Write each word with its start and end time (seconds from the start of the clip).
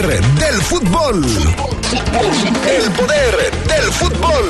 del 0.00 0.62
fútbol. 0.62 1.22
El 2.66 2.92
poder 2.92 3.52
del 3.66 3.92
fútbol. 3.92 4.48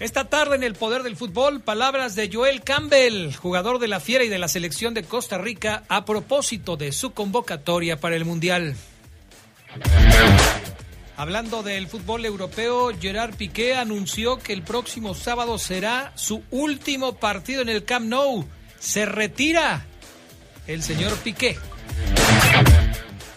Esta 0.00 0.24
tarde 0.24 0.56
en 0.56 0.62
el 0.62 0.74
Poder 0.76 1.02
del 1.02 1.16
Fútbol, 1.16 1.60
palabras 1.60 2.14
de 2.14 2.30
Joel 2.32 2.62
Campbell, 2.62 3.34
jugador 3.34 3.78
de 3.78 3.88
la 3.88 4.00
Fiera 4.00 4.24
y 4.24 4.30
de 4.30 4.38
la 4.38 4.48
selección 4.48 4.94
de 4.94 5.04
Costa 5.04 5.36
Rica, 5.36 5.84
a 5.88 6.06
propósito 6.06 6.78
de 6.78 6.92
su 6.92 7.10
convocatoria 7.10 8.00
para 8.00 8.16
el 8.16 8.24
Mundial. 8.24 8.76
Hablando 11.16 11.62
del 11.62 11.86
fútbol 11.86 12.26
europeo, 12.26 12.92
Gerard 13.00 13.34
Piqué 13.36 13.74
anunció 13.74 14.38
que 14.38 14.52
el 14.52 14.62
próximo 14.62 15.14
sábado 15.14 15.58
será 15.58 16.12
su 16.14 16.42
último 16.50 17.16
partido 17.16 17.62
en 17.62 17.70
el 17.70 17.84
Camp 17.84 18.06
Nou. 18.06 18.46
Se 18.78 19.06
retira 19.06 19.86
el 20.66 20.82
señor 20.82 21.16
Piqué. 21.18 21.56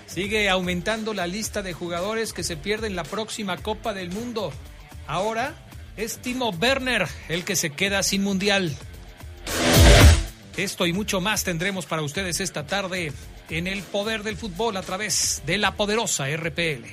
Sigue 0.08 0.50
aumentando 0.50 1.14
la 1.14 1.26
lista 1.26 1.62
de 1.62 1.72
jugadores 1.72 2.34
que 2.34 2.44
se 2.44 2.58
pierden 2.58 2.98
la 2.98 3.04
próxima 3.04 3.56
Copa 3.58 3.94
del 3.94 4.12
Mundo. 4.12 4.52
Ahora 5.08 5.56
es 5.96 6.18
Timo 6.18 6.50
Werner 6.50 7.08
el 7.30 7.46
que 7.46 7.56
se 7.56 7.70
queda 7.70 8.04
sin 8.04 8.24
mundial. 8.24 8.76
Esto 10.58 10.86
y 10.86 10.92
mucho 10.92 11.22
más 11.22 11.46
tendremos 11.46 11.86
para 11.86 12.02
ustedes 12.02 12.42
esta 12.42 12.68
tarde 12.68 13.14
en 13.50 13.68
el 13.68 13.82
poder 13.84 14.24
del 14.24 14.38
fútbol 14.38 14.78
a 14.78 14.82
través 14.82 15.42
de 15.46 15.58
la 15.58 15.76
poderosa 15.76 16.26
RPL. 16.28 16.86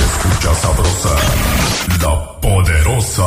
escucha 0.00 0.54
sabrosa, 0.54 1.16
la 2.00 2.40
poderosa. 2.40 3.24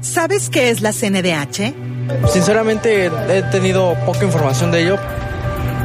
¿Sabes 0.00 0.50
qué 0.50 0.70
es 0.70 0.80
la 0.80 0.92
CNDH? 0.92 1.74
Sinceramente 2.28 3.06
he 3.06 3.42
tenido 3.50 3.94
poca 4.06 4.24
información 4.24 4.70
de 4.70 4.82
ello. 4.82 4.98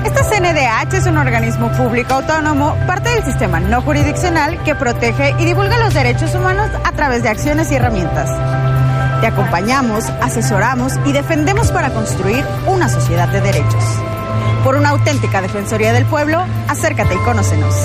Esta 0.05 0.23
CNDH 0.23 0.93
es 0.95 1.05
un 1.05 1.17
organismo 1.17 1.71
público 1.73 2.16
autónomo, 2.16 2.75
parte 2.88 3.09
del 3.09 3.23
sistema 3.23 3.59
no 3.59 3.81
jurisdiccional 3.81 4.64
que 4.64 4.73
protege 4.73 5.36
y 5.39 5.45
divulga 5.45 5.77
los 5.77 5.93
derechos 5.93 6.33
humanos 6.33 6.69
a 6.83 6.91
través 6.93 7.21
de 7.21 7.30
acciones 7.30 7.71
y 7.71 7.75
herramientas. 7.75 8.70
Te 9.22 9.27
acompañamos, 9.27 10.05
asesoramos 10.19 10.94
y 11.05 11.11
defendemos 11.11 11.72
para 11.72 11.94
construir 11.94 12.44
una 12.66 12.89
sociedad 12.89 13.30
de 13.30 13.39
derechos. 13.39 13.83
Por 14.64 14.75
una 14.75 14.89
auténtica 14.89 15.41
Defensoría 15.41 15.94
del 15.94 16.05
Pueblo, 16.05 16.44
acércate 16.67 17.14
y 17.14 17.17
conócenos. 17.19 17.75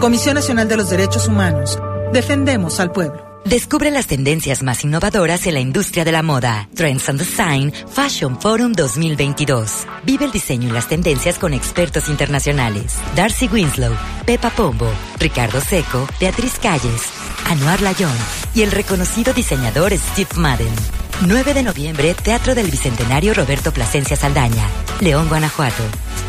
Comisión 0.00 0.36
Nacional 0.36 0.66
de 0.66 0.78
los 0.78 0.88
Derechos 0.88 1.28
Humanos. 1.28 1.78
Defendemos 2.10 2.80
al 2.80 2.90
pueblo. 2.90 3.30
Descubre 3.44 3.90
las 3.90 4.06
tendencias 4.06 4.62
más 4.62 4.84
innovadoras 4.84 5.46
en 5.46 5.54
la 5.54 5.60
industria 5.60 6.04
de 6.04 6.12
la 6.12 6.22
moda. 6.22 6.68
Trends 6.74 7.08
and 7.08 7.18
Design 7.18 7.72
Fashion 7.88 8.40
Forum 8.40 8.72
2022. 8.72 9.86
Vive 10.04 10.24
el 10.24 10.32
diseño 10.32 10.68
y 10.68 10.72
las 10.72 10.88
tendencias 10.88 11.38
con 11.38 11.52
expertos 11.52 12.08
internacionales. 12.08 12.96
Darcy 13.14 13.48
Winslow, 13.48 13.92
Pepa 14.24 14.50
Pombo, 14.50 14.90
Ricardo 15.18 15.60
Seco, 15.60 16.06
Beatriz 16.18 16.58
Calles, 16.58 17.19
Anuar 17.46 17.80
Layón 17.80 18.16
y 18.54 18.62
el 18.62 18.70
reconocido 18.70 19.32
diseñador 19.32 19.92
Steve 19.92 20.30
Madden. 20.36 20.74
9 21.22 21.54
de 21.54 21.62
noviembre, 21.62 22.14
Teatro 22.14 22.54
del 22.54 22.70
Bicentenario 22.70 23.34
Roberto 23.34 23.72
Plasencia 23.72 24.16
Saldaña, 24.16 24.66
León, 25.00 25.28
Guanajuato. 25.28 25.82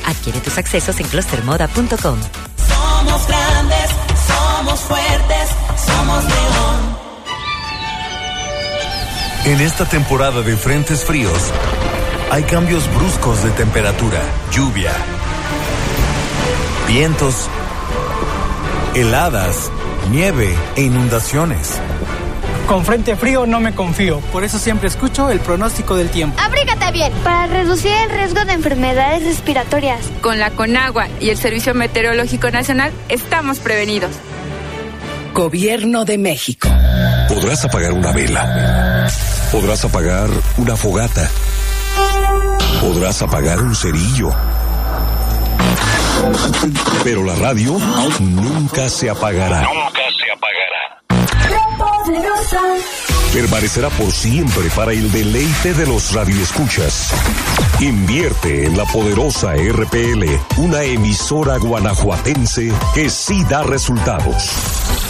Adquiere 0.06 0.40
tus 0.42 0.58
accesos 0.58 1.00
en 1.00 1.08
clustermoda.com. 1.08 2.20
Somos 2.68 3.28
grandes, 3.28 3.90
somos 4.28 4.80
fuertes, 4.82 5.50
somos 5.86 6.24
León. 6.24 7.02
En 9.46 9.62
esta 9.62 9.86
temporada 9.86 10.42
de 10.42 10.56
frentes 10.56 11.04
fríos, 11.04 11.52
hay 12.30 12.44
cambios 12.44 12.84
bruscos 12.94 13.44
de 13.44 13.50
temperatura, 13.52 14.22
lluvia, 14.52 14.92
vientos, 16.88 17.48
heladas, 18.94 19.72
nieve 20.10 20.56
e 20.76 20.84
inundaciones. 20.84 21.80
Con 22.68 22.86
frente 22.86 23.16
frío 23.16 23.46
no 23.46 23.60
me 23.60 23.76
confío, 23.76 24.20
por 24.32 24.44
eso 24.44 24.58
siempre 24.58 24.88
escucho 24.88 25.30
el 25.30 25.40
pronóstico 25.42 25.96
del 25.98 26.10
tiempo. 26.10 26.40
Abrígate 26.42 26.92
bien 26.92 27.12
para 27.24 27.48
reducir 27.48 27.92
el 27.92 28.10
riesgo 28.10 28.46
de 28.46 28.54
enfermedades 28.54 29.26
respiratorias. 29.26 30.00
Con 30.22 30.40
la 30.40 30.52
Conagua 30.52 31.08
y 31.20 31.30
el 31.30 31.38
Servicio 31.38 31.74
Meteorológico 31.74 32.50
Nacional 32.50 32.92
estamos 33.10 33.60
prevenidos. 33.60 34.12
Gobierno 35.34 36.06
de 36.06 36.18
México. 36.18 36.70
Podrás 37.28 37.66
apagar 37.66 37.94
una 37.94 38.12
vela. 38.12 39.08
Podrás 39.52 39.84
apagar 39.84 40.30
una 40.58 40.76
fogata. 40.76 41.30
Podrás 42.82 43.22
apagar 43.22 43.62
un 43.62 43.76
cerillo. 43.76 44.34
Pero 47.04 47.24
la 47.24 47.36
radio 47.36 47.78
nunca 48.20 48.90
se 48.90 49.10
apagará. 49.10 49.62
Nunca 49.62 50.02
se 50.18 50.30
apagará. 50.32 51.02
Permanecerá 53.34 53.90
por 53.90 54.12
siempre 54.12 54.70
para 54.76 54.92
el 54.92 55.12
deleite 55.12 55.74
de 55.74 55.88
los 55.88 56.14
radioescuchas. 56.14 57.12
Invierte 57.80 58.66
en 58.66 58.78
la 58.78 58.86
poderosa 58.86 59.56
RPL, 59.56 60.26
una 60.58 60.84
emisora 60.84 61.58
guanajuatense 61.58 62.72
que 62.94 63.10
sí 63.10 63.44
da 63.46 63.64
resultados 63.64 64.52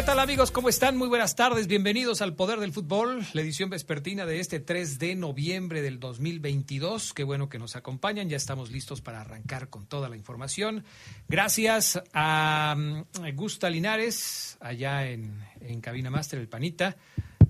¿Qué 0.00 0.06
tal 0.06 0.18
amigos? 0.18 0.50
¿Cómo 0.50 0.70
están? 0.70 0.96
Muy 0.96 1.08
buenas 1.08 1.36
tardes. 1.36 1.66
Bienvenidos 1.66 2.22
al 2.22 2.34
Poder 2.34 2.58
del 2.58 2.72
Fútbol, 2.72 3.22
la 3.34 3.42
edición 3.42 3.68
vespertina 3.68 4.24
de 4.24 4.40
este 4.40 4.58
3 4.58 4.98
de 4.98 5.14
noviembre 5.14 5.82
del 5.82 6.00
2022. 6.00 7.12
Qué 7.12 7.22
bueno 7.22 7.50
que 7.50 7.58
nos 7.58 7.76
acompañan. 7.76 8.30
Ya 8.30 8.38
estamos 8.38 8.70
listos 8.70 9.02
para 9.02 9.20
arrancar 9.20 9.68
con 9.68 9.84
toda 9.84 10.08
la 10.08 10.16
información. 10.16 10.84
Gracias 11.28 12.02
a 12.14 12.74
mm, 12.78 13.34
Gusta 13.34 13.68
Linares, 13.68 14.56
allá 14.60 15.06
en, 15.06 15.38
en 15.60 15.82
Cabina 15.82 16.08
Master, 16.08 16.38
el 16.40 16.48
Panita. 16.48 16.96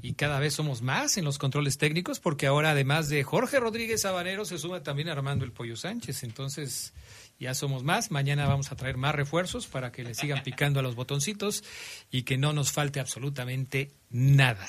Y 0.02 0.14
cada 0.14 0.40
vez 0.40 0.54
somos 0.54 0.82
más 0.82 1.18
en 1.18 1.24
los 1.24 1.38
controles 1.38 1.78
técnicos, 1.78 2.18
porque 2.18 2.48
ahora 2.48 2.72
además 2.72 3.08
de 3.08 3.22
Jorge 3.22 3.60
Rodríguez 3.60 4.00
Sabanero, 4.00 4.44
se 4.44 4.58
suma 4.58 4.82
también 4.82 5.08
Armando 5.08 5.44
El 5.44 5.52
Pollo 5.52 5.76
Sánchez. 5.76 6.24
Entonces, 6.24 6.94
ya 7.40 7.54
somos 7.54 7.82
más. 7.82 8.10
Mañana 8.10 8.46
vamos 8.46 8.70
a 8.70 8.76
traer 8.76 8.98
más 8.98 9.14
refuerzos 9.14 9.66
para 9.66 9.90
que 9.90 10.04
le 10.04 10.14
sigan 10.14 10.42
picando 10.42 10.78
a 10.78 10.82
los 10.82 10.94
botoncitos 10.94 11.64
y 12.10 12.22
que 12.22 12.36
no 12.36 12.52
nos 12.52 12.70
falte 12.70 13.00
absolutamente 13.00 13.90
nada. 14.10 14.68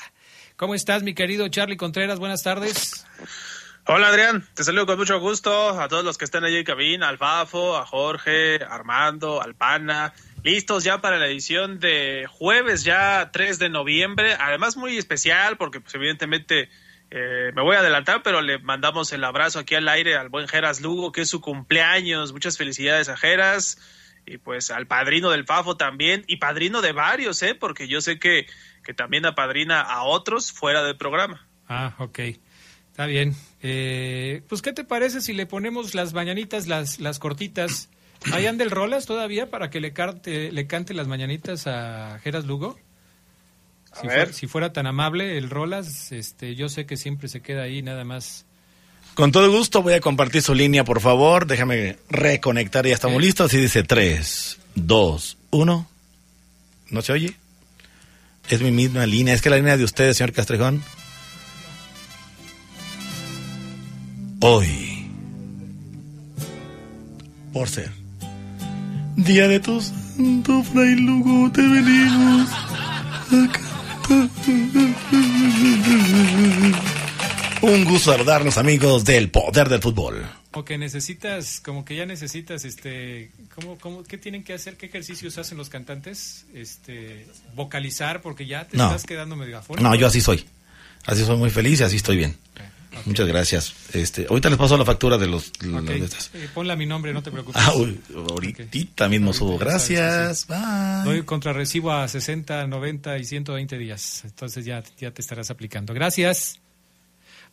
¿Cómo 0.56 0.74
estás, 0.74 1.02
mi 1.02 1.14
querido 1.14 1.46
Charlie 1.48 1.76
Contreras? 1.76 2.18
Buenas 2.18 2.42
tardes. 2.42 3.06
Hola 3.84 4.08
Adrián, 4.08 4.46
te 4.54 4.62
saludo 4.62 4.86
con 4.86 4.98
mucho 4.98 5.18
gusto 5.18 5.80
a 5.80 5.88
todos 5.88 6.04
los 6.04 6.16
que 6.16 6.24
están 6.24 6.44
allí 6.44 6.56
en 6.56 6.64
cabina, 6.64 7.08
al 7.08 7.18
Fafo, 7.18 7.76
a 7.76 7.84
Jorge, 7.84 8.60
Armando, 8.62 9.42
al 9.42 9.56
Pana, 9.56 10.14
listos 10.44 10.84
ya 10.84 11.00
para 11.00 11.18
la 11.18 11.26
edición 11.26 11.80
de 11.80 12.26
jueves 12.30 12.84
ya 12.84 13.30
3 13.32 13.58
de 13.58 13.68
noviembre, 13.70 14.36
además 14.38 14.76
muy 14.76 14.96
especial 14.96 15.56
porque 15.56 15.80
pues 15.80 15.94
evidentemente 15.96 16.70
eh, 17.14 17.52
me 17.54 17.60
voy 17.60 17.76
a 17.76 17.80
adelantar, 17.80 18.22
pero 18.22 18.40
le 18.40 18.58
mandamos 18.58 19.12
el 19.12 19.22
abrazo 19.22 19.58
aquí 19.58 19.74
al 19.74 19.86
aire 19.86 20.16
al 20.16 20.30
buen 20.30 20.48
Geras 20.48 20.80
Lugo, 20.80 21.12
que 21.12 21.20
es 21.20 21.28
su 21.28 21.42
cumpleaños. 21.42 22.32
Muchas 22.32 22.56
felicidades 22.56 23.10
a 23.10 23.18
Geras 23.18 23.76
y 24.24 24.38
pues 24.38 24.70
al 24.70 24.86
padrino 24.86 25.28
del 25.28 25.44
Fafo 25.44 25.76
también 25.76 26.24
y 26.26 26.38
padrino 26.38 26.80
de 26.80 26.92
varios, 26.92 27.42
¿eh? 27.42 27.54
Porque 27.54 27.86
yo 27.86 28.00
sé 28.00 28.18
que, 28.18 28.46
que 28.82 28.94
también 28.94 29.26
apadrina 29.26 29.82
a 29.82 30.04
otros 30.04 30.52
fuera 30.52 30.82
del 30.82 30.96
programa. 30.96 31.46
Ah, 31.68 31.94
ok. 31.98 32.18
Está 32.90 33.04
bien. 33.04 33.34
Eh, 33.60 34.42
pues, 34.48 34.62
¿qué 34.62 34.72
te 34.72 34.84
parece 34.84 35.20
si 35.20 35.34
le 35.34 35.44
ponemos 35.44 35.94
las 35.94 36.14
mañanitas, 36.14 36.66
las, 36.66 36.98
las 36.98 37.18
cortitas? 37.18 37.90
¿Hay 38.32 38.46
anda 38.46 38.64
el 38.64 38.70
Rolas 38.70 39.04
todavía 39.04 39.50
para 39.50 39.68
que 39.68 39.80
le 39.80 39.92
cante, 39.92 40.50
le 40.50 40.66
cante 40.66 40.94
las 40.94 41.08
mañanitas 41.08 41.66
a 41.66 42.20
Geras 42.20 42.46
Lugo? 42.46 42.78
Si 43.94 44.06
fuera, 44.06 44.32
si 44.32 44.46
fuera, 44.46 44.72
tan 44.72 44.86
amable 44.86 45.36
el 45.36 45.50
Rolas, 45.50 46.12
este, 46.12 46.54
yo 46.54 46.68
sé 46.68 46.86
que 46.86 46.96
siempre 46.96 47.28
se 47.28 47.40
queda 47.40 47.62
ahí 47.62 47.82
nada 47.82 48.04
más. 48.04 48.46
Con 49.14 49.30
todo 49.30 49.50
gusto 49.50 49.82
voy 49.82 49.92
a 49.92 50.00
compartir 50.00 50.40
su 50.40 50.54
línea, 50.54 50.84
por 50.84 51.00
favor. 51.00 51.46
Déjame 51.46 51.98
reconectar, 52.08 52.86
ya 52.86 52.94
estamos 52.94 53.20
listos. 53.20 53.52
Y 53.52 53.58
dice 53.58 53.82
3, 53.82 54.58
2, 54.74 55.38
1. 55.50 55.86
¿No 56.90 57.02
se 57.02 57.12
oye? 57.12 57.34
Es 58.48 58.62
mi 58.62 58.70
misma 58.70 59.04
línea. 59.04 59.34
Es 59.34 59.42
que 59.42 59.50
la 59.50 59.56
línea 59.56 59.76
de 59.76 59.84
ustedes, 59.84 60.16
señor 60.16 60.32
Castrejón. 60.32 60.82
Hoy, 64.40 65.06
por 67.52 67.68
ser 67.68 67.92
día 69.16 69.46
de 69.46 69.60
tu 69.60 69.80
santo, 69.80 70.62
Fray 70.64 70.96
Lugo, 70.96 71.52
te 71.52 71.60
venimos 71.60 72.48
Un 77.62 77.84
gusto 77.84 78.10
saludarnos, 78.10 78.58
amigos 78.58 79.04
del 79.04 79.30
poder 79.30 79.68
del 79.68 79.80
fútbol. 79.80 80.26
O 80.52 80.64
que 80.64 80.76
necesitas, 80.78 81.60
como 81.60 81.84
que 81.84 81.94
ya 81.94 82.04
necesitas, 82.06 82.64
este, 82.64 83.30
¿cómo, 83.54 83.78
cómo, 83.78 84.02
qué 84.02 84.18
tienen 84.18 84.42
que 84.42 84.52
hacer? 84.52 84.76
¿Qué 84.76 84.86
ejercicios 84.86 85.38
hacen 85.38 85.56
los 85.56 85.68
cantantes? 85.68 86.44
Este, 86.54 87.26
vocalizar, 87.54 88.20
porque 88.20 88.46
ya 88.46 88.66
te 88.66 88.76
estás 88.76 89.04
quedando 89.04 89.36
medio 89.36 89.58
afónico. 89.58 89.88
No, 89.88 89.94
yo 89.94 90.08
así 90.08 90.20
soy. 90.20 90.44
Así 91.06 91.24
soy 91.24 91.36
muy 91.36 91.50
feliz 91.50 91.80
y 91.80 91.84
así 91.84 91.96
estoy 91.96 92.16
bien. 92.16 92.36
Muchas 93.04 93.26
gracias. 93.26 93.74
Este, 93.92 94.26
ahorita 94.28 94.48
les 94.48 94.58
paso 94.58 94.76
la 94.76 94.84
factura 94.84 95.18
de 95.18 95.26
los. 95.26 95.52
De 95.52 96.08
eh, 96.34 96.48
ponle 96.54 96.72
a 96.72 96.76
mi 96.76 96.86
nombre, 96.86 97.12
no 97.12 97.22
te 97.22 97.30
preocupes. 97.30 97.60
Ah, 97.62 97.72
ahorita 98.30 99.08
mismo 99.08 99.32
subo. 99.32 99.58
Gracias. 99.58 100.46
Bye. 100.46 101.04
Doy 101.04 101.22
contrarrecibo 101.22 101.92
a 101.92 102.06
60, 102.06 102.66
90 102.66 103.18
y 103.18 103.24
120 103.24 103.78
días. 103.78 104.22
Entonces 104.24 104.64
ya, 104.64 104.82
ya 104.98 105.10
te 105.10 105.22
estarás 105.22 105.50
aplicando. 105.50 105.94
Gracias. 105.94 106.60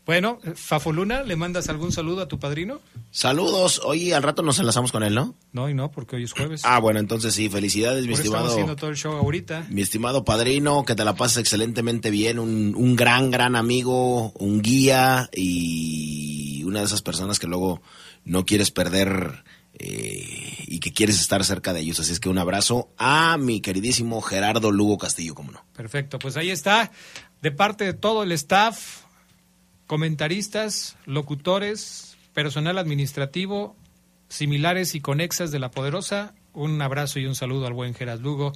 Bueno, 0.06 0.40
Fafo 0.56 0.92
Luna, 0.92 1.22
¿le 1.24 1.36
mandas 1.36 1.70
algún 1.70 1.92
saludo 1.92 2.22
a 2.22 2.28
tu 2.28 2.40
padrino? 2.40 2.82
Saludos. 3.12 3.82
Hoy 3.84 4.12
al 4.12 4.24
rato 4.24 4.42
nos 4.42 4.58
enlazamos 4.60 4.92
con 4.92 5.04
él, 5.04 5.14
¿no? 5.14 5.36
No, 5.52 5.70
y 5.70 5.74
no, 5.74 5.92
porque 5.92 6.16
hoy 6.16 6.24
es 6.24 6.34
jueves. 6.34 6.62
Ah, 6.64 6.80
bueno, 6.80 7.00
entonces 7.00 7.34
sí, 7.36 7.48
felicidades, 7.50 8.08
mi 8.08 8.14
estimado. 8.14 8.46
Estamos 8.46 8.54
haciendo 8.54 8.76
todo 8.76 8.90
el 8.90 8.98
show 8.98 9.14
ahorita. 9.14 9.68
Mi 9.70 9.82
estimado 9.82 10.26
padrino, 10.26 10.84
que 10.84 10.96
te 10.96 11.06
la 11.06 11.16
pases 11.16 11.38
excelentemente 11.38 12.10
bien, 12.10 12.40
un, 12.40 12.74
un 12.76 12.96
gran, 12.96 13.30
gran 13.30 13.56
amigo, 13.56 14.32
un 14.32 14.62
guía 14.62 15.30
y 15.32 16.64
una 16.66 16.80
de 16.80 16.86
esas 16.86 17.02
personas 17.02 17.38
que 17.38 17.48
luego 17.48 17.82
no 18.26 18.46
quieres 18.46 18.72
perder 18.72 19.44
eh, 19.74 20.66
y 20.68 20.80
que 20.80 20.92
quieres 20.92 21.20
estar 21.20 21.44
cerca 21.44 21.74
de 21.74 21.82
ellos. 21.82 22.00
Así 22.00 22.12
es 22.12 22.20
que 22.20 22.30
un 22.30 22.38
abrazo 22.38 22.90
a 22.98 23.38
mi 23.38 23.62
queridísimo 23.62 24.22
Gerardo 24.22 24.72
Lugo 24.72 24.98
Castillo, 24.98 25.36
como 25.36 25.52
no. 25.52 25.66
Perfecto, 25.74 26.20
pues 26.20 26.36
ahí 26.38 26.50
está, 26.50 26.92
de 27.42 27.52
parte 27.52 27.86
de 27.86 27.94
todo 27.94 28.24
el 28.24 28.32
staff 28.34 29.04
comentaristas, 29.90 30.98
locutores, 31.08 32.16
personal 32.36 32.78
administrativo, 32.78 33.76
similares 34.28 34.94
y 34.94 35.02
conexas 35.02 35.50
de 35.50 35.58
La 35.58 35.72
Poderosa. 35.72 36.36
Un 36.54 36.80
abrazo 36.80 37.18
y 37.18 37.26
un 37.26 37.34
saludo 37.34 37.66
al 37.66 37.74
buen 37.74 37.96
Geras 37.96 38.20
Lugo. 38.20 38.54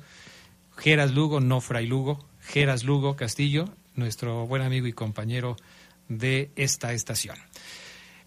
Geras 0.78 1.12
Lugo, 1.12 1.40
no 1.40 1.60
Fray 1.60 1.88
Lugo. 1.88 2.24
Geras 2.40 2.84
Lugo 2.84 3.16
Castillo, 3.16 3.68
nuestro 3.96 4.46
buen 4.46 4.62
amigo 4.62 4.86
y 4.86 4.94
compañero 4.94 5.56
de 6.08 6.52
esta 6.56 6.94
estación. 6.94 7.36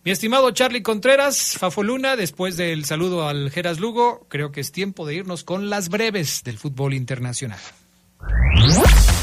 Mi 0.02 0.10
estimado 0.10 0.50
Charlie 0.50 0.82
Contreras, 0.82 1.56
Fafoluna, 1.58 2.16
después 2.16 2.56
del 2.56 2.86
saludo 2.86 3.28
al 3.28 3.52
Geras 3.52 3.78
Lugo, 3.78 4.26
creo 4.28 4.50
que 4.50 4.60
es 4.60 4.72
tiempo 4.72 5.06
de 5.06 5.14
irnos 5.14 5.44
con 5.44 5.70
las 5.70 5.90
breves 5.90 6.42
del 6.42 6.58
fútbol 6.58 6.92
internacional. 6.92 7.60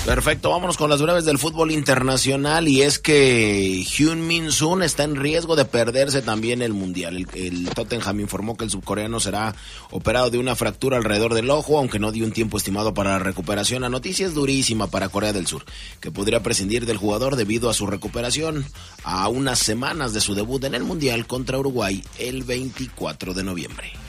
Perfecto, 0.05 0.49
vámonos 0.49 0.75
con 0.75 0.89
las 0.89 1.01
breves 1.01 1.23
del 1.23 1.37
fútbol 1.37 1.71
internacional 1.71 2.67
y 2.67 2.81
es 2.81 2.99
que 2.99 3.85
Hyun 3.85 4.27
Min 4.27 4.51
Sun 4.51 4.83
está 4.83 5.03
en 5.05 5.15
riesgo 5.15 5.55
de 5.55 5.63
perderse 5.63 6.21
también 6.21 6.61
el 6.61 6.73
mundial. 6.73 7.25
El, 7.33 7.69
Tottenham 7.69 8.19
informó 8.19 8.57
que 8.57 8.65
el 8.65 8.69
subcoreano 8.69 9.21
será 9.21 9.55
operado 9.91 10.29
de 10.29 10.39
una 10.39 10.57
fractura 10.57 10.97
alrededor 10.97 11.33
del 11.33 11.49
ojo, 11.49 11.77
aunque 11.77 11.99
no 11.99 12.11
dio 12.11 12.25
un 12.25 12.33
tiempo 12.33 12.57
estimado 12.57 12.93
para 12.93 13.11
la 13.11 13.19
recuperación. 13.19 13.83
La 13.83 13.89
noticia 13.89 14.27
es 14.27 14.33
durísima 14.33 14.87
para 14.87 15.07
Corea 15.07 15.31
del 15.31 15.47
Sur, 15.47 15.63
que 16.01 16.11
podría 16.11 16.43
prescindir 16.43 16.85
del 16.85 16.97
jugador 16.97 17.37
debido 17.37 17.69
a 17.69 17.73
su 17.73 17.87
recuperación 17.87 18.65
a 19.05 19.29
unas 19.29 19.59
semanas 19.59 20.11
de 20.11 20.19
su 20.19 20.35
debut 20.35 20.65
en 20.65 20.75
el 20.75 20.83
mundial 20.83 21.25
contra 21.27 21.57
Uruguay 21.57 22.03
el 22.19 22.43
24 22.43 23.33
de 23.33 23.43
noviembre. 23.45 24.02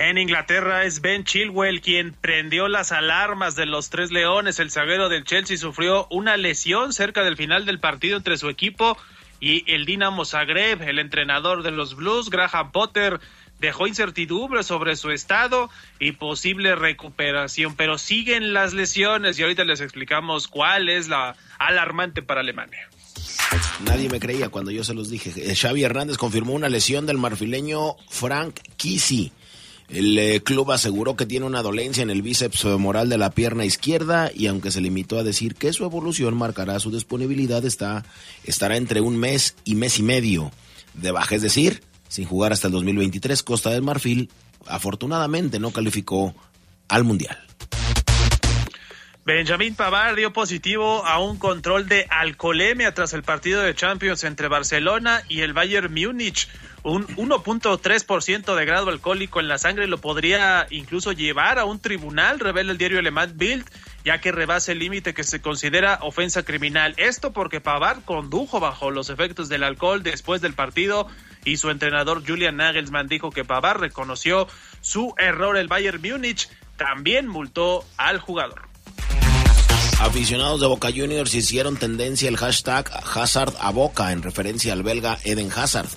En 0.00 0.16
Inglaterra 0.16 0.84
es 0.84 1.02
Ben 1.02 1.24
Chilwell 1.24 1.82
quien 1.82 2.14
prendió 2.14 2.68
las 2.68 2.90
alarmas 2.90 3.54
de 3.54 3.66
los 3.66 3.90
tres 3.90 4.10
leones. 4.10 4.58
El 4.58 4.70
zaguero 4.70 5.10
del 5.10 5.24
Chelsea 5.24 5.58
sufrió 5.58 6.06
una 6.08 6.38
lesión 6.38 6.94
cerca 6.94 7.22
del 7.22 7.36
final 7.36 7.66
del 7.66 7.80
partido 7.80 8.16
entre 8.16 8.38
su 8.38 8.48
equipo 8.48 8.96
y 9.40 9.70
el 9.70 9.84
Dinamo 9.84 10.24
Zagreb. 10.24 10.80
El 10.80 11.00
entrenador 11.00 11.62
de 11.62 11.70
los 11.70 11.96
Blues, 11.96 12.30
Graham 12.30 12.72
Potter, 12.72 13.20
dejó 13.58 13.86
incertidumbre 13.86 14.62
sobre 14.62 14.96
su 14.96 15.10
estado 15.10 15.68
y 15.98 16.12
posible 16.12 16.76
recuperación, 16.76 17.76
pero 17.76 17.98
siguen 17.98 18.54
las 18.54 18.72
lesiones 18.72 19.38
y 19.38 19.42
ahorita 19.42 19.64
les 19.64 19.82
explicamos 19.82 20.48
cuál 20.48 20.88
es 20.88 21.08
la 21.08 21.36
alarmante 21.58 22.22
para 22.22 22.40
Alemania. 22.40 22.88
Nadie 23.84 24.08
me 24.08 24.18
creía 24.18 24.48
cuando 24.48 24.70
yo 24.70 24.82
se 24.82 24.94
los 24.94 25.10
dije. 25.10 25.54
Xavi 25.54 25.84
Hernández 25.84 26.16
confirmó 26.16 26.54
una 26.54 26.70
lesión 26.70 27.04
del 27.04 27.18
marfileño 27.18 27.96
Frank 28.08 28.60
Kisi 28.78 29.30
el 29.90 30.16
eh, 30.18 30.40
club 30.40 30.70
aseguró 30.70 31.16
que 31.16 31.26
tiene 31.26 31.46
una 31.46 31.62
dolencia 31.62 32.02
en 32.02 32.10
el 32.10 32.22
bíceps 32.22 32.60
femoral 32.60 33.08
de 33.08 33.18
la 33.18 33.30
pierna 33.30 33.64
izquierda 33.64 34.30
y 34.32 34.46
aunque 34.46 34.70
se 34.70 34.80
limitó 34.80 35.18
a 35.18 35.24
decir 35.24 35.56
que 35.56 35.72
su 35.72 35.84
evolución 35.84 36.36
marcará 36.36 36.78
su 36.78 36.92
disponibilidad, 36.92 37.64
está, 37.64 38.04
estará 38.44 38.76
entre 38.76 39.00
un 39.00 39.16
mes 39.16 39.56
y 39.64 39.74
mes 39.74 39.98
y 39.98 40.04
medio 40.04 40.52
de 40.94 41.10
baja. 41.10 41.34
Es 41.34 41.42
decir, 41.42 41.82
sin 42.08 42.24
jugar 42.24 42.52
hasta 42.52 42.68
el 42.68 42.72
2023, 42.72 43.42
Costa 43.42 43.70
del 43.70 43.82
Marfil 43.82 44.30
afortunadamente 44.66 45.58
no 45.58 45.72
calificó 45.72 46.34
al 46.88 47.02
Mundial. 47.02 47.38
Benjamín 49.32 49.76
Pavard 49.76 50.16
dio 50.16 50.32
positivo 50.32 51.06
a 51.06 51.20
un 51.20 51.38
control 51.38 51.86
de 51.86 52.04
alcoholemia 52.10 52.94
tras 52.94 53.12
el 53.12 53.22
partido 53.22 53.62
de 53.62 53.76
Champions 53.76 54.24
entre 54.24 54.48
Barcelona 54.48 55.22
y 55.28 55.42
el 55.42 55.52
Bayern 55.52 55.94
Múnich 55.94 56.48
un 56.82 57.06
1.3% 57.06 58.56
de 58.56 58.64
grado 58.64 58.90
alcohólico 58.90 59.38
en 59.38 59.46
la 59.46 59.58
sangre 59.58 59.86
lo 59.86 59.98
podría 59.98 60.66
incluso 60.70 61.12
llevar 61.12 61.60
a 61.60 61.64
un 61.64 61.78
tribunal, 61.78 62.40
revela 62.40 62.72
el 62.72 62.78
diario 62.78 62.98
alemán 62.98 63.34
Bild, 63.36 63.70
ya 64.04 64.20
que 64.20 64.32
rebasa 64.32 64.72
el 64.72 64.80
límite 64.80 65.14
que 65.14 65.22
se 65.22 65.40
considera 65.40 66.00
ofensa 66.02 66.42
criminal. 66.42 66.94
Esto 66.96 67.32
porque 67.32 67.60
Pavard 67.60 68.02
condujo 68.04 68.58
bajo 68.58 68.90
los 68.90 69.10
efectos 69.10 69.48
del 69.48 69.62
alcohol 69.62 70.02
después 70.02 70.40
del 70.40 70.54
partido 70.54 71.06
y 71.44 71.58
su 71.58 71.70
entrenador 71.70 72.26
Julian 72.26 72.56
Nagelsmann 72.56 73.06
dijo 73.06 73.30
que 73.30 73.44
Pavard 73.44 73.78
reconoció 73.78 74.48
su 74.80 75.14
error. 75.18 75.56
El 75.56 75.68
Bayern 75.68 76.02
Múnich 76.02 76.48
también 76.76 77.28
multó 77.28 77.84
al 77.96 78.18
jugador. 78.18 78.69
Aficionados 80.00 80.62
de 80.62 80.66
Boca 80.66 80.88
Juniors 80.88 81.34
hicieron 81.34 81.76
tendencia 81.76 82.30
el 82.30 82.38
hashtag 82.38 82.90
Hazard 83.14 83.54
a 83.60 83.70
Boca 83.70 84.12
en 84.12 84.22
referencia 84.22 84.72
al 84.72 84.82
belga 84.82 85.18
Eden 85.24 85.50
Hazard. 85.54 85.90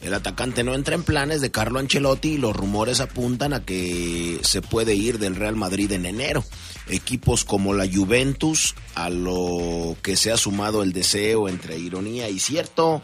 El 0.00 0.14
atacante 0.14 0.64
no 0.64 0.74
entra 0.74 0.94
en 0.94 1.02
planes 1.02 1.42
de 1.42 1.50
Carlo 1.50 1.78
Ancelotti 1.78 2.30
y 2.30 2.38
los 2.38 2.56
rumores 2.56 3.00
apuntan 3.00 3.52
a 3.52 3.62
que 3.62 4.40
se 4.42 4.62
puede 4.62 4.94
ir 4.94 5.18
del 5.18 5.36
Real 5.36 5.56
Madrid 5.56 5.92
en 5.92 6.06
enero. 6.06 6.42
Equipos 6.88 7.44
como 7.44 7.74
la 7.74 7.86
Juventus, 7.86 8.74
a 8.94 9.10
lo 9.10 9.94
que 10.02 10.16
se 10.16 10.32
ha 10.32 10.38
sumado 10.38 10.82
el 10.82 10.94
deseo 10.94 11.46
entre 11.46 11.78
ironía 11.78 12.30
y 12.30 12.38
cierto 12.38 13.02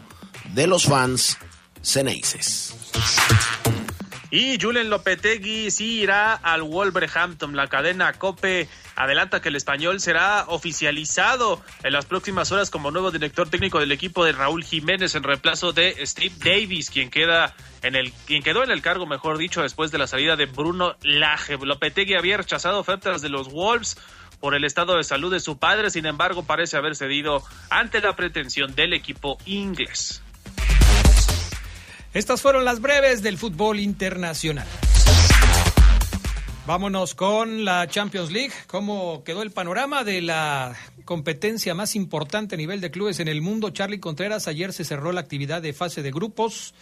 de 0.55 0.65
los 0.65 0.85
fans 0.85 1.37
ceneices. 1.83 2.73
Y 4.29 4.59
Julen 4.59 4.89
Lopetegui 4.89 5.71
sí 5.71 6.01
irá 6.01 6.33
al 6.33 6.63
Wolverhampton. 6.63 7.55
La 7.55 7.67
cadena 7.67 8.11
Cope 8.13 8.67
adelanta 8.95 9.41
que 9.41 9.49
el 9.49 9.55
español 9.55 10.01
será 10.01 10.45
oficializado 10.47 11.61
en 11.83 11.93
las 11.93 12.05
próximas 12.05 12.51
horas 12.51 12.69
como 12.69 12.91
nuevo 12.91 13.11
director 13.11 13.49
técnico 13.49 13.79
del 13.79 13.93
equipo 13.93 14.25
de 14.25 14.33
Raúl 14.33 14.65
Jiménez 14.65 15.15
en 15.15 15.23
reemplazo 15.23 15.71
de 15.71 15.95
Steve 16.05 16.35
Davis, 16.39 16.89
quien 16.89 17.09
queda 17.09 17.55
en 17.83 17.95
el 17.95 18.11
quien 18.25 18.43
quedó 18.43 18.63
en 18.63 18.71
el 18.71 18.81
cargo, 18.81 19.05
mejor 19.05 19.37
dicho, 19.37 19.61
después 19.61 19.91
de 19.91 19.97
la 19.97 20.07
salida 20.07 20.35
de 20.35 20.45
Bruno 20.45 20.95
Laje. 21.03 21.57
Lopetegui 21.57 22.15
había 22.15 22.37
rechazado 22.37 22.79
ofertas 22.79 23.21
de 23.21 23.29
los 23.29 23.49
Wolves 23.49 23.97
por 24.41 24.55
el 24.55 24.65
estado 24.65 24.97
de 24.97 25.03
salud 25.03 25.31
de 25.31 25.39
su 25.39 25.57
padre, 25.57 25.89
sin 25.89 26.05
embargo, 26.05 26.43
parece 26.43 26.77
haber 26.77 26.95
cedido 26.95 27.43
ante 27.69 28.01
la 28.01 28.15
pretensión 28.15 28.75
del 28.75 28.93
equipo 28.93 29.37
inglés. 29.45 30.21
Estas 32.17 32.41
fueron 32.41 32.65
las 32.65 32.81
breves 32.81 33.21
del 33.21 33.37
fútbol 33.37 33.79
internacional. 33.79 34.65
Vámonos 36.65 37.13
con 37.13 37.63
la 37.63 37.87
Champions 37.87 38.31
League. 38.31 38.53
¿Cómo 38.65 39.23
quedó 39.23 39.43
el 39.43 39.51
panorama 39.51 40.03
de 40.03 40.23
la 40.23 40.75
competencia 41.05 41.75
más 41.75 41.95
importante 41.95 42.55
a 42.55 42.57
nivel 42.57 42.81
de 42.81 42.89
clubes 42.89 43.19
en 43.19 43.27
el 43.27 43.43
mundo? 43.43 43.69
Charlie 43.69 43.99
Contreras, 43.99 44.47
ayer 44.47 44.73
se 44.73 44.83
cerró 44.83 45.11
la 45.11 45.21
actividad 45.21 45.61
de 45.61 45.73
fase 45.73 46.01
de 46.01 46.09
grupos. 46.09 46.73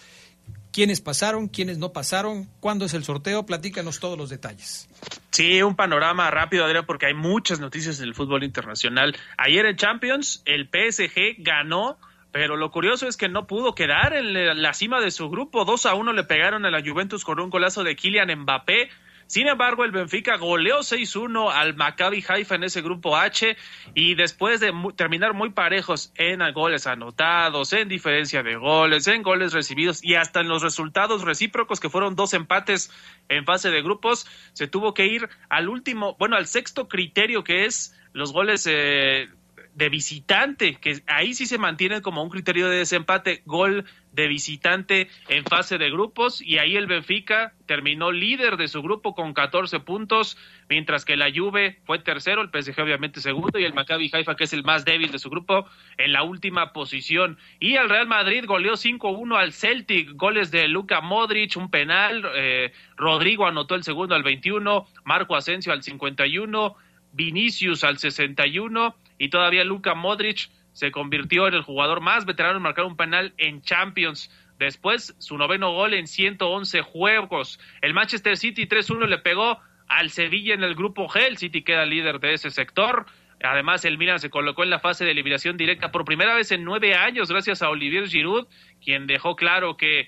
¿Quiénes 0.72 1.02
pasaron? 1.02 1.50
¿Quiénes 1.50 1.80
no 1.80 1.92
pasaron? 1.92 2.48
¿Cuándo 2.62 2.86
es 2.86 2.94
el 2.94 3.04
sorteo? 3.04 3.46
Platícanos 3.46 4.00
todos 4.00 4.18
los 4.18 4.30
detalles. 4.30 4.88
Sí, 5.32 5.62
un 5.62 5.76
panorama 5.76 6.32
rápido, 6.32 6.64
Adrián, 6.64 6.86
porque 6.86 7.08
hay 7.08 7.14
muchas 7.14 7.60
noticias 7.60 7.98
del 7.98 8.16
fútbol 8.16 8.46
internacional. 8.46 9.14
Ayer 9.38 9.66
en 9.66 9.76
Champions, 9.76 10.44
el 10.46 10.70
PSG 10.70 11.44
ganó, 11.44 11.98
pero 12.36 12.58
lo 12.58 12.70
curioso 12.70 13.08
es 13.08 13.16
que 13.16 13.30
no 13.30 13.48
pudo 13.48 13.76
quedar 13.76 14.14
en 14.14 14.62
la 14.62 14.74
cima 14.74 15.00
de 15.00 15.10
su 15.10 15.30
grupo. 15.30 15.64
2 15.64 15.86
a 15.86 15.94
1 15.94 16.12
le 16.12 16.26
pegaron 16.26 16.66
a 16.66 16.70
la 16.70 16.84
Juventus 16.86 17.24
con 17.24 17.40
un 17.40 17.50
golazo 17.50 17.86
de 17.86 17.96
Kylian 17.96 18.42
Mbappé. 18.42 18.90
Sin 19.26 19.48
embargo, 19.48 19.86
el 19.86 19.92
Benfica 19.92 20.36
goleó 20.36 20.80
6-1 20.80 21.50
al 21.50 21.76
Maccabi 21.76 22.22
Haifa 22.28 22.56
en 22.56 22.66
ese 22.66 22.82
grupo 22.82 23.16
H 23.16 23.56
y 23.94 24.16
después 24.16 24.60
de 24.60 24.74
terminar 24.98 25.34
muy 25.34 25.52
parejos 25.52 26.12
en 26.18 26.42
goles 26.52 26.88
anotados, 26.88 27.72
en 27.72 27.88
diferencia 27.88 28.44
de 28.44 28.58
goles, 28.58 29.08
en 29.08 29.24
goles 29.24 29.54
recibidos 29.54 30.04
y 30.04 30.16
hasta 30.16 30.42
en 30.42 30.50
los 30.50 30.62
resultados 30.62 31.22
recíprocos 31.22 31.80
que 31.80 31.90
fueron 31.90 32.18
dos 32.18 32.34
empates 32.34 32.92
en 33.30 33.46
fase 33.46 33.72
de 33.72 33.82
grupos, 33.82 34.28
se 34.52 34.68
tuvo 34.68 34.94
que 34.94 35.06
ir 35.06 35.30
al 35.48 35.70
último, 35.70 36.18
bueno, 36.20 36.36
al 36.36 36.48
sexto 36.48 36.90
criterio 36.90 37.46
que 37.46 37.64
es 37.64 37.98
los 38.12 38.34
goles 38.34 38.68
eh, 38.70 39.30
de 39.76 39.90
visitante, 39.90 40.76
que 40.76 41.02
ahí 41.06 41.34
sí 41.34 41.46
se 41.46 41.58
mantiene 41.58 42.02
como 42.02 42.24
un 42.24 42.30
criterio 42.30 42.70
de 42.70 42.78
desempate, 42.78 43.42
gol 43.46 43.84
de 44.14 44.30
visitante 44.30 45.10
en 45.28 45.44
fase 45.44 45.78
de 45.78 45.92
grupos 45.92 46.42
y 46.42 46.60
ahí 46.60 46.78
el 46.78 46.88
Benfica 46.88 47.54
terminó 47.66 48.14
líder 48.14 48.56
de 48.56 48.70
su 48.70 48.82
grupo 48.82 49.14
con 49.14 49.34
14 49.34 49.82
puntos, 49.82 50.38
mientras 50.70 51.04
que 51.04 51.18
la 51.18 51.30
Juve 51.30 51.80
fue 51.84 52.00
tercero, 52.00 52.42
el 52.42 52.50
PSG 52.50 52.82
obviamente 52.82 53.20
segundo 53.20 53.60
y 53.60 53.66
el 53.66 53.74
Maccabi 53.74 54.10
Haifa 54.14 54.36
que 54.36 54.46
es 54.46 54.54
el 54.54 54.64
más 54.64 54.86
débil 54.86 55.12
de 55.12 55.20
su 55.20 55.30
grupo 55.30 55.68
en 55.98 56.14
la 56.14 56.24
última 56.24 56.72
posición. 56.72 57.38
Y 57.60 57.76
el 57.76 57.90
Real 57.90 58.08
Madrid 58.08 58.46
goleó 58.48 58.76
5-1 58.76 59.38
al 59.38 59.52
Celtic, 59.52 60.14
goles 60.14 60.52
de 60.52 60.70
Luka 60.70 61.02
Modric, 61.02 61.58
un 61.58 61.70
penal, 61.70 62.24
eh, 62.34 62.72
Rodrigo 62.96 63.46
anotó 63.46 63.76
el 63.76 63.84
segundo 63.84 64.16
al 64.16 64.24
21, 64.24 64.88
Marco 65.04 65.36
Asensio 65.36 65.74
al 65.74 65.84
51, 65.84 66.76
Vinicius 67.12 67.84
al 67.84 67.98
61 67.98 68.96
y 69.18 69.30
todavía 69.30 69.64
Luka 69.64 69.96
Modric 69.96 70.50
se 70.74 70.92
convirtió 70.92 71.48
en 71.48 71.54
el 71.54 71.62
jugador 71.62 72.02
más 72.02 72.26
veterano 72.26 72.58
en 72.58 72.64
marcar 72.64 72.86
un 72.86 72.98
penal 72.98 73.34
en 73.38 73.62
Champions. 73.62 74.30
Después, 74.60 75.16
su 75.20 75.38
noveno 75.38 75.72
gol 75.72 75.94
en 75.94 76.08
111 76.08 76.82
juegos. 76.82 77.60
El 77.82 77.94
Manchester 77.94 78.38
City 78.38 78.68
3-1 78.68 79.08
le 79.08 79.18
pegó 79.20 79.60
al 79.88 80.10
Sevilla 80.10 80.54
en 80.54 80.64
el 80.64 80.76
grupo 80.76 81.08
G. 81.08 81.28
El 81.28 81.38
City 81.38 81.62
queda 81.62 81.86
líder 81.86 82.20
de 82.20 82.34
ese 82.34 82.50
sector. 82.50 83.06
Además, 83.44 83.86
el 83.86 83.98
Milan 83.98 84.20
se 84.20 84.30
colocó 84.30 84.64
en 84.64 84.70
la 84.70 84.80
fase 84.80 85.06
de 85.06 85.12
eliminación 85.12 85.58
directa 85.58 85.92
por 85.92 86.06
primera 86.06 86.36
vez 86.36 86.52
en 86.52 86.64
nueve 86.64 86.96
años, 86.96 87.30
gracias 87.30 87.62
a 87.62 87.70
Olivier 87.70 88.08
Giroud, 88.08 88.48
quien 88.84 89.08
dejó 89.08 89.36
claro 89.36 89.78
que 89.78 90.08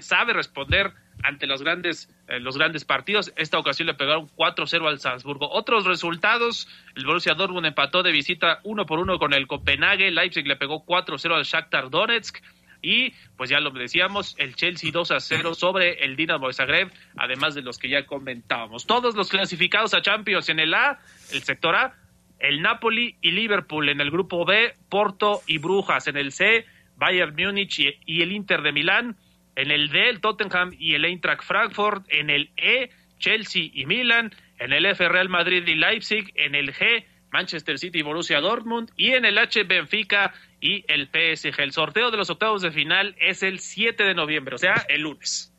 sabe 0.00 0.32
responder 0.32 0.92
ante 1.22 1.46
los 1.46 1.62
grandes, 1.62 2.14
eh, 2.28 2.40
los 2.40 2.58
grandes 2.58 2.84
partidos. 2.84 3.32
Esta 3.36 3.58
ocasión 3.58 3.86
le 3.86 3.94
pegaron 3.94 4.28
4-0 4.28 4.88
al 4.88 4.98
Salzburgo. 4.98 5.48
Otros 5.50 5.84
resultados, 5.84 6.68
el 6.94 7.06
Borussia 7.06 7.34
Dortmund 7.34 7.66
empató 7.66 8.02
de 8.02 8.10
visita 8.10 8.60
uno 8.64 8.84
por 8.84 8.98
uno 8.98 9.18
con 9.18 9.32
el 9.32 9.46
Copenhague, 9.46 10.10
Leipzig 10.10 10.46
le 10.46 10.56
pegó 10.56 10.84
4-0 10.84 11.34
al 11.34 11.44
Shakhtar 11.44 11.90
Donetsk 11.90 12.38
y 12.82 13.12
pues 13.36 13.50
ya 13.50 13.60
lo 13.60 13.70
decíamos, 13.70 14.34
el 14.38 14.54
Chelsea 14.54 14.90
2 14.92 15.10
a 15.10 15.20
0 15.20 15.54
sobre 15.54 16.04
el 16.04 16.16
Dinamo 16.16 16.48
de 16.48 16.54
Zagreb, 16.54 16.92
además 17.16 17.54
de 17.54 17.62
los 17.62 17.78
que 17.78 17.88
ya 17.88 18.06
comentábamos. 18.06 18.86
Todos 18.86 19.14
los 19.14 19.28
clasificados 19.28 19.94
a 19.94 20.02
Champions 20.02 20.48
en 20.48 20.60
el 20.60 20.74
A, 20.74 20.98
el 21.32 21.42
sector 21.42 21.74
A, 21.74 21.94
el 22.38 22.60
Napoli 22.60 23.16
y 23.20 23.30
Liverpool 23.30 23.88
en 23.88 24.00
el 24.00 24.10
grupo 24.10 24.44
B, 24.44 24.74
Porto 24.88 25.42
y 25.46 25.58
Brujas 25.58 26.06
en 26.06 26.16
el 26.16 26.32
C, 26.32 26.66
Bayern 26.96 27.34
Múnich 27.36 27.78
y 27.78 28.22
el 28.22 28.32
Inter 28.32 28.62
de 28.62 28.72
Milán, 28.72 29.16
en 29.56 29.70
el 29.70 29.88
D 29.88 30.08
el 30.08 30.20
Tottenham 30.20 30.74
y 30.78 30.94
el 30.94 31.04
Eintracht 31.04 31.42
Frankfurt, 31.42 32.06
en 32.08 32.30
el 32.30 32.50
E 32.56 32.90
Chelsea 33.18 33.70
y 33.72 33.86
Milan, 33.86 34.32
en 34.58 34.72
el 34.72 34.86
F 34.86 35.08
Real 35.08 35.28
Madrid 35.28 35.66
y 35.66 35.74
Leipzig, 35.74 36.32
en 36.36 36.54
el 36.54 36.72
G 36.72 37.04
Manchester 37.30 37.78
City 37.78 37.98
y 37.98 38.02
Borussia 38.02 38.40
Dortmund 38.40 38.90
y 38.96 39.12
en 39.12 39.24
el 39.24 39.36
H 39.38 39.64
Benfica 39.64 40.32
y 40.60 40.84
el 40.88 41.08
PSG. 41.08 41.60
El 41.60 41.72
sorteo 41.72 42.10
de 42.10 42.16
los 42.16 42.30
octavos 42.30 42.62
de 42.62 42.70
final 42.70 43.16
es 43.18 43.42
el 43.42 43.58
7 43.58 44.04
de 44.04 44.14
noviembre, 44.14 44.54
o 44.54 44.58
sea, 44.58 44.86
el 44.88 45.02
lunes. 45.02 45.52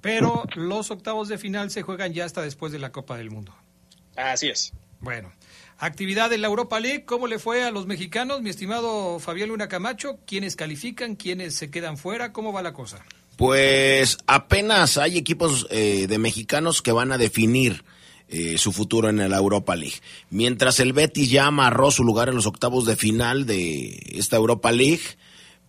Pero 0.00 0.44
los 0.54 0.90
octavos 0.90 1.28
de 1.28 1.38
final 1.38 1.70
se 1.70 1.82
juegan 1.82 2.12
ya 2.12 2.24
hasta 2.24 2.42
después 2.42 2.72
de 2.72 2.78
la 2.78 2.92
Copa 2.92 3.16
del 3.16 3.30
Mundo. 3.30 3.54
Así 4.16 4.48
es. 4.48 4.72
Bueno, 5.00 5.32
actividad 5.78 6.32
en 6.32 6.42
la 6.42 6.48
Europa 6.48 6.80
League, 6.80 7.04
¿cómo 7.04 7.26
le 7.26 7.38
fue 7.38 7.64
a 7.64 7.70
los 7.70 7.86
mexicanos, 7.86 8.42
mi 8.42 8.50
estimado 8.50 9.18
Fabián 9.18 9.48
Luna 9.48 9.68
Camacho? 9.68 10.18
¿Quiénes 10.26 10.56
califican? 10.56 11.16
¿Quiénes 11.16 11.54
se 11.54 11.70
quedan 11.70 11.96
fuera? 11.96 12.32
¿Cómo 12.32 12.52
va 12.52 12.62
la 12.62 12.72
cosa? 12.72 13.04
Pues 13.36 14.18
apenas 14.26 14.98
hay 14.98 15.16
equipos 15.16 15.68
eh, 15.70 16.06
de 16.08 16.18
mexicanos 16.18 16.82
que 16.82 16.90
van 16.90 17.12
a 17.12 17.18
definir 17.18 17.84
eh, 18.28 18.58
su 18.58 18.72
futuro 18.72 19.08
en 19.08 19.30
la 19.30 19.36
Europa 19.36 19.76
League. 19.76 20.00
Mientras 20.30 20.80
el 20.80 20.92
Betis 20.92 21.30
ya 21.30 21.46
amarró 21.46 21.90
su 21.90 22.02
lugar 22.02 22.28
en 22.28 22.34
los 22.34 22.46
octavos 22.46 22.84
de 22.84 22.96
final 22.96 23.46
de 23.46 24.02
esta 24.14 24.36
Europa 24.36 24.72
League, 24.72 25.02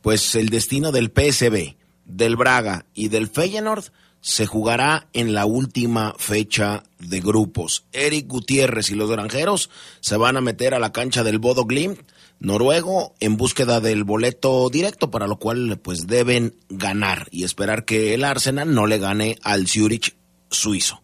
pues 0.02 0.34
el 0.34 0.50
destino 0.50 0.92
del 0.92 1.12
PSB, 1.12 1.76
del 2.06 2.36
Braga 2.36 2.86
y 2.96 3.10
del 3.10 3.28
Feyenoord 3.28 3.86
se 4.22 4.46
jugará 4.46 5.08
en 5.14 5.34
la 5.34 5.46
última 5.46 6.14
fecha 6.18 6.84
de 7.00 7.22
grupos. 7.22 7.86
Eric 7.94 8.28
Gutiérrez 8.28 8.90
y 8.90 8.96
los 8.96 9.10
granjeros 9.10 9.70
se 10.02 10.18
van 10.18 10.38
a 10.38 10.42
meter 10.42 10.74
a 10.74 10.80
la 10.80 10.92
cancha 10.92 11.24
del 11.24 11.40
Bodo 11.40 11.66
Glimt 11.66 12.00
noruego 12.40 13.16
en 13.20 13.38
búsqueda 13.38 13.82
del 13.82 14.04
boleto 14.04 14.70
directo, 14.70 15.12
para 15.12 15.28
lo 15.28 15.38
cual 15.38 15.80
pues 15.82 16.08
deben 16.08 16.56
ganar 16.70 17.28
y 17.32 17.44
esperar 17.44 17.86
que 17.86 18.14
el 18.14 18.24
Arsenal 18.24 18.74
no 18.74 18.88
le 18.88 18.98
gane 18.98 19.38
al 19.44 19.68
Zurich 19.68 20.16
suizo. 20.50 21.02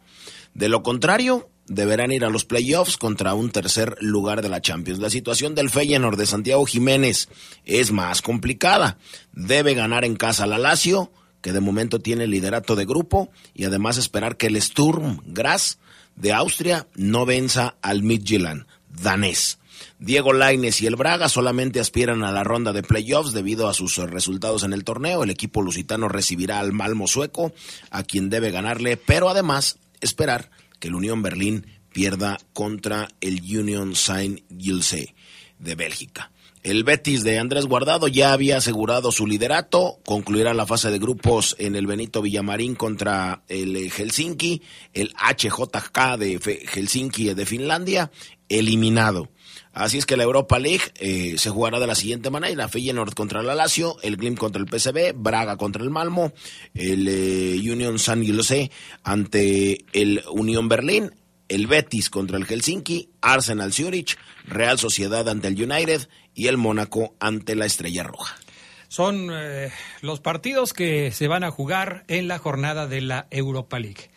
De 0.54 0.70
lo 0.70 0.84
contrario, 0.84 1.50
deberán 1.68 2.12
ir 2.12 2.24
a 2.24 2.30
los 2.30 2.46
playoffs 2.46 2.98
contra 2.98 3.34
un 3.34 3.50
tercer 3.50 3.98
lugar 4.00 4.42
de 4.42 4.50
la 4.50 4.62
Champions. 4.62 5.00
La 5.00 5.10
situación 5.10 5.56
del 5.56 5.70
Feyenoord 5.70 6.18
de 6.18 6.26
Santiago 6.26 6.66
Jiménez 6.66 7.28
es 7.66 7.92
más 7.92 8.22
complicada. 8.22 8.98
Debe 9.34 9.74
ganar 9.74 10.06
en 10.06 10.16
casa 10.16 10.48
la 10.48 10.58
Lazio 10.58 11.12
que 11.46 11.54
de 11.54 11.62
momento 11.62 12.00
tiene 12.00 12.26
liderato 12.26 12.76
de 12.76 12.86
grupo, 12.86 13.30
y 13.54 13.66
además 13.66 13.98
esperar 13.98 14.36
que 14.36 14.48
el 14.48 14.60
Sturm 14.60 15.22
Graz 15.28 15.78
de 16.16 16.34
Austria 16.34 16.88
no 16.96 17.28
venza 17.28 17.76
al 17.84 18.02
Midtjylland 18.02 18.66
danés. 18.90 19.60
Diego 20.00 20.34
Laines 20.34 20.82
y 20.82 20.88
el 20.88 20.96
Braga 20.96 21.30
solamente 21.30 21.80
aspiran 21.80 22.24
a 22.24 22.32
la 22.32 22.44
ronda 22.44 22.74
de 22.74 22.82
playoffs 22.82 23.32
debido 23.32 23.70
a 23.70 23.76
sus 23.76 23.98
resultados 23.98 24.64
en 24.64 24.74
el 24.74 24.84
torneo. 24.84 25.22
El 25.22 25.30
equipo 25.30 25.62
lusitano 25.62 26.08
recibirá 26.08 26.60
al 26.60 26.74
Malmo 26.74 27.08
sueco, 27.08 27.54
a 27.92 28.02
quien 28.02 28.32
debe 28.32 28.50
ganarle, 28.50 28.98
pero 28.98 29.30
además 29.30 29.78
esperar 30.02 30.50
que 30.80 30.88
el 30.88 30.96
Unión 30.96 31.22
Berlín 31.22 31.68
pierda 31.94 32.40
contra 32.54 33.10
el 33.22 33.40
Union 33.42 33.96
Saint-Gilles 33.96 35.14
de 35.60 35.76
Bélgica. 35.76 36.32
El 36.66 36.84
Betis 36.84 37.24
de 37.24 37.38
Andrés 37.38 37.68
Guardado 37.68 38.08
ya 38.08 38.34
había 38.34 38.58
asegurado 38.58 39.12
su 39.12 39.28
liderato, 39.28 40.00
concluirá 40.04 40.52
la 40.56 40.66
fase 40.66 40.90
de 40.90 40.98
grupos 40.98 41.56
en 41.60 41.76
el 41.76 41.86
Benito 41.86 42.24
Villamarín 42.24 42.74
contra 42.74 43.44
el 43.48 43.92
Helsinki, 43.92 44.64
el 44.92 45.14
HJK 45.14 46.18
de 46.18 46.66
Helsinki 46.74 47.36
de 47.36 47.46
Finlandia, 47.46 48.10
eliminado. 48.50 49.30
Así 49.74 50.00
es 50.00 50.08
que 50.08 50.18
la 50.18 50.24
Europa 50.24 50.58
League 50.58 50.86
eh, 50.96 51.36
se 51.38 51.52
jugará 51.52 51.80
de 51.80 51.86
la 51.86 51.94
siguiente 51.94 52.32
manera: 52.32 52.68
Feyenoord 52.68 53.14
contra 53.14 53.42
el 53.42 53.46
Lazio, 53.46 53.98
el 54.02 54.18
Glim 54.18 54.36
contra 54.36 54.60
el 54.60 54.68
PSV, 54.68 55.14
Braga 55.14 55.58
contra 55.58 55.84
el 55.84 55.92
Malmo, 55.92 56.34
el 56.74 57.08
eh, 57.08 57.72
Union 57.72 58.00
San 58.00 58.26
Jose 58.26 58.72
ante 59.04 59.86
el 59.94 60.24
Unión 60.32 60.68
Berlín, 60.68 61.12
el 61.48 61.68
Betis 61.68 62.10
contra 62.10 62.38
el 62.40 62.48
Helsinki, 62.48 63.10
Arsenal 63.22 63.72
Zurich, 63.72 64.18
Real 64.48 64.80
Sociedad 64.80 65.30
ante 65.30 65.48
el 65.48 65.62
United 65.62 66.08
y 66.36 66.48
el 66.48 66.58
Mónaco 66.58 67.16
ante 67.20 67.56
la 67.56 67.66
Estrella 67.66 68.04
Roja. 68.04 68.36
Son 68.88 69.30
eh, 69.32 69.72
los 70.02 70.20
partidos 70.20 70.74
que 70.74 71.12
se 71.12 71.28
van 71.28 71.44
a 71.44 71.52
jugar 71.52 72.04
en 72.08 72.28
la 72.28 72.38
jornada 72.38 72.86
de 72.88 73.02
la 73.02 73.28
Europa 73.32 73.80
League. 73.80 74.12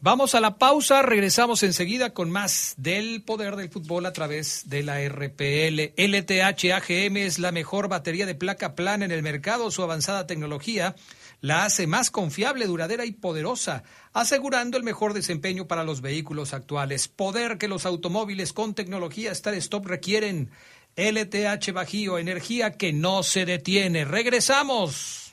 Vamos 0.00 0.34
a 0.34 0.40
la 0.40 0.58
pausa, 0.58 1.02
regresamos 1.02 1.62
enseguida 1.62 2.14
con 2.14 2.30
más 2.30 2.74
del 2.76 3.22
poder 3.22 3.56
del 3.56 3.70
fútbol 3.70 4.06
a 4.06 4.12
través 4.12 4.68
de 4.68 4.82
la 4.82 5.00
RPL. 5.00 5.94
LTH 5.96 6.72
AGM 6.72 7.16
es 7.16 7.38
la 7.38 7.50
mejor 7.50 7.88
batería 7.88 8.26
de 8.26 8.34
placa 8.34 8.74
plana 8.74 9.06
en 9.06 9.10
el 9.10 9.22
mercado. 9.22 9.70
Su 9.70 9.82
avanzada 9.82 10.26
tecnología 10.26 10.94
la 11.40 11.64
hace 11.64 11.86
más 11.86 12.10
confiable, 12.10 12.66
duradera 12.66 13.04
y 13.04 13.12
poderosa, 13.12 13.84
asegurando 14.12 14.76
el 14.76 14.84
mejor 14.84 15.14
desempeño 15.14 15.66
para 15.66 15.82
los 15.82 16.02
vehículos 16.02 16.54
actuales. 16.54 17.08
Poder 17.08 17.58
que 17.58 17.66
los 17.66 17.86
automóviles 17.86 18.52
con 18.52 18.74
tecnología 18.74 19.32
Star 19.32 19.54
Stop 19.54 19.86
requieren. 19.86 20.50
LTH 20.96 21.72
Bajío, 21.74 22.16
energía 22.16 22.72
que 22.72 22.90
no 22.90 23.22
se 23.22 23.44
detiene. 23.44 24.06
Regresamos. 24.06 25.30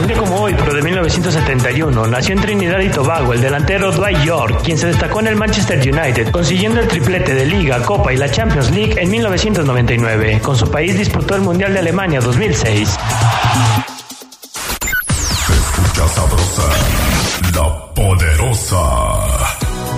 Un 0.00 0.06
día 0.08 0.16
como 0.16 0.40
hoy, 0.42 0.54
pero 0.58 0.74
de 0.74 0.82
1971, 0.82 2.06
nació 2.08 2.34
en 2.34 2.40
Trinidad 2.40 2.80
y 2.80 2.88
Tobago 2.88 3.32
el 3.32 3.40
delantero 3.40 3.92
Dwight 3.92 4.24
York, 4.24 4.60
quien 4.64 4.76
se 4.76 4.88
destacó 4.88 5.20
en 5.20 5.28
el 5.28 5.36
Manchester 5.36 5.78
United, 5.78 6.32
consiguiendo 6.32 6.80
el 6.80 6.88
triplete 6.88 7.34
de 7.34 7.46
Liga, 7.46 7.80
Copa 7.84 8.12
y 8.12 8.16
la 8.16 8.28
Champions 8.28 8.72
League 8.72 9.00
en 9.00 9.10
1999. 9.10 10.40
Con 10.42 10.56
su 10.56 10.68
país 10.68 10.98
disputó 10.98 11.36
el 11.36 11.42
Mundial 11.42 11.72
de 11.72 11.78
Alemania 11.78 12.20
2006. 12.20 12.88
escucha 15.48 16.08
sabrosa, 16.08 16.62
la 17.54 17.94
poderosa. 17.94 19.07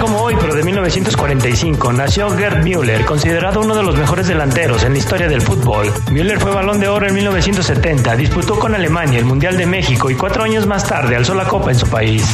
Como 0.00 0.22
hoy, 0.22 0.36
pero 0.40 0.54
de 0.54 0.62
1945, 0.64 1.92
nació 1.92 2.30
Gerd 2.30 2.64
Müller, 2.64 3.04
considerado 3.04 3.60
uno 3.60 3.74
de 3.74 3.82
los 3.82 3.96
mejores 3.96 4.26
delanteros 4.26 4.82
en 4.84 4.92
la 4.92 4.98
historia 4.98 5.28
del 5.28 5.42
fútbol. 5.42 5.92
Müller 6.10 6.40
fue 6.40 6.50
balón 6.50 6.80
de 6.80 6.88
oro 6.88 7.06
en 7.06 7.14
1970, 7.14 8.16
disputó 8.16 8.58
con 8.58 8.74
Alemania 8.74 9.18
el 9.18 9.26
Mundial 9.26 9.56
de 9.56 9.66
México 9.66 10.10
y 10.10 10.14
cuatro 10.14 10.44
años 10.44 10.66
más 10.66 10.86
tarde 10.86 11.14
alzó 11.14 11.34
la 11.34 11.46
copa 11.46 11.70
en 11.70 11.78
su 11.78 11.86
país. 11.86 12.24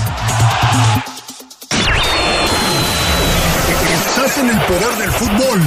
Estás 3.93 4.39
en 4.39 4.51
el 4.51 4.61
poder 4.61 4.97
del 4.99 5.11
fútbol. 5.11 5.61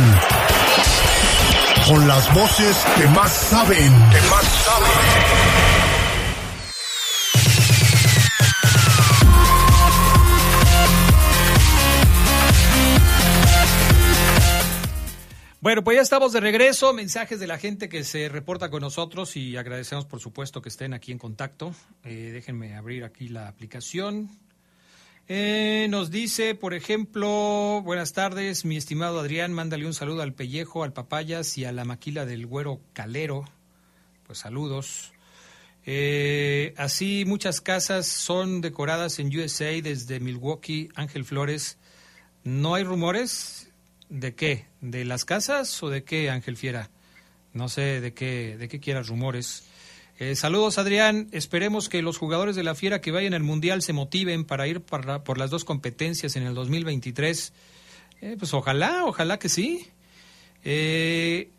Con 1.88 2.08
las 2.08 2.34
voces 2.34 2.78
que 2.98 3.08
más 3.08 3.32
saben. 3.32 3.94
Que 4.12 4.22
más 4.30 4.44
saben. 4.66 5.41
Bueno, 15.62 15.84
pues 15.84 15.98
ya 15.98 16.02
estamos 16.02 16.34
de 16.34 16.40
regreso. 16.40 16.92
Mensajes 16.92 17.40
de 17.40 17.46
la 17.46 17.60
gente 17.60 17.88
que 17.88 18.04
se 18.04 18.30
reporta 18.30 18.72
con 18.72 18.82
nosotros 18.82 19.38
y 19.38 19.58
agradecemos, 19.58 20.06
por 20.06 20.20
supuesto, 20.20 20.60
que 20.60 20.70
estén 20.70 20.92
aquí 20.96 21.12
en 21.12 21.20
contacto. 21.20 21.76
Eh, 22.04 22.32
déjenme 22.34 22.76
abrir 22.76 23.04
aquí 23.04 23.28
la 23.28 23.48
aplicación. 23.48 24.32
Eh, 25.28 25.86
nos 25.92 26.10
dice, 26.10 26.56
por 26.56 26.74
ejemplo, 26.74 27.80
buenas 27.84 28.14
tardes, 28.14 28.66
mi 28.66 28.76
estimado 28.76 29.20
Adrián, 29.20 29.54
mándale 29.54 29.86
un 29.86 29.94
saludo 29.94 30.24
al 30.24 30.34
Pellejo, 30.34 30.84
al 30.84 30.94
Papayas 30.94 31.56
y 31.60 31.66
a 31.66 31.72
la 31.72 31.86
maquila 31.86 32.26
del 32.26 32.48
Güero 32.48 32.82
Calero. 32.94 33.46
Pues 34.26 34.40
saludos. 34.40 35.14
Eh, 35.86 36.74
así, 36.76 37.24
muchas 37.28 37.62
casas 37.62 38.08
son 38.08 38.62
decoradas 38.62 39.20
en 39.20 39.28
USA 39.28 39.80
desde 39.84 40.20
Milwaukee, 40.20 40.90
Ángel 40.96 41.24
Flores. 41.24 41.78
¿No 42.44 42.74
hay 42.74 42.84
rumores? 42.84 43.72
¿De 44.10 44.34
qué? 44.34 44.71
¿De 44.82 45.06
las 45.06 45.26
casas 45.26 45.82
o 45.84 45.90
de 45.90 46.04
qué, 46.04 46.30
Ángel 46.30 46.58
Fiera? 46.58 46.90
No 47.54 47.70
sé 47.70 48.02
de 48.02 48.14
qué, 48.14 48.58
de 48.58 48.68
qué 48.68 48.80
quieras 48.80 49.08
rumores. 49.08 49.64
Eh, 50.18 50.36
saludos, 50.36 50.78
Adrián. 50.78 51.28
Esperemos 51.32 51.90
que 51.90 52.02
los 52.02 52.18
jugadores 52.18 52.56
de 52.56 52.64
la 52.64 52.76
Fiera 52.76 53.02
que 53.02 53.12
vayan 53.12 53.34
al 53.34 53.44
Mundial 53.44 53.82
se 53.82 53.94
motiven 53.94 54.46
para 54.46 54.68
ir 54.68 54.82
por 54.82 55.38
las 55.38 55.50
dos 55.50 55.66
competencias 55.66 56.36
en 56.36 56.44
el 56.44 56.54
2023. 56.54 57.54
Eh, 58.22 58.36
pues 58.38 58.54
ojalá, 58.54 59.06
ojalá 59.06 59.40
que 59.40 59.50
sí. 59.50 59.88
Eh, 60.64 61.50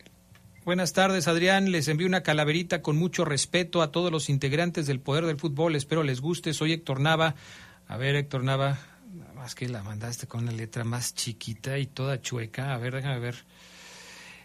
buenas 0.64 0.92
tardes, 0.92 1.28
Adrián. 1.28 1.72
Les 1.72 1.88
envío 1.88 2.06
una 2.06 2.22
calaverita 2.22 2.82
con 2.82 2.96
mucho 2.96 3.24
respeto 3.24 3.82
a 3.82 3.90
todos 3.90 4.10
los 4.12 4.30
integrantes 4.30 4.86
del 4.86 5.00
Poder 5.00 5.26
del 5.26 5.38
Fútbol. 5.38 5.76
Espero 5.76 6.02
les 6.02 6.20
guste. 6.20 6.54
Soy 6.54 6.72
Héctor 6.72 7.00
Nava. 7.00 7.34
A 7.88 7.96
ver, 7.96 8.14
Héctor 8.14 8.44
Nava, 8.44 8.78
más 9.34 9.54
que 9.54 9.68
la 9.68 9.82
mandaste 9.82 10.26
con 10.26 10.42
una 10.42 10.52
letra 10.52 10.84
más 10.84 11.14
chiquita 11.14 11.78
y 11.78 11.86
toda 11.86 12.20
chueca. 12.20 12.74
A 12.74 12.78
ver, 12.78 12.94
déjame 12.94 13.18
ver. 13.18 13.44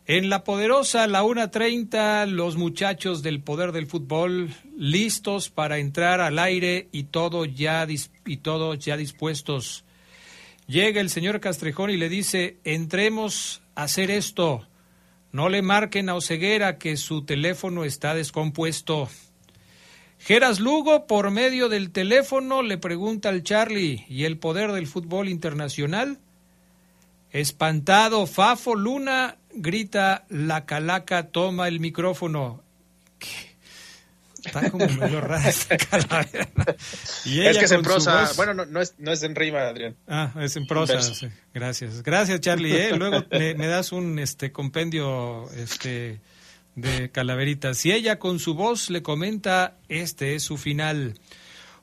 En 0.06 0.30
la 0.30 0.44
poderosa, 0.44 1.06
la 1.08 1.24
1.30, 1.24 2.28
los 2.28 2.56
muchachos 2.56 3.24
del 3.24 3.42
poder 3.42 3.74
del 3.74 3.88
fútbol 3.88 4.54
listos 4.78 5.50
para 5.50 5.80
entrar 5.80 6.22
al 6.22 6.40
aire 6.40 6.88
y 6.94 7.04
todo 7.04 7.44
ya, 7.44 7.86
y 8.26 8.38
todo 8.38 8.74
ya 8.74 8.96
dispuestos. 8.96 9.84
Llega 10.66 11.02
el 11.02 11.10
señor 11.10 11.40
Castrejón 11.42 11.90
y 11.90 11.98
le 11.98 12.10
dice, 12.10 12.58
entremos 12.64 13.62
a 13.76 13.84
hacer 13.84 14.10
esto. 14.10 14.66
No 15.34 15.50
le 15.50 15.62
marquen 15.62 16.08
a 16.10 16.16
Oceguera 16.16 16.78
que 16.78 16.96
su 16.96 17.26
teléfono 17.26 17.84
está 17.84 18.16
descompuesto. 18.16 19.10
Geras 20.20 20.60
Lugo, 20.60 21.08
por 21.08 21.32
medio 21.32 21.70
del 21.70 21.92
teléfono, 21.92 22.62
le 22.62 22.78
pregunta 22.78 23.30
al 23.30 23.44
Charlie, 23.44 24.06
¿y 24.10 24.26
el 24.26 24.38
poder 24.38 24.72
del 24.72 24.88
fútbol 24.88 25.30
internacional? 25.30 26.20
Espantado, 27.32 28.26
Fafo 28.26 28.76
Luna 28.76 29.38
grita, 29.58 30.26
la 30.30 30.66
calaca 30.66 31.28
toma 31.28 31.68
el 31.68 31.80
micrófono. 31.80 32.64
Está 34.44 34.70
como 34.72 34.88
medio 35.00 35.22
rara 35.22 35.50
esta 35.50 35.78
calavera. 35.78 36.48
Y 37.26 37.42
es 37.42 37.58
que 37.58 37.66
es 37.66 37.72
en 37.72 37.82
prosa. 37.82 38.32
Bueno, 38.36 38.54
no, 38.54 38.66
no, 38.66 38.82
es, 38.82 38.96
no 38.98 39.12
es 39.12 39.24
en 39.24 39.36
rima, 39.36 39.62
Adrián. 39.68 39.96
Ah, 40.08 40.34
es 40.40 40.56
en 40.56 40.68
prosa. 40.68 41.02
Sí. 41.02 41.28
Gracias. 41.54 42.04
Gracias, 42.04 42.40
Charlie. 42.40 42.76
¿eh? 42.76 42.96
Luego 42.96 43.26
me, 43.32 43.56
me, 43.56 43.68
das 43.68 43.92
un 43.92 44.20
este 44.20 44.52
compendio 44.52 45.50
este 45.52 46.22
de 46.78 47.10
Calaverita. 47.10 47.74
Si 47.74 47.92
ella 47.92 48.20
con 48.20 48.40
su 48.40 48.54
voz 48.54 48.90
le 48.90 49.02
comenta, 49.02 49.78
este 49.90 50.36
es 50.36 50.44
su 50.44 50.58
final. 50.58 51.16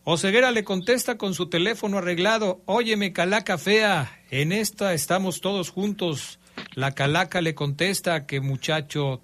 Oseguera 0.04 0.52
le 0.52 0.64
contesta 0.64 1.18
con 1.18 1.35
su 1.35 1.48
teléfono 1.48 1.98
arreglado, 1.98 2.62
óyeme 2.66 3.12
calaca 3.12 3.59
fea, 3.59 4.20
en 4.30 4.52
esta 4.52 4.94
estamos 4.94 5.40
todos 5.40 5.70
juntos. 5.70 6.38
La 6.74 6.92
calaca 6.92 7.40
le 7.40 7.54
contesta, 7.54 8.26
qué 8.26 8.40
muchacho, 8.40 9.20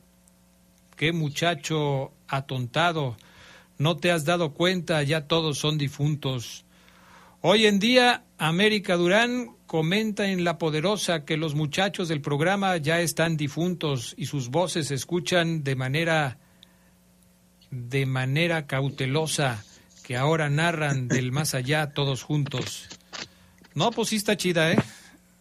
qué 0.96 1.12
muchacho 1.12 2.12
atontado, 2.26 3.16
no 3.78 3.96
te 3.96 4.10
has 4.10 4.24
dado 4.24 4.52
cuenta, 4.52 5.02
ya 5.04 5.28
todos 5.28 5.58
son 5.58 5.78
difuntos. 5.78 6.64
Hoy 7.42 7.66
en 7.66 7.78
día, 7.78 8.24
América 8.38 8.96
Durán 8.96 9.50
comenta 9.70 10.26
en 10.26 10.42
La 10.42 10.58
Poderosa 10.58 11.24
que 11.24 11.36
los 11.36 11.54
muchachos 11.54 12.08
del 12.08 12.20
programa 12.20 12.76
ya 12.78 13.00
están 13.00 13.36
difuntos 13.36 14.16
y 14.18 14.26
sus 14.26 14.48
voces 14.48 14.88
se 14.88 14.96
escuchan 14.96 15.62
de 15.62 15.76
manera 15.76 16.38
de 17.70 18.04
manera 18.04 18.66
cautelosa 18.66 19.64
que 20.02 20.16
ahora 20.16 20.50
narran 20.50 21.06
del 21.06 21.30
más 21.30 21.54
allá 21.54 21.92
todos 21.92 22.24
juntos. 22.24 22.88
No, 23.72 23.92
pues 23.92 24.08
sí 24.08 24.16
está 24.16 24.36
chida, 24.36 24.72
¿eh? 24.72 24.76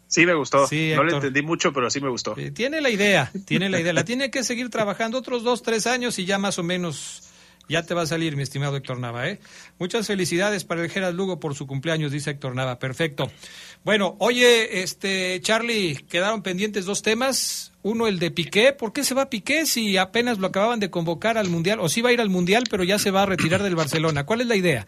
Sí, 0.05 0.27
me 0.27 0.35
gustó. 0.35 0.59
no 0.59 1.03
le 1.03 1.15
entendí 1.15 1.41
mucho, 1.41 1.73
pero 1.73 1.89
sí 1.89 1.99
me 1.99 2.09
gustó. 2.09 2.35
tiene 2.53 2.81
la 2.81 2.91
idea, 2.91 3.31
tiene 3.47 3.67
la 3.67 3.79
idea. 3.79 3.93
La 3.93 4.05
tiene 4.05 4.29
que 4.29 4.43
seguir 4.43 4.69
trabajando 4.69 5.17
otros 5.17 5.41
dos, 5.41 5.63
tres 5.63 5.87
años 5.87 6.19
y 6.19 6.25
ya 6.25 6.37
más 6.37 6.59
o 6.59 6.63
menos 6.63 7.28
ya 7.69 7.83
te 7.83 7.93
va 7.93 8.01
a 8.01 8.05
salir, 8.05 8.35
mi 8.35 8.43
estimado 8.43 8.75
Héctor 8.75 8.99
Nava, 8.99 9.29
¿eh? 9.29 9.39
Muchas 9.77 10.07
felicidades 10.07 10.65
para 10.65 10.81
el 10.81 10.89
Gerard 10.89 11.13
Lugo 11.13 11.39
por 11.39 11.55
su 11.55 11.67
cumpleaños, 11.67 12.11
dice 12.11 12.31
Héctor 12.31 12.55
Nava. 12.55 12.79
Perfecto. 12.79 13.31
Bueno, 13.83 14.15
oye, 14.19 14.81
este, 14.81 15.39
Charlie, 15.41 15.95
quedaron 16.09 16.41
pendientes 16.41 16.85
dos 16.85 17.01
temas. 17.01 17.71
Uno, 17.81 18.07
el 18.07 18.19
de 18.19 18.31
Piqué. 18.31 18.73
¿Por 18.73 18.91
qué 18.91 19.03
se 19.03 19.13
va 19.13 19.29
Piqué 19.29 19.65
si 19.65 19.95
apenas 19.95 20.39
lo 20.39 20.47
acababan 20.47 20.79
de 20.79 20.89
convocar 20.89 21.37
al 21.37 21.47
Mundial? 21.47 21.79
O 21.79 21.87
sí 21.87 22.01
va 22.01 22.09
a 22.09 22.13
ir 22.13 22.19
al 22.19 22.29
Mundial, 22.29 22.65
pero 22.69 22.83
ya 22.83 22.99
se 22.99 23.11
va 23.11 23.23
a 23.23 23.25
retirar 23.25 23.63
del 23.63 23.75
Barcelona. 23.75 24.25
¿Cuál 24.25 24.41
es 24.41 24.47
la 24.47 24.55
idea? 24.55 24.85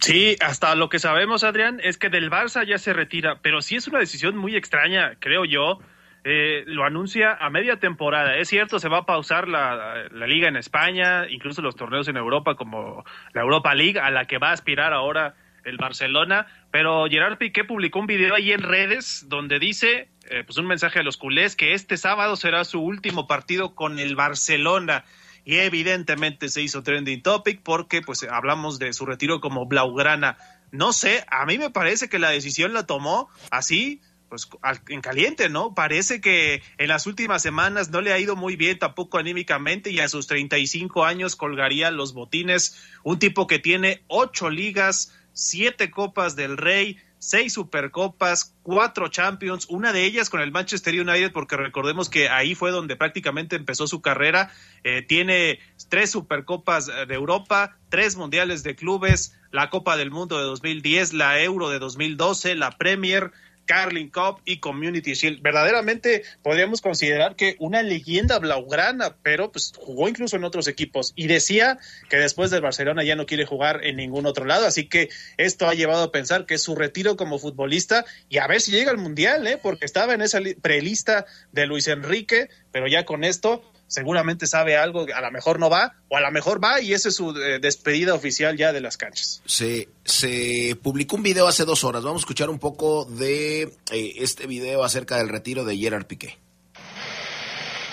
Sí, 0.00 0.36
hasta 0.40 0.74
lo 0.74 0.88
que 0.88 0.98
sabemos, 0.98 1.44
Adrián, 1.44 1.80
es 1.82 1.96
que 1.98 2.10
del 2.10 2.30
Barça 2.30 2.66
ya 2.66 2.78
se 2.78 2.92
retira, 2.92 3.38
pero 3.42 3.62
sí 3.62 3.76
es 3.76 3.86
una 3.86 4.00
decisión 4.00 4.36
muy 4.36 4.56
extraña, 4.56 5.16
creo 5.20 5.44
yo 5.44 5.78
eh, 6.26 6.64
lo 6.66 6.84
anuncia 6.84 7.36
a 7.38 7.50
media 7.50 7.78
temporada. 7.78 8.36
Es 8.38 8.48
cierto, 8.48 8.78
se 8.78 8.88
va 8.88 8.98
a 8.98 9.06
pausar 9.06 9.46
la, 9.46 10.08
liga 10.26 10.48
en 10.48 10.56
España, 10.56 11.28
incluso 11.28 11.60
los 11.60 11.76
torneos 11.76 12.08
en 12.08 12.16
Europa 12.16 12.54
como 12.54 13.04
la 13.34 13.42
Europa 13.42 13.74
League, 13.74 14.00
a 14.00 14.10
la 14.10 14.24
que 14.24 14.38
va 14.38 14.48
a 14.48 14.52
aspirar 14.52 14.94
ahora 14.94 15.34
el 15.64 15.76
Barcelona, 15.76 16.46
pero 16.70 17.06
Gerard 17.10 17.36
Piqué 17.36 17.64
publicó 17.64 17.98
un 17.98 18.06
video 18.06 18.34
ahí 18.34 18.52
en 18.52 18.62
redes 18.62 19.26
donde 19.28 19.58
dice, 19.58 20.08
eh, 20.30 20.44
pues 20.44 20.56
un 20.56 20.66
mensaje 20.66 21.00
a 21.00 21.02
los 21.02 21.18
culés, 21.18 21.56
que 21.56 21.74
este 21.74 21.98
sábado 21.98 22.36
será 22.36 22.64
su 22.64 22.80
último 22.80 23.26
partido 23.26 23.74
con 23.74 23.98
el 23.98 24.16
Barcelona. 24.16 25.04
y 25.46 25.56
evidentemente 25.56 26.48
se 26.48 26.62
hizo 26.62 26.82
trending 26.82 27.20
topic 27.20 27.60
porque 27.62 28.00
pues 28.00 28.22
hablamos 28.22 28.78
de 28.78 28.94
su 28.94 29.04
retiro 29.04 29.42
como 29.42 29.66
Blaugrana. 29.66 30.38
No 30.72 30.94
sé, 30.94 31.22
a 31.30 31.44
mí 31.44 31.58
me 31.58 31.68
parece 31.68 32.08
que 32.08 32.18
la 32.18 32.30
decisión 32.30 32.72
la 32.72 32.86
tomó 32.86 33.28
así, 33.50 34.00
pues 34.28 34.48
en 34.88 35.00
caliente, 35.00 35.48
¿no? 35.48 35.74
Parece 35.74 36.20
que 36.20 36.62
en 36.78 36.88
las 36.88 37.06
últimas 37.06 37.42
semanas 37.42 37.90
no 37.90 38.00
le 38.00 38.12
ha 38.12 38.18
ido 38.18 38.36
muy 38.36 38.56
bien 38.56 38.78
tampoco 38.78 39.18
anímicamente 39.18 39.90
y 39.90 40.00
a 40.00 40.08
sus 40.08 40.26
35 40.26 41.04
años 41.04 41.36
colgaría 41.36 41.90
los 41.90 42.14
botines. 42.14 42.76
Un 43.02 43.18
tipo 43.18 43.46
que 43.46 43.58
tiene 43.58 44.02
ocho 44.08 44.50
ligas, 44.50 45.14
siete 45.32 45.90
copas 45.90 46.36
del 46.36 46.56
Rey, 46.56 46.98
seis 47.24 47.54
Supercopas, 47.54 48.54
cuatro 48.62 49.08
Champions, 49.08 49.66
una 49.70 49.92
de 49.92 50.04
ellas 50.04 50.28
con 50.28 50.40
el 50.40 50.52
Manchester 50.52 50.94
United, 50.94 51.32
porque 51.32 51.56
recordemos 51.56 52.10
que 52.10 52.28
ahí 52.28 52.54
fue 52.54 52.70
donde 52.70 52.96
prácticamente 52.96 53.56
empezó 53.56 53.86
su 53.86 54.02
carrera. 54.02 54.52
Eh, 54.84 55.02
tiene 55.02 55.58
tres 55.88 56.10
Supercopas 56.10 56.86
de 56.86 57.14
Europa, 57.14 57.78
tres 57.88 58.16
Mundiales 58.16 58.62
de 58.62 58.76
Clubes, 58.76 59.34
la 59.52 59.70
Copa 59.70 59.96
del 59.96 60.10
Mundo 60.10 60.36
de 60.38 60.44
2010, 60.44 61.14
la 61.14 61.40
Euro 61.40 61.70
de 61.70 61.78
2012, 61.78 62.56
la 62.56 62.72
Premier, 62.72 63.32
Carling 63.64 64.08
Cup 64.08 64.40
y 64.44 64.58
Community 64.58 65.14
Shield. 65.14 65.42
Verdaderamente 65.42 66.22
podríamos 66.42 66.80
considerar 66.80 67.36
que 67.36 67.56
una 67.58 67.82
leyenda 67.82 68.38
blaugrana, 68.38 69.16
pero 69.22 69.50
pues 69.52 69.72
jugó 69.76 70.08
incluso 70.08 70.36
en 70.36 70.44
otros 70.44 70.68
equipos 70.68 71.12
y 71.16 71.26
decía 71.26 71.78
que 72.08 72.16
después 72.16 72.50
del 72.50 72.62
Barcelona 72.62 73.04
ya 73.04 73.16
no 73.16 73.26
quiere 73.26 73.46
jugar 73.46 73.84
en 73.84 73.96
ningún 73.96 74.26
otro 74.26 74.44
lado, 74.44 74.66
así 74.66 74.88
que 74.88 75.08
esto 75.36 75.68
ha 75.68 75.74
llevado 75.74 76.04
a 76.04 76.12
pensar 76.12 76.46
que 76.46 76.54
es 76.54 76.62
su 76.62 76.74
retiro 76.74 77.16
como 77.16 77.38
futbolista 77.38 78.04
y 78.28 78.38
a 78.38 78.46
ver 78.46 78.60
si 78.60 78.70
llega 78.70 78.90
al 78.90 78.98
Mundial, 78.98 79.46
¿eh? 79.46 79.58
porque 79.62 79.84
estaba 79.84 80.14
en 80.14 80.22
esa 80.22 80.40
prelista 80.62 81.26
de 81.52 81.66
Luis 81.66 81.88
Enrique, 81.88 82.48
pero 82.72 82.86
ya 82.86 83.04
con 83.04 83.24
esto 83.24 83.62
seguramente 83.94 84.46
sabe 84.48 84.76
algo, 84.76 85.06
a 85.14 85.20
lo 85.20 85.30
mejor 85.30 85.60
no 85.60 85.70
va, 85.70 85.94
o 86.08 86.16
a 86.16 86.20
lo 86.20 86.30
mejor 86.32 86.62
va 86.62 86.80
y 86.80 86.92
esa 86.92 87.08
es 87.10 87.14
su 87.14 87.30
eh, 87.30 87.60
despedida 87.60 88.14
oficial 88.14 88.56
ya 88.56 88.72
de 88.72 88.80
las 88.80 88.96
canchas. 88.96 89.40
Se, 89.46 89.88
se 90.04 90.76
publicó 90.82 91.14
un 91.16 91.22
video 91.22 91.46
hace 91.46 91.64
dos 91.64 91.84
horas, 91.84 92.02
vamos 92.02 92.22
a 92.22 92.24
escuchar 92.24 92.50
un 92.50 92.58
poco 92.58 93.04
de 93.04 93.62
eh, 93.92 94.14
este 94.16 94.48
video 94.48 94.82
acerca 94.82 95.16
del 95.16 95.28
retiro 95.28 95.64
de 95.64 95.76
Gerard 95.76 96.06
Piqué. 96.06 96.38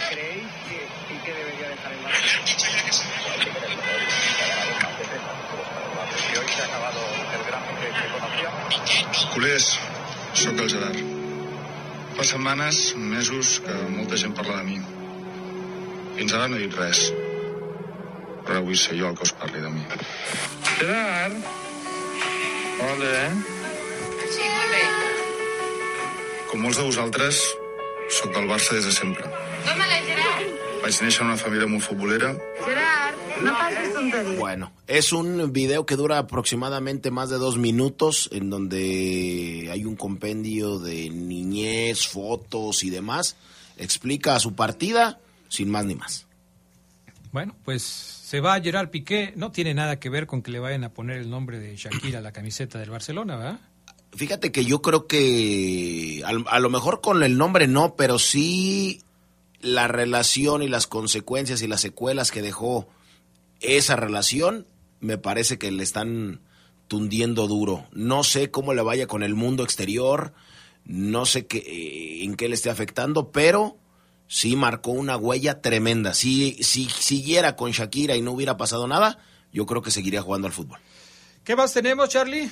¿Creéis 0.10 0.48
que 0.68 1.14
Piqué 1.14 1.34
debería 1.34 1.70
dejar 1.70 1.92
el 1.94 2.00
hoy 6.40 6.48
se 6.48 6.62
ha 6.62 6.66
acabado 6.66 7.00
el 7.38 7.46
gran 7.46 7.64
Piqué 7.68 7.90
que 7.92 8.08
conocíamos. 8.12 9.26
Culers, 9.34 9.80
sóc 10.34 10.60
el 10.60 10.70
Gerard. 10.70 10.98
Fa 12.18 12.24
setmanes, 12.28 12.96
mesos, 12.98 13.62
que 13.64 13.72
molta 13.96 14.18
gent 14.18 14.36
parla 14.36 14.58
de 14.58 14.66
mi. 14.66 15.01
Fins 16.22 16.36
ara 16.38 16.46
no 16.52 16.58
he 16.60 16.68
dit 16.68 16.76
res. 16.78 17.00
Però 18.46 18.60
avui 18.60 18.76
ser 18.78 18.94
jo 18.94 19.08
el 19.10 19.16
que 19.18 19.26
us 19.26 19.32
parli 19.40 19.58
de 19.64 19.70
mi. 19.74 19.80
Gerard? 20.68 21.48
Hola. 22.86 23.14
Sí, 24.30 24.50
molt 24.52 24.76
bé. 24.76 24.82
Com 26.52 26.62
molts 26.62 26.78
de 26.78 26.86
vosaltres, 26.86 27.40
sóc 28.20 28.36
del 28.36 28.46
Barça 28.52 28.78
des 28.78 28.86
de 28.86 28.94
sempre. 28.94 29.26
Tómala, 29.66 29.98
Gerard. 30.12 30.52
Vaig 30.84 31.00
néixer 31.08 31.24
en 31.24 31.32
una 31.32 31.40
família 31.42 31.72
molt 31.72 31.88
futbolera. 31.88 32.30
Gerard, 32.68 33.26
no 33.42 33.56
pases 33.58 33.90
tonterías. 33.98 34.38
Bueno, 34.38 34.72
es 34.86 35.12
un 35.18 35.52
video 35.52 35.88
que 35.88 35.98
dura 36.04 36.20
aproximadamente 36.20 37.10
más 37.10 37.34
de 37.34 37.42
dos 37.42 37.58
minutos, 37.58 38.30
en 38.32 38.52
donde 38.52 39.72
hay 39.74 39.86
un 39.86 39.96
compendio 39.96 40.78
de 40.78 41.10
niñez, 41.10 42.06
fotos 42.06 42.84
y 42.84 42.92
demás. 42.92 43.38
Explica 43.80 44.40
su 44.40 44.54
partida 44.54 45.18
sin 45.52 45.70
más 45.70 45.86
ni 45.86 45.96
más. 45.96 46.28
Bueno, 47.34 47.56
pues 47.64 47.84
se 47.84 48.40
va 48.40 48.56
a 48.56 48.62
Gerard 48.62 48.90
Piqué. 48.90 49.34
No 49.36 49.52
tiene 49.52 49.74
nada 49.74 50.00
que 50.00 50.10
ver 50.10 50.26
con 50.26 50.42
que 50.42 50.52
le 50.52 50.60
vayan 50.60 50.84
a 50.86 50.94
poner 50.94 51.18
el 51.18 51.30
nombre 51.30 51.60
de 51.60 51.76
Shakira 51.76 52.20
a 52.20 52.22
la 52.22 52.32
camiseta 52.32 52.80
del 52.80 52.90
Barcelona, 52.90 53.36
¿verdad? 53.36 53.60
Fíjate 54.14 54.52
que 54.52 54.66
yo 54.66 54.82
creo 54.82 55.08
que 55.08 56.24
a, 56.26 56.56
a 56.56 56.60
lo 56.60 56.70
mejor 56.70 57.02
con 57.02 57.22
el 57.24 57.38
nombre 57.38 57.68
no, 57.68 57.96
pero 57.96 58.18
sí 58.18 59.02
la 59.60 59.88
relación 59.88 60.64
y 60.64 60.70
las 60.70 60.88
consecuencias 60.88 61.62
y 61.62 61.68
las 61.68 61.82
secuelas 61.82 62.32
que 62.32 62.42
dejó 62.42 62.88
esa 63.60 63.96
relación, 63.96 64.66
me 65.02 65.18
parece 65.18 65.58
que 65.58 65.70
le 65.72 65.84
están 65.84 66.40
tundiendo 66.88 67.48
duro. 67.48 67.88
No 67.92 68.24
sé 68.24 68.52
cómo 68.52 68.74
le 68.74 68.82
vaya 68.82 69.08
con 69.08 69.22
el 69.24 69.36
mundo 69.36 69.64
exterior, 69.64 70.34
no 70.86 71.26
sé 71.26 71.46
qué, 71.46 71.60
eh, 71.60 72.24
en 72.24 72.36
qué 72.36 72.48
le 72.50 72.56
esté 72.56 72.70
afectando, 72.70 73.32
pero 73.32 73.78
sí 74.32 74.56
marcó 74.56 74.92
una 74.92 75.18
huella 75.18 75.62
tremenda. 75.62 76.14
Si, 76.14 76.54
si 76.64 76.88
siguiera 76.90 77.58
con 77.58 77.72
Shakira 77.72 78.16
y 78.16 78.22
no 78.22 78.32
hubiera 78.32 78.56
pasado 78.56 78.88
nada, 78.88 79.20
yo 79.52 79.66
creo 79.66 79.82
que 79.82 79.92
seguiría 79.92 80.22
jugando 80.22 80.48
al 80.48 80.54
fútbol. 80.54 80.80
¿Qué 81.44 81.58
más 81.58 81.74
tenemos, 81.74 82.08
Charlie? 82.08 82.50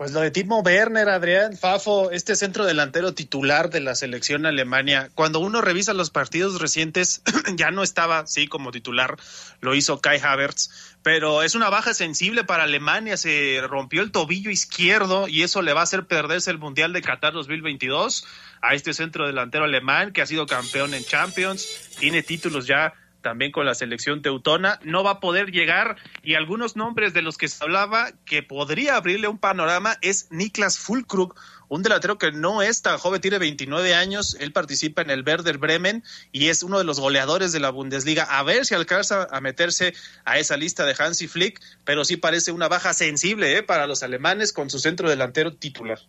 Pues 0.00 0.12
lo 0.12 0.20
de 0.20 0.30
Timo 0.30 0.60
Werner, 0.60 1.10
Adrián 1.10 1.58
Fafo, 1.58 2.10
este 2.10 2.34
centro 2.34 2.64
delantero 2.64 3.12
titular 3.12 3.68
de 3.68 3.80
la 3.80 3.94
selección 3.94 4.46
Alemania, 4.46 5.10
cuando 5.14 5.40
uno 5.40 5.60
revisa 5.60 5.92
los 5.92 6.08
partidos 6.08 6.58
recientes, 6.58 7.20
ya 7.56 7.70
no 7.70 7.82
estaba, 7.82 8.26
sí, 8.26 8.46
como 8.46 8.70
titular, 8.70 9.18
lo 9.60 9.74
hizo 9.74 10.00
Kai 10.00 10.18
Havertz, 10.18 10.96
pero 11.02 11.42
es 11.42 11.54
una 11.54 11.68
baja 11.68 11.92
sensible 11.92 12.44
para 12.44 12.62
Alemania, 12.62 13.18
se 13.18 13.60
rompió 13.68 14.00
el 14.00 14.10
tobillo 14.10 14.50
izquierdo 14.50 15.28
y 15.28 15.42
eso 15.42 15.60
le 15.60 15.74
va 15.74 15.80
a 15.80 15.84
hacer 15.84 16.06
perderse 16.06 16.50
el 16.50 16.56
Mundial 16.56 16.94
de 16.94 17.02
Qatar 17.02 17.34
2022 17.34 18.26
a 18.62 18.72
este 18.72 18.94
centro 18.94 19.26
delantero 19.26 19.64
alemán 19.64 20.14
que 20.14 20.22
ha 20.22 20.26
sido 20.26 20.46
campeón 20.46 20.94
en 20.94 21.04
Champions, 21.04 21.68
tiene 21.98 22.22
títulos 22.22 22.66
ya 22.66 22.94
también 23.20 23.52
con 23.52 23.66
la 23.66 23.74
selección 23.74 24.22
teutona, 24.22 24.78
no 24.82 25.04
va 25.04 25.12
a 25.12 25.20
poder 25.20 25.50
llegar 25.50 25.96
y 26.22 26.34
algunos 26.34 26.76
nombres 26.76 27.12
de 27.12 27.22
los 27.22 27.36
que 27.36 27.48
se 27.48 27.62
hablaba 27.62 28.12
que 28.24 28.42
podría 28.42 28.96
abrirle 28.96 29.28
un 29.28 29.38
panorama 29.38 29.96
es 30.00 30.28
Niklas 30.30 30.78
Fulkrug, 30.78 31.34
un 31.68 31.82
delantero 31.82 32.18
que 32.18 32.32
no 32.32 32.62
es 32.62 32.82
tan 32.82 32.98
joven, 32.98 33.20
tiene 33.20 33.38
29 33.38 33.94
años, 33.94 34.36
él 34.40 34.52
participa 34.52 35.02
en 35.02 35.10
el 35.10 35.22
Werder 35.24 35.58
Bremen 35.58 36.02
y 36.32 36.48
es 36.48 36.62
uno 36.62 36.78
de 36.78 36.84
los 36.84 36.98
goleadores 36.98 37.52
de 37.52 37.60
la 37.60 37.70
Bundesliga, 37.70 38.24
a 38.24 38.42
ver 38.42 38.66
si 38.66 38.74
alcanza 38.74 39.28
a 39.30 39.40
meterse 39.40 39.94
a 40.24 40.38
esa 40.38 40.56
lista 40.56 40.84
de 40.84 40.96
Hansi 40.98 41.28
Flick, 41.28 41.60
pero 41.84 42.04
sí 42.04 42.16
parece 42.16 42.50
una 42.52 42.68
baja 42.68 42.92
sensible 42.92 43.56
¿eh? 43.56 43.62
para 43.62 43.86
los 43.86 44.02
alemanes 44.02 44.52
con 44.52 44.68
su 44.68 44.80
centro 44.80 45.08
delantero 45.08 45.54
titular. 45.54 46.00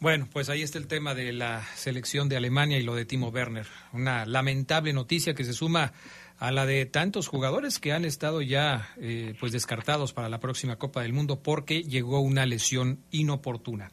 Bueno, 0.00 0.28
pues 0.32 0.48
ahí 0.48 0.62
está 0.62 0.78
el 0.78 0.86
tema 0.86 1.16
de 1.16 1.32
la 1.32 1.66
selección 1.74 2.28
de 2.28 2.36
Alemania 2.36 2.78
y 2.78 2.84
lo 2.84 2.94
de 2.94 3.04
Timo 3.04 3.30
Werner. 3.30 3.66
Una 3.92 4.26
lamentable 4.26 4.92
noticia 4.92 5.34
que 5.34 5.44
se 5.44 5.52
suma 5.52 5.92
a 6.38 6.52
la 6.52 6.66
de 6.66 6.86
tantos 6.86 7.26
jugadores 7.26 7.78
que 7.78 7.92
han 7.92 8.04
estado 8.04 8.42
ya 8.42 8.88
eh, 9.00 9.34
pues 9.40 9.52
descartados 9.52 10.12
para 10.12 10.28
la 10.28 10.38
próxima 10.38 10.76
Copa 10.76 11.02
del 11.02 11.12
Mundo 11.12 11.42
porque 11.42 11.82
llegó 11.82 12.20
una 12.20 12.46
lesión 12.46 13.00
inoportuna. 13.10 13.90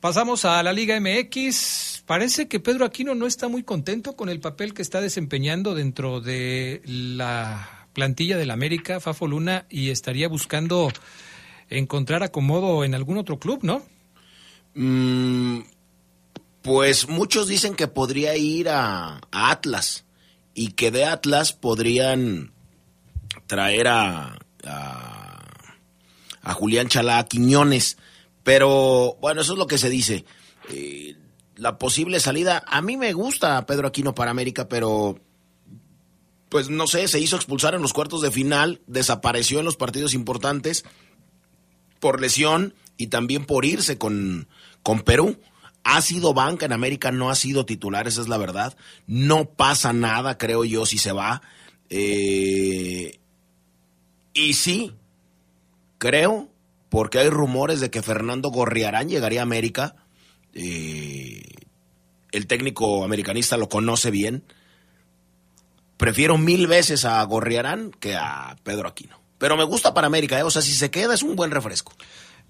Pasamos 0.00 0.44
a 0.44 0.62
la 0.62 0.72
Liga 0.72 1.00
MX. 1.00 2.04
Parece 2.06 2.46
que 2.46 2.60
Pedro 2.60 2.84
Aquino 2.84 3.14
no 3.16 3.26
está 3.26 3.48
muy 3.48 3.64
contento 3.64 4.14
con 4.14 4.28
el 4.28 4.38
papel 4.38 4.74
que 4.74 4.82
está 4.82 5.00
desempeñando 5.00 5.74
dentro 5.74 6.20
de 6.20 6.82
la 6.84 7.88
plantilla 7.92 8.36
del 8.36 8.52
América, 8.52 9.00
Fafo 9.00 9.26
Luna, 9.26 9.66
y 9.68 9.90
estaría 9.90 10.28
buscando 10.28 10.92
encontrar 11.68 12.22
acomodo 12.22 12.84
en 12.84 12.94
algún 12.94 13.16
otro 13.16 13.40
club, 13.40 13.60
¿no? 13.62 13.82
Mm, 14.74 15.62
pues 16.62 17.08
muchos 17.08 17.48
dicen 17.48 17.74
que 17.74 17.88
podría 17.88 18.36
ir 18.36 18.68
a, 18.68 19.16
a 19.32 19.50
Atlas 19.50 20.05
y 20.56 20.68
que 20.68 20.90
de 20.90 21.04
Atlas 21.04 21.52
podrían 21.52 22.52
traer 23.46 23.88
a, 23.88 24.38
a, 24.64 25.46
a 26.40 26.54
Julián 26.54 26.88
Chalá 26.88 27.22
Quiñones. 27.26 27.98
Pero 28.42 29.18
bueno, 29.20 29.42
eso 29.42 29.52
es 29.52 29.58
lo 29.58 29.66
que 29.66 29.76
se 29.76 29.90
dice. 29.90 30.24
Eh, 30.70 31.14
la 31.56 31.78
posible 31.78 32.20
salida, 32.20 32.64
a 32.66 32.80
mí 32.80 32.96
me 32.96 33.12
gusta 33.12 33.66
Pedro 33.66 33.88
Aquino 33.88 34.14
para 34.14 34.30
América, 34.30 34.66
pero 34.66 35.20
pues 36.48 36.70
no 36.70 36.86
sé, 36.86 37.06
se 37.06 37.20
hizo 37.20 37.36
expulsar 37.36 37.74
en 37.74 37.82
los 37.82 37.92
cuartos 37.92 38.22
de 38.22 38.30
final, 38.30 38.80
desapareció 38.86 39.58
en 39.58 39.66
los 39.66 39.76
partidos 39.76 40.14
importantes 40.14 40.84
por 42.00 42.20
lesión 42.20 42.74
y 42.96 43.08
también 43.08 43.44
por 43.44 43.66
irse 43.66 43.98
con, 43.98 44.48
con 44.82 45.00
Perú. 45.00 45.38
Ha 45.88 46.02
sido 46.02 46.34
banca 46.34 46.66
en 46.66 46.72
América, 46.72 47.12
no 47.12 47.30
ha 47.30 47.36
sido 47.36 47.64
titular, 47.64 48.08
esa 48.08 48.20
es 48.20 48.26
la 48.26 48.38
verdad. 48.38 48.76
No 49.06 49.44
pasa 49.50 49.92
nada, 49.92 50.36
creo 50.36 50.64
yo, 50.64 50.84
si 50.84 50.98
se 50.98 51.12
va. 51.12 51.42
Eh, 51.90 53.20
y 54.34 54.54
sí, 54.54 54.96
creo, 55.98 56.48
porque 56.88 57.20
hay 57.20 57.28
rumores 57.28 57.78
de 57.78 57.90
que 57.90 58.02
Fernando 58.02 58.50
Gorriarán 58.50 59.08
llegaría 59.08 59.40
a 59.40 59.44
América. 59.44 59.94
Eh, 60.54 61.52
el 62.32 62.48
técnico 62.48 63.04
americanista 63.04 63.56
lo 63.56 63.68
conoce 63.68 64.10
bien. 64.10 64.42
Prefiero 65.98 66.36
mil 66.36 66.66
veces 66.66 67.04
a 67.04 67.22
Gorriarán 67.22 67.92
que 67.92 68.16
a 68.16 68.56
Pedro 68.64 68.88
Aquino. 68.88 69.20
Pero 69.38 69.56
me 69.56 69.62
gusta 69.62 69.94
para 69.94 70.08
América, 70.08 70.36
¿eh? 70.36 70.42
o 70.42 70.50
sea, 70.50 70.62
si 70.62 70.72
se 70.72 70.90
queda 70.90 71.14
es 71.14 71.22
un 71.22 71.36
buen 71.36 71.52
refresco. 71.52 71.92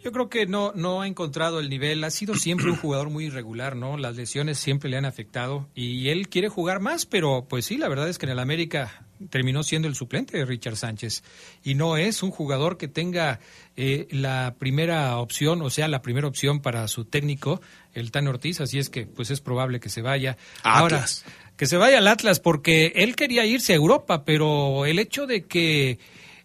Yo 0.06 0.12
creo 0.12 0.28
que 0.28 0.46
no, 0.46 0.70
no 0.76 1.02
ha 1.02 1.08
encontrado 1.08 1.58
el 1.58 1.68
nivel, 1.68 2.04
ha 2.04 2.12
sido 2.12 2.36
siempre 2.36 2.70
un 2.70 2.76
jugador 2.76 3.10
muy 3.10 3.24
irregular, 3.24 3.74
¿no? 3.74 3.96
Las 3.96 4.14
lesiones 4.14 4.56
siempre 4.56 4.88
le 4.88 4.96
han 4.96 5.04
afectado 5.04 5.68
y 5.74 6.10
él 6.10 6.28
quiere 6.28 6.48
jugar 6.48 6.78
más, 6.78 7.06
pero 7.06 7.48
pues 7.48 7.64
sí, 7.64 7.76
la 7.76 7.88
verdad 7.88 8.08
es 8.08 8.16
que 8.16 8.26
en 8.26 8.30
el 8.30 8.38
América 8.38 9.04
terminó 9.30 9.64
siendo 9.64 9.88
el 9.88 9.96
suplente 9.96 10.38
de 10.38 10.44
Richard 10.44 10.76
Sánchez 10.76 11.24
y 11.64 11.74
no 11.74 11.96
es 11.96 12.22
un 12.22 12.30
jugador 12.30 12.76
que 12.76 12.86
tenga 12.86 13.40
eh, 13.74 14.06
la 14.12 14.54
primera 14.60 15.18
opción, 15.18 15.60
o 15.60 15.70
sea, 15.70 15.88
la 15.88 16.02
primera 16.02 16.28
opción 16.28 16.60
para 16.60 16.86
su 16.86 17.04
técnico, 17.06 17.60
el 17.92 18.12
Tan 18.12 18.28
Ortiz, 18.28 18.60
así 18.60 18.78
es 18.78 18.88
que 18.88 19.06
pues 19.06 19.32
es 19.32 19.40
probable 19.40 19.80
que 19.80 19.88
se 19.88 20.02
vaya. 20.02 20.36
Ahora, 20.62 21.04
que 21.56 21.66
se 21.66 21.78
vaya 21.78 21.98
al 21.98 22.06
Atlas 22.06 22.38
porque 22.38 22.92
él 22.94 23.16
quería 23.16 23.44
irse 23.44 23.72
a 23.72 23.76
Europa, 23.76 24.24
pero 24.24 24.86
el 24.86 25.00
hecho 25.00 25.26
de 25.26 25.46
que 25.46 25.98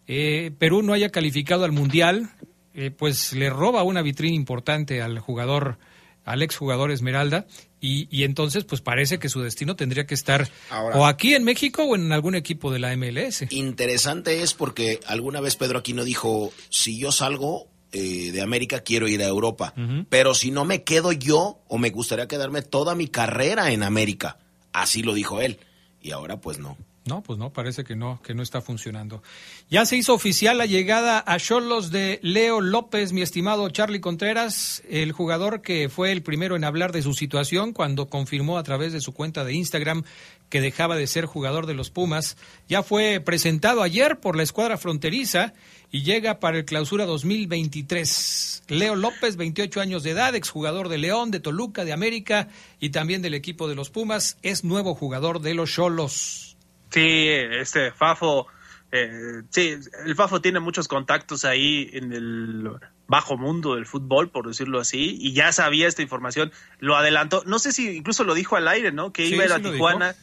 eh, 0.08 0.50
Perú 0.58 0.82
no 0.82 0.94
haya 0.94 1.10
calificado 1.10 1.64
al 1.64 1.72
Mundial, 1.72 2.32
eh, 2.74 2.92
pues 2.92 3.34
le 3.34 3.50
roba 3.50 3.84
una 3.84 4.02
vitrina 4.02 4.36
importante 4.36 5.02
al 5.02 5.20
jugador, 5.20 5.78
al 6.24 6.42
exjugador 6.42 6.92
Esmeralda, 6.92 7.46
y, 7.80 8.08
y, 8.16 8.24
entonces 8.24 8.64
pues 8.64 8.80
parece 8.82 9.20
que 9.20 9.28
su 9.28 9.42
destino 9.42 9.76
tendría 9.76 10.06
que 10.06 10.14
estar 10.14 10.48
o 10.94 11.06
aquí 11.06 11.34
en 11.34 11.44
México 11.44 11.84
o 11.84 11.96
en 11.96 12.12
algún 12.12 12.36
equipo 12.36 12.72
de 12.72 12.80
la 12.80 12.96
MLS. 12.96 13.52
Interesante 13.52 14.44
es 14.44 14.54
porque 14.54 15.00
alguna 15.08 15.42
vez 15.42 15.56
Pedro 15.56 15.80
Aquino 15.80 16.04
dijo, 16.04 16.54
si 16.70 17.00
yo 17.00 17.12
salgo 17.12 17.68
eh, 17.92 18.32
de 18.32 18.42
América 18.42 18.82
quiero 18.82 19.08
ir 19.08 19.22
a 19.22 19.28
Europa, 19.28 19.74
pero 20.10 20.34
si 20.34 20.52
no 20.52 20.64
me 20.64 20.84
quedo 20.84 21.12
yo 21.12 21.60
o 21.68 21.78
me 21.78 21.90
gustaría 21.90 22.28
quedarme 22.28 22.62
toda 22.62 22.96
mi 22.96 23.08
carrera 23.08 23.72
en 23.72 23.84
América, 23.84 24.38
así 24.72 25.04
lo 25.04 25.14
dijo 25.14 25.42
él, 25.42 25.60
y 26.02 26.12
ahora 26.12 26.40
pues 26.40 26.60
no. 26.60 26.78
No, 27.04 27.24
pues 27.24 27.40
no, 27.40 27.52
parece 27.52 27.84
que 27.84 27.96
no, 27.96 28.22
que 28.22 28.36
no 28.36 28.44
está 28.44 28.62
funcionando. 28.62 29.24
Ya 29.72 29.88
se 29.88 29.98
hizo 29.98 30.14
oficial 30.14 30.60
la 30.60 30.68
llegada 30.68 31.24
a 31.26 31.40
Cholos 31.40 31.90
de 31.90 32.20
Leo 32.22 32.62
López, 32.62 33.12
mi 33.12 33.24
estimado 33.24 33.68
Charlie 33.70 34.02
Contreras, 34.02 34.84
el 34.88 35.12
jugador 35.12 35.64
que 35.64 35.90
fue 35.90 36.12
el 36.12 36.22
primero 36.22 36.56
en 36.56 36.64
hablar 36.64 36.92
de 36.92 37.02
su 37.02 37.16
situación 37.16 37.74
cuando 37.74 38.08
confirmó 38.08 38.60
a 38.60 38.64
través 38.64 38.94
de 38.94 39.02
su 39.02 39.14
cuenta 39.14 39.44
de 39.44 39.54
Instagram 39.54 40.04
que 40.50 40.62
dejaba 40.62 40.96
de 40.96 41.08
ser 41.08 41.26
jugador 41.26 41.66
de 41.66 41.74
los 41.74 41.90
Pumas. 41.90 42.38
Ya 42.70 42.84
fue 42.84 43.20
presentado 43.20 43.82
ayer 43.82 44.20
por 44.20 44.36
la 44.36 44.44
escuadra 44.44 44.78
fronteriza 44.78 45.54
y 45.92 46.04
llega 46.04 46.40
para 46.40 46.60
el 46.60 46.66
clausura 46.66 47.08
2023. 47.08 48.64
Leo 48.68 48.96
López, 48.96 49.38
28 49.38 49.82
años 49.82 50.04
de 50.04 50.12
edad, 50.12 50.36
exjugador 50.36 50.88
de 50.88 51.00
León, 51.00 51.32
de 51.32 51.40
Toluca, 51.40 51.84
de 51.84 51.94
América 51.94 52.48
y 52.80 52.92
también 52.92 53.24
del 53.24 53.34
equipo 53.34 53.68
de 53.68 53.76
los 53.76 53.90
Pumas, 53.90 54.38
es 54.44 54.64
nuevo 54.64 54.94
jugador 54.94 55.42
de 55.42 55.56
los 55.56 55.72
Cholos. 55.72 56.51
Sí, 56.92 57.28
este 57.30 57.92
Fafo, 57.92 58.48
eh, 58.92 59.44
sí, 59.50 59.78
el 60.06 60.16
Fafo 60.16 60.42
tiene 60.42 60.60
muchos 60.60 60.88
contactos 60.88 61.46
ahí 61.46 61.90
en 61.94 62.12
el 62.12 62.70
bajo 63.08 63.38
mundo 63.38 63.76
del 63.76 63.86
fútbol, 63.86 64.30
por 64.30 64.48
decirlo 64.48 64.80
así, 64.80 65.18
y 65.20 65.34
ya 65.34 65.52
sabía 65.52 65.88
esta 65.88 66.02
información, 66.02 66.52
lo 66.80 66.96
adelantó, 66.96 67.44
no 67.46 67.60
sé 67.60 67.72
si 67.72 67.98
incluso 67.98 68.24
lo 68.24 68.34
dijo 68.34 68.56
al 68.56 68.68
aire, 68.68 68.92
¿no? 68.92 69.12
Que 69.12 69.26
iba 69.26 69.44
a 69.44 69.46
ir 69.48 69.54
a 69.54 69.60
Tijuana. 69.60 70.16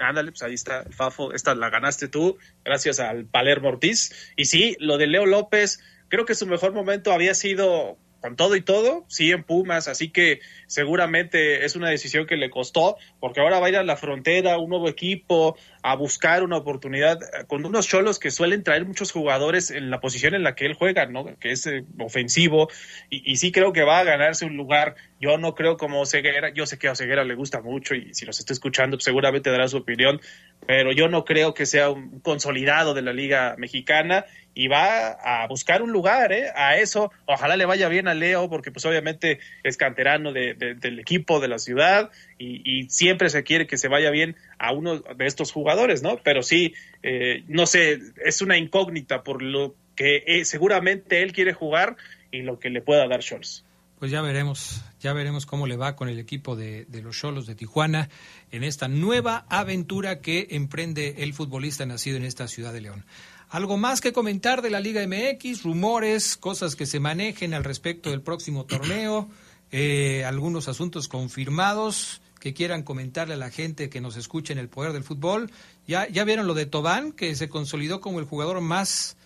Ándale, 0.00 0.30
pues 0.30 0.42
ahí 0.42 0.54
está 0.54 0.82
el 0.82 0.94
Fafo, 0.94 1.32
esta 1.32 1.56
la 1.56 1.70
ganaste 1.70 2.06
tú, 2.06 2.38
gracias 2.64 3.00
al 3.00 3.24
Palermo 3.24 3.68
Ortiz. 3.68 4.32
Y 4.36 4.44
sí, 4.44 4.76
lo 4.78 4.96
de 4.96 5.08
Leo 5.08 5.26
López, 5.26 5.80
creo 6.08 6.24
que 6.24 6.36
su 6.36 6.46
mejor 6.46 6.72
momento 6.72 7.12
había 7.12 7.34
sido 7.34 7.98
con 8.20 8.36
todo 8.36 8.56
y 8.56 8.62
todo, 8.62 9.04
sí 9.08 9.30
en 9.30 9.44
Pumas, 9.44 9.88
así 9.88 10.10
que 10.10 10.40
seguramente 10.66 11.64
es 11.64 11.76
una 11.76 11.88
decisión 11.88 12.26
que 12.26 12.36
le 12.36 12.50
costó, 12.50 12.96
porque 13.20 13.40
ahora 13.40 13.60
va 13.60 13.66
a 13.66 13.70
ir 13.70 13.76
a 13.76 13.84
la 13.84 13.96
frontera, 13.96 14.58
un 14.58 14.70
nuevo 14.70 14.88
equipo, 14.88 15.56
a 15.82 15.94
buscar 15.94 16.42
una 16.42 16.56
oportunidad 16.56 17.22
eh, 17.22 17.44
con 17.46 17.64
unos 17.64 17.86
cholos 17.86 18.18
que 18.18 18.30
suelen 18.30 18.64
traer 18.64 18.84
muchos 18.84 19.12
jugadores 19.12 19.70
en 19.70 19.90
la 19.90 20.00
posición 20.00 20.34
en 20.34 20.42
la 20.42 20.54
que 20.54 20.66
él 20.66 20.74
juega, 20.74 21.06
¿no? 21.06 21.26
Que 21.38 21.52
es 21.52 21.66
eh, 21.66 21.84
ofensivo, 22.00 22.68
y, 23.08 23.36
sí 23.36 23.52
creo 23.52 23.72
que 23.72 23.82
va 23.82 24.00
a 24.00 24.04
ganarse 24.04 24.44
un 24.44 24.56
lugar. 24.56 24.96
Yo 25.20 25.38
no 25.38 25.54
creo 25.54 25.76
como 25.76 26.04
Ceguera, 26.06 26.52
yo 26.52 26.66
sé 26.66 26.78
que 26.78 26.88
a 26.88 26.94
Ceguera 26.94 27.24
le 27.24 27.34
gusta 27.34 27.60
mucho 27.60 27.94
y 27.94 28.14
si 28.14 28.26
nos 28.26 28.38
está 28.38 28.52
escuchando 28.52 28.96
pues 28.96 29.04
seguramente 29.04 29.50
dará 29.50 29.68
su 29.68 29.76
opinión, 29.76 30.20
pero 30.66 30.92
yo 30.92 31.08
no 31.08 31.24
creo 31.24 31.54
que 31.54 31.66
sea 31.66 31.90
un 31.90 32.20
consolidado 32.20 32.94
de 32.94 33.02
la 33.02 33.12
Liga 33.12 33.54
Mexicana 33.58 34.24
y 34.58 34.66
va 34.66 35.10
a 35.12 35.46
buscar 35.46 35.82
un 35.82 35.92
lugar, 35.92 36.32
¿eh? 36.32 36.48
A 36.56 36.78
eso, 36.78 37.12
ojalá 37.26 37.56
le 37.56 37.64
vaya 37.64 37.88
bien 37.88 38.08
a 38.08 38.14
Leo, 38.14 38.50
porque 38.50 38.72
pues 38.72 38.84
obviamente 38.86 39.38
es 39.62 39.76
canterano 39.76 40.32
de, 40.32 40.54
del 40.54 40.98
equipo, 40.98 41.38
de 41.38 41.46
la 41.46 41.60
ciudad, 41.60 42.10
y, 42.38 42.88
siempre 42.90 43.30
se 43.30 43.44
quiere 43.44 43.68
que 43.68 43.78
se 43.78 43.86
vaya 43.86 44.10
bien 44.10 44.34
a 44.58 44.72
uno 44.72 44.98
de 44.98 45.26
estos 45.26 45.52
jugadores, 45.52 46.02
¿no? 46.02 46.18
Pero 46.24 46.42
sí, 46.42 46.74
eh, 47.04 47.44
no 47.46 47.66
sé, 47.66 48.00
es 48.24 48.42
una 48.42 48.58
incógnita 48.58 49.22
por 49.22 49.42
lo 49.42 49.76
que 49.94 50.24
eh, 50.26 50.44
seguramente 50.44 51.22
él 51.22 51.32
quiere 51.32 51.52
jugar 51.52 51.96
y 52.32 52.42
lo 52.42 52.58
que 52.58 52.70
le 52.70 52.82
pueda 52.82 53.06
dar 53.06 53.22
Scholz. 53.22 53.62
Pues 54.00 54.10
ya 54.10 54.22
veremos, 54.22 54.82
ya 54.98 55.12
veremos 55.12 55.46
cómo 55.46 55.68
le 55.68 55.76
va 55.76 55.94
con 55.94 56.08
el 56.08 56.18
equipo 56.18 56.56
de, 56.56 56.84
de 56.86 57.00
los 57.00 57.16
Cholos 57.16 57.46
de 57.46 57.54
Tijuana 57.54 58.08
en 58.50 58.64
esta 58.64 58.88
nueva 58.88 59.46
aventura 59.48 60.20
que 60.20 60.48
emprende 60.50 61.16
el 61.18 61.32
futbolista 61.32 61.86
nacido 61.86 62.16
en 62.16 62.24
esta 62.24 62.48
ciudad 62.48 62.72
de 62.72 62.80
León. 62.80 63.04
¿Algo 63.50 63.78
más 63.78 64.02
que 64.02 64.12
comentar 64.12 64.60
de 64.60 64.68
la 64.68 64.78
Liga 64.78 65.00
MX? 65.06 65.62
Rumores, 65.62 66.36
cosas 66.36 66.76
que 66.76 66.84
se 66.84 67.00
manejen 67.00 67.54
al 67.54 67.64
respecto 67.64 68.10
del 68.10 68.20
próximo 68.20 68.66
torneo, 68.66 69.28
eh, 69.72 70.24
algunos 70.26 70.68
asuntos 70.68 71.08
confirmados 71.08 72.20
que 72.40 72.52
quieran 72.52 72.82
comentarle 72.82 73.34
a 73.34 73.38
la 73.38 73.50
gente 73.50 73.88
que 73.88 74.02
nos 74.02 74.16
escuche 74.16 74.52
en 74.52 74.58
el 74.58 74.68
poder 74.68 74.92
del 74.92 75.02
fútbol. 75.02 75.50
Ya, 75.86 76.06
ya 76.08 76.24
vieron 76.24 76.46
lo 76.46 76.52
de 76.52 76.66
Tobán, 76.66 77.12
que 77.12 77.34
se 77.36 77.48
consolidó 77.48 78.02
como 78.02 78.18
el 78.18 78.26
jugador 78.26 78.60
más 78.60 79.16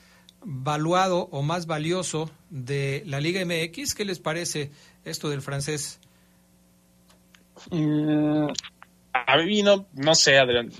valuado 0.44 1.28
o 1.32 1.42
más 1.42 1.66
valioso 1.66 2.30
de 2.48 3.02
la 3.06 3.20
Liga 3.20 3.44
MX. 3.44 3.94
¿Qué 3.94 4.04
les 4.04 4.20
parece 4.20 4.70
esto 5.04 5.30
del 5.30 5.42
francés? 5.42 5.98
Mm, 7.72 8.46
a 9.12 9.36
mí 9.38 9.62
no, 9.62 9.86
no 9.94 10.14
sé, 10.14 10.38
Adrián 10.38 10.70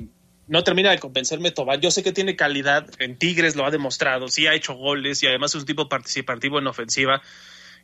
no 0.49 0.65
termina 0.65 0.91
de 0.91 0.99
convencerme 0.99 1.51
Tobán. 1.51 1.81
Yo 1.81 1.91
sé 1.91 2.03
que 2.03 2.13
tiene 2.13 2.37
calidad, 2.37 2.89
en 2.99 3.17
Tigres 3.17 3.57
lo 3.57 3.65
ha 3.65 3.71
demostrado, 3.71 4.29
sí 4.29 4.47
ha 4.47 4.55
hecho 4.55 4.75
goles 4.75 5.23
y 5.23 5.27
además 5.27 5.55
es 5.55 5.61
un 5.61 5.67
tipo 5.67 5.89
participativo 5.89 6.59
en 6.59 6.67
ofensiva. 6.67 7.23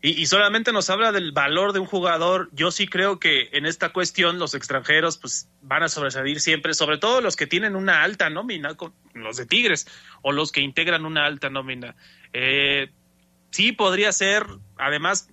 Y, 0.01 0.27
solamente 0.27 0.71
nos 0.71 0.91
habla 0.91 1.11
del 1.11 1.33
valor 1.33 1.73
de 1.73 1.81
un 1.81 1.87
jugador. 1.87 2.51
Yo 2.53 2.71
sí 2.71 2.87
creo 2.87 3.19
que 3.19 3.49
en 3.53 3.67
esta 3.67 3.89
cuestión 3.93 4.39
los 4.39 4.55
extranjeros 4.55 5.19
pues 5.19 5.49
van 5.61 5.83
a 5.83 5.89
sobresalir 5.89 6.39
siempre, 6.41 6.73
sobre 6.75 6.99
todo 6.99 7.21
los 7.21 7.35
que 7.35 7.49
tienen 7.49 7.75
una 7.75 8.05
alta 8.05 8.31
nómina, 8.31 8.77
los 9.15 9.37
de 9.37 9.47
Tigres 9.47 9.89
o 10.23 10.31
los 10.31 10.53
que 10.53 10.61
integran 10.61 11.05
una 11.05 11.27
alta 11.27 11.51
nómina. 11.51 11.97
Eh, 12.33 12.93
sí 13.51 13.73
podría 13.73 14.13
ser, 14.13 14.47
además 14.77 15.31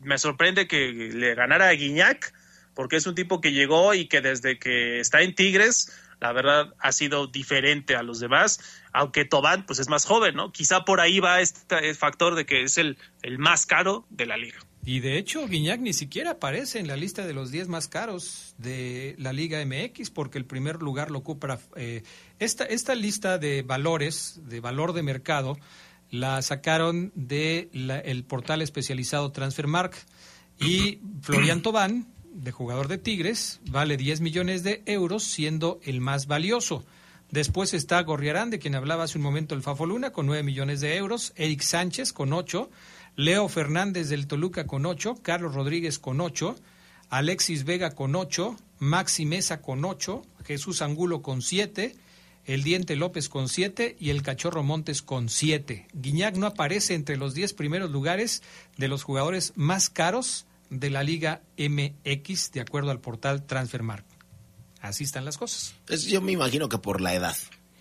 me 0.00 0.18
sorprende 0.18 0.66
que 0.66 0.90
le 0.90 1.36
ganara 1.36 1.68
a 1.68 1.72
Guiñac, 1.72 2.34
porque 2.74 2.96
es 2.96 3.06
un 3.06 3.14
tipo 3.14 3.40
que 3.40 3.52
llegó 3.52 3.94
y 3.94 4.08
que 4.08 4.20
desde 4.20 4.58
que 4.58 4.98
está 4.98 5.22
en 5.22 5.36
Tigres 5.36 5.92
la 6.20 6.32
verdad 6.32 6.74
ha 6.78 6.92
sido 6.92 7.26
diferente 7.26 7.96
a 7.96 8.02
los 8.02 8.20
demás, 8.20 8.60
aunque 8.92 9.24
Tobán 9.24 9.66
pues 9.66 9.78
es 9.78 9.88
más 9.88 10.04
joven, 10.04 10.36
¿no? 10.36 10.52
Quizá 10.52 10.84
por 10.84 11.00
ahí 11.00 11.18
va 11.18 11.40
este 11.40 11.94
factor 11.94 12.34
de 12.34 12.46
que 12.46 12.62
es 12.62 12.78
el, 12.78 12.98
el 13.22 13.38
más 13.38 13.66
caro 13.66 14.06
de 14.10 14.26
la 14.26 14.36
liga. 14.36 14.58
Y 14.84 15.00
de 15.00 15.18
hecho, 15.18 15.46
Guiñac 15.46 15.80
ni 15.80 15.92
siquiera 15.92 16.32
aparece 16.32 16.78
en 16.78 16.88
la 16.88 16.96
lista 16.96 17.26
de 17.26 17.34
los 17.34 17.50
10 17.50 17.68
más 17.68 17.86
caros 17.88 18.54
de 18.56 19.14
la 19.18 19.32
Liga 19.32 19.62
MX, 19.64 20.10
porque 20.10 20.38
el 20.38 20.46
primer 20.46 20.80
lugar 20.80 21.10
lo 21.10 21.18
ocupa. 21.18 21.58
Eh, 21.76 22.02
esta, 22.38 22.64
esta 22.64 22.94
lista 22.94 23.36
de 23.36 23.62
valores, 23.62 24.40
de 24.44 24.60
valor 24.60 24.94
de 24.94 25.02
mercado, 25.02 25.58
la 26.10 26.40
sacaron 26.40 27.12
de 27.14 27.68
el 28.04 28.24
portal 28.24 28.62
especializado 28.62 29.32
Transfermark. 29.32 29.94
Y 30.58 31.00
Florian 31.22 31.62
Tobán 31.62 32.06
de 32.32 32.52
jugador 32.52 32.88
de 32.88 32.98
Tigres, 32.98 33.60
vale 33.70 33.96
10 33.96 34.20
millones 34.20 34.62
de 34.62 34.82
euros, 34.86 35.24
siendo 35.24 35.80
el 35.82 36.00
más 36.00 36.26
valioso. 36.26 36.84
Después 37.30 37.74
está 37.74 38.02
Gorriarán, 38.02 38.50
de 38.50 38.58
quien 38.58 38.74
hablaba 38.74 39.04
hace 39.04 39.18
un 39.18 39.22
momento 39.22 39.54
el 39.54 39.62
Fafo 39.62 39.86
Luna, 39.86 40.10
con 40.10 40.26
9 40.26 40.42
millones 40.42 40.80
de 40.80 40.96
euros. 40.96 41.32
Eric 41.36 41.60
Sánchez 41.60 42.12
con 42.12 42.32
8. 42.32 42.70
Leo 43.16 43.48
Fernández 43.48 44.08
del 44.08 44.26
Toluca 44.26 44.66
con 44.66 44.86
8. 44.86 45.20
Carlos 45.22 45.54
Rodríguez 45.54 45.98
con 45.98 46.20
8. 46.20 46.56
Alexis 47.08 47.64
Vega 47.64 47.94
con 47.94 48.16
8. 48.16 48.56
Maxi 48.78 49.26
Mesa 49.26 49.60
con 49.60 49.84
8. 49.84 50.22
Jesús 50.44 50.82
Angulo 50.82 51.22
con 51.22 51.42
7. 51.42 51.94
El 52.46 52.64
Diente 52.64 52.96
López 52.96 53.28
con 53.28 53.48
7 53.48 53.96
y 54.00 54.10
el 54.10 54.22
Cachorro 54.22 54.64
Montes 54.64 55.02
con 55.02 55.28
7. 55.28 55.86
Guiñac 55.92 56.36
no 56.36 56.46
aparece 56.46 56.94
entre 56.94 57.16
los 57.16 57.34
10 57.34 57.52
primeros 57.52 57.90
lugares 57.90 58.42
de 58.76 58.88
los 58.88 59.04
jugadores 59.04 59.52
más 59.54 59.88
caros 59.88 60.46
de 60.70 60.88
la 60.88 61.02
Liga 61.02 61.42
MX, 61.58 62.52
de 62.52 62.60
acuerdo 62.60 62.90
al 62.90 63.00
portal 63.00 63.44
Transfermarkt. 63.44 64.08
Así 64.80 65.04
están 65.04 65.24
las 65.24 65.36
cosas. 65.36 65.74
yo 66.08 66.22
me 66.22 66.32
imagino 66.32 66.68
que 66.68 66.78
por 66.78 67.00
la 67.00 67.14
edad. 67.14 67.36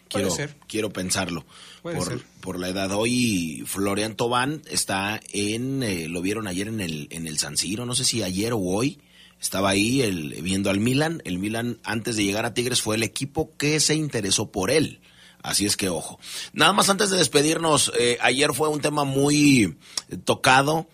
Quiero, 0.09 0.35
quiero 0.67 0.89
pensarlo. 0.89 1.45
por, 1.83 2.23
por, 2.41 2.59
la 2.59 2.67
edad. 2.67 2.91
Hoy 2.91 3.63
Florian 3.67 4.15
Tobán 4.15 4.63
está 4.67 5.19
en, 5.31 5.83
eh, 5.83 6.07
lo 6.09 6.23
vieron 6.23 6.47
ayer 6.47 6.67
en 6.67 6.81
el, 6.81 7.07
en 7.11 7.27
el 7.27 7.37
San 7.37 7.57
Siro, 7.57 7.85
no 7.85 7.93
sé 7.93 8.05
si 8.05 8.23
ayer 8.23 8.53
o 8.53 8.59
hoy, 8.59 8.99
estaba 9.39 9.69
ahí 9.69 10.01
el, 10.01 10.41
viendo 10.41 10.71
al 10.71 10.79
Milan. 10.79 11.21
El 11.25 11.37
Milan, 11.37 11.79
antes 11.83 12.15
de 12.15 12.23
llegar 12.23 12.45
a 12.45 12.55
Tigres, 12.55 12.81
fue 12.81 12.95
el 12.95 13.03
equipo 13.03 13.55
que 13.55 13.79
se 13.79 13.93
interesó 13.93 14.51
por 14.51 14.71
él. 14.71 14.99
Así 15.43 15.67
es 15.67 15.77
que 15.77 15.89
ojo. 15.89 16.19
Nada 16.53 16.73
más 16.73 16.89
antes 16.89 17.11
de 17.11 17.17
despedirnos, 17.17 17.93
eh, 17.97 18.17
ayer 18.19 18.53
fue 18.53 18.67
un 18.67 18.81
tema 18.81 19.03
muy 19.03 19.77
tocado 20.25 20.89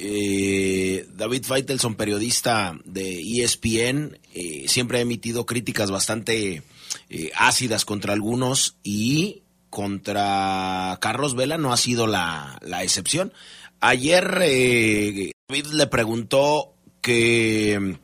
eh, 0.00 0.77
David 1.18 1.42
Feitelson, 1.42 1.96
periodista 1.96 2.78
de 2.84 3.20
ESPN, 3.20 4.20
eh, 4.34 4.66
siempre 4.68 4.98
ha 4.98 5.00
emitido 5.00 5.46
críticas 5.46 5.90
bastante 5.90 6.62
eh, 7.10 7.32
ácidas 7.34 7.84
contra 7.84 8.12
algunos 8.12 8.76
y 8.84 9.42
contra 9.68 10.96
Carlos 11.00 11.34
Vela 11.34 11.58
no 11.58 11.72
ha 11.72 11.76
sido 11.76 12.06
la, 12.06 12.60
la 12.62 12.84
excepción. 12.84 13.32
Ayer 13.80 14.38
eh, 14.42 15.32
David 15.48 15.66
le 15.72 15.88
preguntó 15.88 16.74
que 17.00 17.98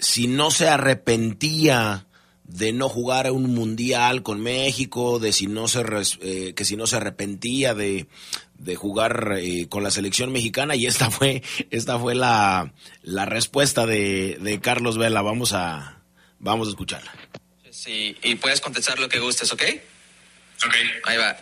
si 0.00 0.26
no 0.26 0.50
se 0.50 0.68
arrepentía 0.68 2.06
de 2.44 2.74
no 2.74 2.90
jugar 2.90 3.30
un 3.32 3.54
mundial 3.54 4.22
con 4.22 4.42
México, 4.42 5.18
de 5.18 5.32
si 5.32 5.46
no 5.46 5.66
se 5.66 5.82
que 6.54 6.64
si 6.64 6.76
no 6.76 6.86
se 6.86 6.96
arrepentía 6.96 7.74
de, 7.74 8.06
de 8.54 8.76
jugar 8.76 9.34
eh, 9.38 9.68
con 9.68 9.82
la 9.82 9.90
selección 9.90 10.32
mexicana 10.32 10.76
y 10.76 10.86
esta 10.86 11.10
fue 11.10 11.42
esta 11.70 11.98
fue 11.98 12.14
la, 12.14 12.72
la 13.02 13.24
respuesta 13.26 13.86
de, 13.86 14.38
de 14.40 14.60
Carlos 14.60 14.96
Vela. 14.96 15.22
Vamos 15.22 15.52
a 15.52 16.02
vamos 16.38 16.68
a 16.68 16.70
escucharla. 16.70 17.12
Sí, 17.70 18.16
y 18.22 18.36
puedes 18.36 18.60
contestar 18.60 18.98
lo 18.98 19.08
que 19.08 19.18
gustes, 19.18 19.52
¿ok? 19.52 19.62
Ok. 20.66 20.74
Ahí 21.04 21.16
va. 21.18 21.36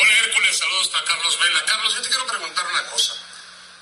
Hola 0.00 0.10
Hércules, 0.24 0.56
saludos 0.56 0.92
a 0.94 1.04
Carlos 1.04 1.38
Vela. 1.42 1.64
Carlos, 1.66 1.94
yo 1.96 2.02
te 2.02 2.08
quiero 2.08 2.26
preguntar 2.26 2.64
una 2.70 2.84
cosa. 2.92 3.14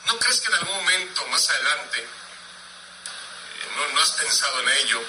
¿No 0.06 0.16
crees 0.18 0.40
que 0.40 0.48
en 0.48 0.54
algún 0.54 0.76
momento 0.76 1.26
más 1.30 1.50
adelante 1.50 1.98
eh, 1.98 2.06
no, 3.76 3.92
no 3.92 4.00
has 4.00 4.12
pensado 4.12 4.60
en 4.62 4.68
ello? 4.86 5.00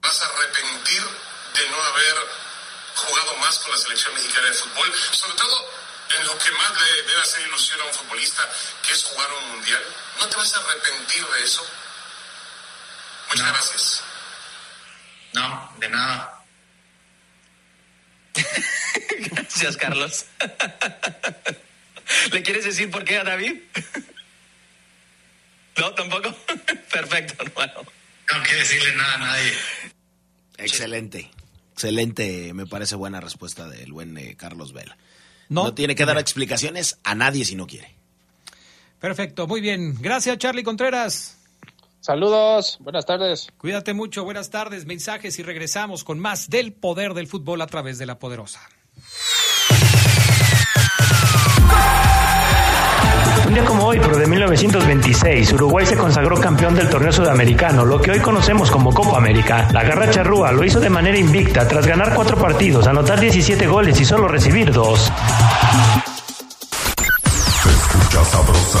¿Vas 0.00 0.22
a 0.22 0.26
arrepentir 0.26 1.02
de 1.58 1.70
no 1.70 1.82
haber 1.82 2.14
jugado 2.94 3.36
más 3.38 3.58
con 3.58 3.70
la 3.70 3.78
selección 3.78 4.14
mexicana 4.14 4.48
de 4.48 4.54
fútbol? 4.54 4.92
Sobre 5.12 5.34
todo 5.34 5.70
en 6.18 6.26
lo 6.26 6.38
que 6.38 6.50
más 6.52 6.70
le 6.80 7.02
debe 7.02 7.22
hacer 7.22 7.46
ilusión 7.46 7.80
a 7.80 7.84
un 7.84 7.94
futbolista, 7.94 8.48
que 8.86 8.92
es 8.92 9.04
jugar 9.04 9.28
un 9.32 9.48
mundial. 9.50 9.82
¿No 10.20 10.28
te 10.28 10.36
vas 10.36 10.54
a 10.54 10.60
arrepentir 10.60 11.26
de 11.26 11.44
eso? 11.44 11.66
Muchas 13.28 13.48
gracias. 13.48 14.02
No, 15.32 15.74
de 15.78 15.88
nada. 15.88 16.44
Gracias, 19.18 19.76
Carlos. 19.76 20.26
¿Le 22.32 22.42
quieres 22.42 22.64
decir 22.64 22.90
por 22.90 23.04
qué 23.04 23.18
a 23.18 23.24
David? 23.24 23.60
¿No? 25.76 25.94
¿Tampoco? 25.94 26.32
Perfecto, 26.90 27.44
hermano. 27.44 27.82
No 28.32 28.42
quiero 28.42 28.58
decirle 28.58 28.94
nada 28.94 29.14
a 29.14 29.18
nadie. 29.18 29.58
Excelente. 30.58 31.30
Excelente, 31.76 32.54
me 32.54 32.64
parece 32.64 32.96
buena 32.96 33.20
respuesta 33.20 33.68
del 33.68 33.92
buen 33.92 34.16
eh, 34.16 34.34
Carlos 34.34 34.72
Vela. 34.72 34.96
No. 35.50 35.64
No 35.64 35.74
tiene 35.74 35.94
que 35.94 36.06
dar 36.06 36.16
explicaciones 36.16 36.98
a 37.04 37.14
nadie 37.14 37.44
si 37.44 37.54
no 37.54 37.66
quiere. 37.66 37.94
Perfecto, 38.98 39.46
muy 39.46 39.60
bien. 39.60 39.94
Gracias, 40.00 40.38
Charlie 40.38 40.62
Contreras. 40.62 41.36
Saludos, 42.00 42.78
buenas 42.80 43.04
tardes. 43.04 43.48
Cuídate 43.58 43.92
mucho, 43.92 44.24
buenas 44.24 44.48
tardes, 44.48 44.86
mensajes 44.86 45.38
y 45.38 45.42
regresamos 45.42 46.02
con 46.02 46.18
más 46.18 46.48
del 46.48 46.72
poder 46.72 47.12
del 47.12 47.26
fútbol 47.26 47.60
a 47.60 47.66
través 47.66 47.98
de 47.98 48.06
la 48.06 48.18
poderosa. 48.18 48.66
Un 53.46 53.54
día 53.54 53.64
como 53.64 53.84
hoy, 53.86 54.00
pero 54.00 54.18
de 54.18 54.26
1926, 54.26 55.52
Uruguay 55.52 55.86
se 55.86 55.96
consagró 55.96 56.36
campeón 56.40 56.74
del 56.74 56.88
torneo 56.88 57.12
sudamericano, 57.12 57.84
lo 57.84 58.00
que 58.00 58.10
hoy 58.10 58.18
conocemos 58.18 58.72
como 58.72 58.92
Copa 58.92 59.18
América. 59.18 59.68
La 59.72 59.84
garra 59.84 60.10
charrúa 60.10 60.50
lo 60.50 60.64
hizo 60.64 60.80
de 60.80 60.90
manera 60.90 61.16
invicta 61.16 61.66
tras 61.68 61.86
ganar 61.86 62.12
cuatro 62.14 62.36
partidos, 62.36 62.88
anotar 62.88 63.20
17 63.20 63.68
goles 63.68 64.00
y 64.00 64.04
solo 64.04 64.26
recibir 64.26 64.72
dos. 64.72 65.12
Escucha 67.68 68.24
sabrosa, 68.24 68.80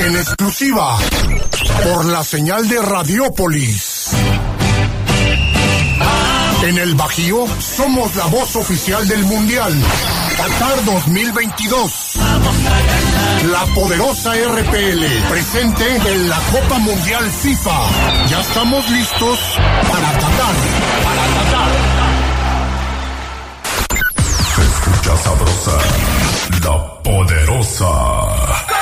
En 0.00 0.16
exclusiva, 0.16 0.98
por 1.82 2.04
la 2.06 2.22
señal 2.22 2.68
de 2.68 2.80
Radiópolis. 2.80 4.10
En 6.62 6.78
el 6.78 6.94
Bajío 6.94 7.46
somos 7.60 8.14
la 8.16 8.24
voz 8.26 8.56
oficial 8.56 9.06
del 9.06 9.22
Mundial. 9.24 9.72
Qatar 10.36 10.84
2022. 10.84 12.14
La 13.50 13.64
poderosa 13.74 14.32
RPL, 14.34 15.04
presente 15.28 15.96
en 16.12 16.28
la 16.28 16.38
Copa 16.52 16.78
Mundial 16.78 17.30
FIFA. 17.30 17.80
Ya 18.28 18.40
estamos 18.40 18.88
listos 18.88 19.38
para 19.90 20.12
Qatar. 20.12 20.54
Para 21.04 21.24
Qatar. 21.34 21.70
Escucha 24.62 25.16
sabrosa, 25.18 25.78
la 26.62 27.02
poderosa. 27.02 28.73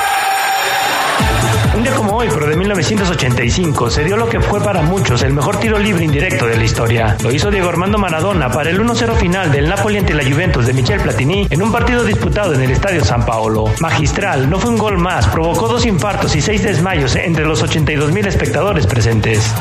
Un 1.82 1.88
día 1.88 1.96
como 1.96 2.16
hoy, 2.16 2.28
pero 2.32 2.46
de 2.46 2.54
1985, 2.54 3.90
se 3.90 4.04
dio 4.04 4.16
lo 4.16 4.28
que 4.28 4.40
fue 4.40 4.60
para 4.62 4.82
muchos 4.82 5.20
el 5.22 5.32
mejor 5.32 5.56
tiro 5.56 5.80
libre 5.80 6.04
indirecto 6.04 6.46
de 6.46 6.56
la 6.56 6.62
historia. 6.62 7.16
Lo 7.20 7.32
hizo 7.32 7.50
Diego 7.50 7.68
Armando 7.68 7.98
Maradona 7.98 8.48
para 8.52 8.70
el 8.70 8.80
1-0 8.80 9.16
final 9.16 9.50
del 9.50 9.68
Napoli 9.68 9.98
ante 9.98 10.14
la 10.14 10.22
Juventus 10.22 10.64
de 10.64 10.74
Michel 10.74 11.00
Platini 11.00 11.48
en 11.50 11.60
un 11.60 11.72
partido 11.72 12.04
disputado 12.04 12.54
en 12.54 12.60
el 12.60 12.70
Estadio 12.70 13.04
San 13.04 13.26
Paolo. 13.26 13.64
Magistral, 13.80 14.48
no 14.48 14.60
fue 14.60 14.70
un 14.70 14.78
gol 14.78 14.96
más, 14.96 15.26
provocó 15.26 15.66
dos 15.66 15.84
infartos 15.84 16.36
y 16.36 16.40
seis 16.40 16.62
desmayos 16.62 17.16
entre 17.16 17.44
los 17.44 17.60
82 17.60 18.12
mil 18.12 18.28
espectadores 18.28 18.86
presentes. 18.86 19.52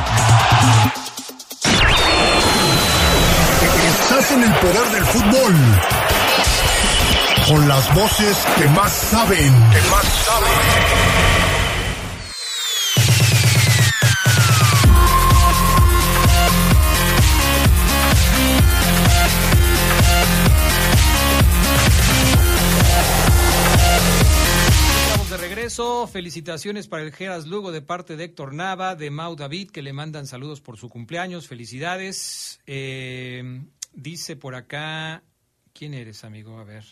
Estás 3.88 4.31
en 4.31 4.43
el 4.43 4.53
poder 4.53 4.91
del 4.91 5.05
fútbol. 5.05 5.55
Con 7.47 7.67
las 7.67 7.95
voces 7.95 8.38
que 8.60 8.67
más 8.67 8.91
saben. 8.91 9.39
Que 9.71 9.89
más 9.89 10.05
saben. 10.23 11.11
Regreso. 25.71 26.07
Felicitaciones 26.07 26.88
para 26.88 27.03
el 27.03 27.13
Geras 27.13 27.47
Lugo 27.47 27.71
de 27.71 27.81
parte 27.81 28.17
de 28.17 28.25
Héctor 28.25 28.53
Nava, 28.53 28.95
de 28.95 29.10
Mau 29.10 29.36
David, 29.36 29.71
que 29.71 29.81
le 29.81 29.93
mandan 29.93 30.27
saludos 30.27 30.60
por 30.60 30.77
su 30.77 30.89
cumpleaños. 30.89 31.47
Felicidades. 31.47 32.60
Eh, 32.65 33.63
dice 33.93 34.36
por 34.36 34.55
acá. 34.55 35.23
¿Quién 35.73 35.93
eres, 35.93 36.25
amigo? 36.25 36.60
A 36.60 36.65
ver. 36.65 36.84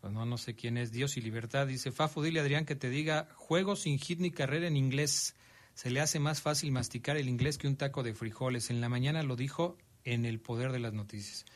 Pues 0.00 0.12
no, 0.12 0.26
no 0.26 0.36
sé 0.36 0.54
quién 0.54 0.76
es. 0.76 0.92
Dios 0.92 1.16
y 1.16 1.22
libertad. 1.22 1.66
Dice 1.66 1.90
Fafo, 1.90 2.22
dile 2.22 2.40
Adrián 2.40 2.66
que 2.66 2.76
te 2.76 2.90
diga 2.90 3.28
juego 3.34 3.76
sin 3.76 3.98
hit 3.98 4.20
ni 4.20 4.30
carrera 4.30 4.66
en 4.66 4.76
inglés. 4.76 5.34
Se 5.72 5.90
le 5.90 6.00
hace 6.00 6.18
más 6.18 6.42
fácil 6.42 6.72
masticar 6.72 7.16
el 7.16 7.28
inglés 7.28 7.56
que 7.56 7.66
un 7.66 7.76
taco 7.76 8.02
de 8.02 8.12
frijoles. 8.12 8.68
En 8.68 8.82
la 8.82 8.90
mañana 8.90 9.22
lo 9.22 9.36
dijo 9.36 9.78
en 10.04 10.26
el 10.26 10.38
poder 10.38 10.72
de 10.72 10.80
las 10.80 10.92
noticias. 10.92 11.46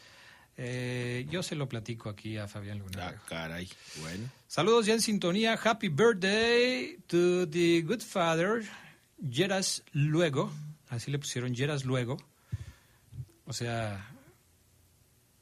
Eh, 0.56 1.26
yo 1.30 1.42
se 1.42 1.56
lo 1.56 1.68
platico 1.68 2.08
aquí 2.08 2.38
a 2.38 2.46
Fabián 2.46 2.78
Luna. 2.78 3.08
Ah, 3.08 3.22
caray. 3.28 3.68
Bueno. 4.00 4.28
Saludos 4.46 4.86
ya 4.86 4.94
en 4.94 5.00
sintonía. 5.00 5.58
Happy 5.62 5.88
birthday 5.88 6.96
to 7.06 7.48
the 7.48 7.82
good 7.82 8.00
father, 8.00 8.62
Geras 9.28 9.82
Luego. 9.92 10.52
Así 10.90 11.10
le 11.10 11.18
pusieron 11.18 11.54
Geras 11.54 11.84
Luego. 11.84 12.18
O 13.46 13.52
sea, 13.52 14.10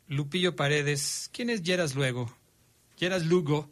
Lupillo 0.08 0.56
Paredes. 0.56 1.30
¿Quién 1.32 1.50
es 1.50 1.62
Geras 1.62 1.94
Luego? 1.94 2.34
Geras 2.96 3.26
Lugo. 3.26 3.68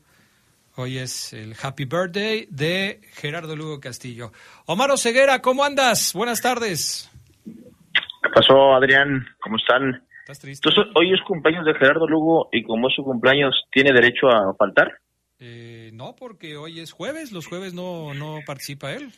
Hoy 0.77 0.99
es 0.99 1.33
el 1.33 1.57
Happy 1.61 1.85
Birthday 1.85 2.47
de 2.49 3.01
Gerardo 3.15 3.57
Lugo 3.57 3.81
Castillo. 3.81 4.33
Omar 4.67 4.97
Ceguera, 4.97 5.43
¿cómo 5.43 5.65
andas? 5.65 6.13
Buenas 6.15 6.41
tardes. 6.41 7.11
¿Qué 7.45 8.29
pasó, 8.33 8.75
Adrián? 8.75 9.27
¿Cómo 9.41 9.57
están? 9.57 10.03
¿Estás 10.31 10.39
triste? 10.43 10.69
Entonces, 10.69 10.93
hoy 10.95 11.13
es 11.13 11.21
cumpleaños 11.23 11.67
de 11.67 11.75
Gerardo 11.75 12.07
Lugo 12.07 12.49
y 12.53 12.63
como 12.63 12.89
es 12.89 12.95
su 12.95 13.03
cumpleaños, 13.03 13.55
¿tiene 13.73 13.93
derecho 13.93 14.29
a 14.29 14.55
faltar? 14.55 14.99
Eh, 15.41 15.91
no, 15.93 16.15
porque 16.15 16.57
hoy 16.57 16.79
es 16.79 16.93
jueves. 16.93 17.33
Los 17.33 17.47
jueves 17.49 17.75
no, 17.75 18.15
no 18.15 18.39
participa 18.47 18.93
él. 18.93 19.13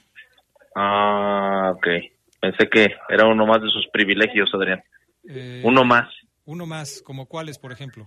Ah, 0.74 1.72
ok. 1.76 1.86
Pensé 2.40 2.68
que 2.70 2.88
era 3.10 3.26
uno 3.26 3.44
más 3.46 3.60
de 3.60 3.68
sus 3.68 3.86
privilegios, 3.92 4.48
Adrián. 4.54 4.82
Eh, 5.28 5.60
Uno 5.64 5.84
más. 5.84 6.08
Uno 6.46 6.64
más, 6.66 7.02
como 7.02 7.26
cuáles, 7.26 7.58
por 7.58 7.72
ejemplo. 7.72 8.06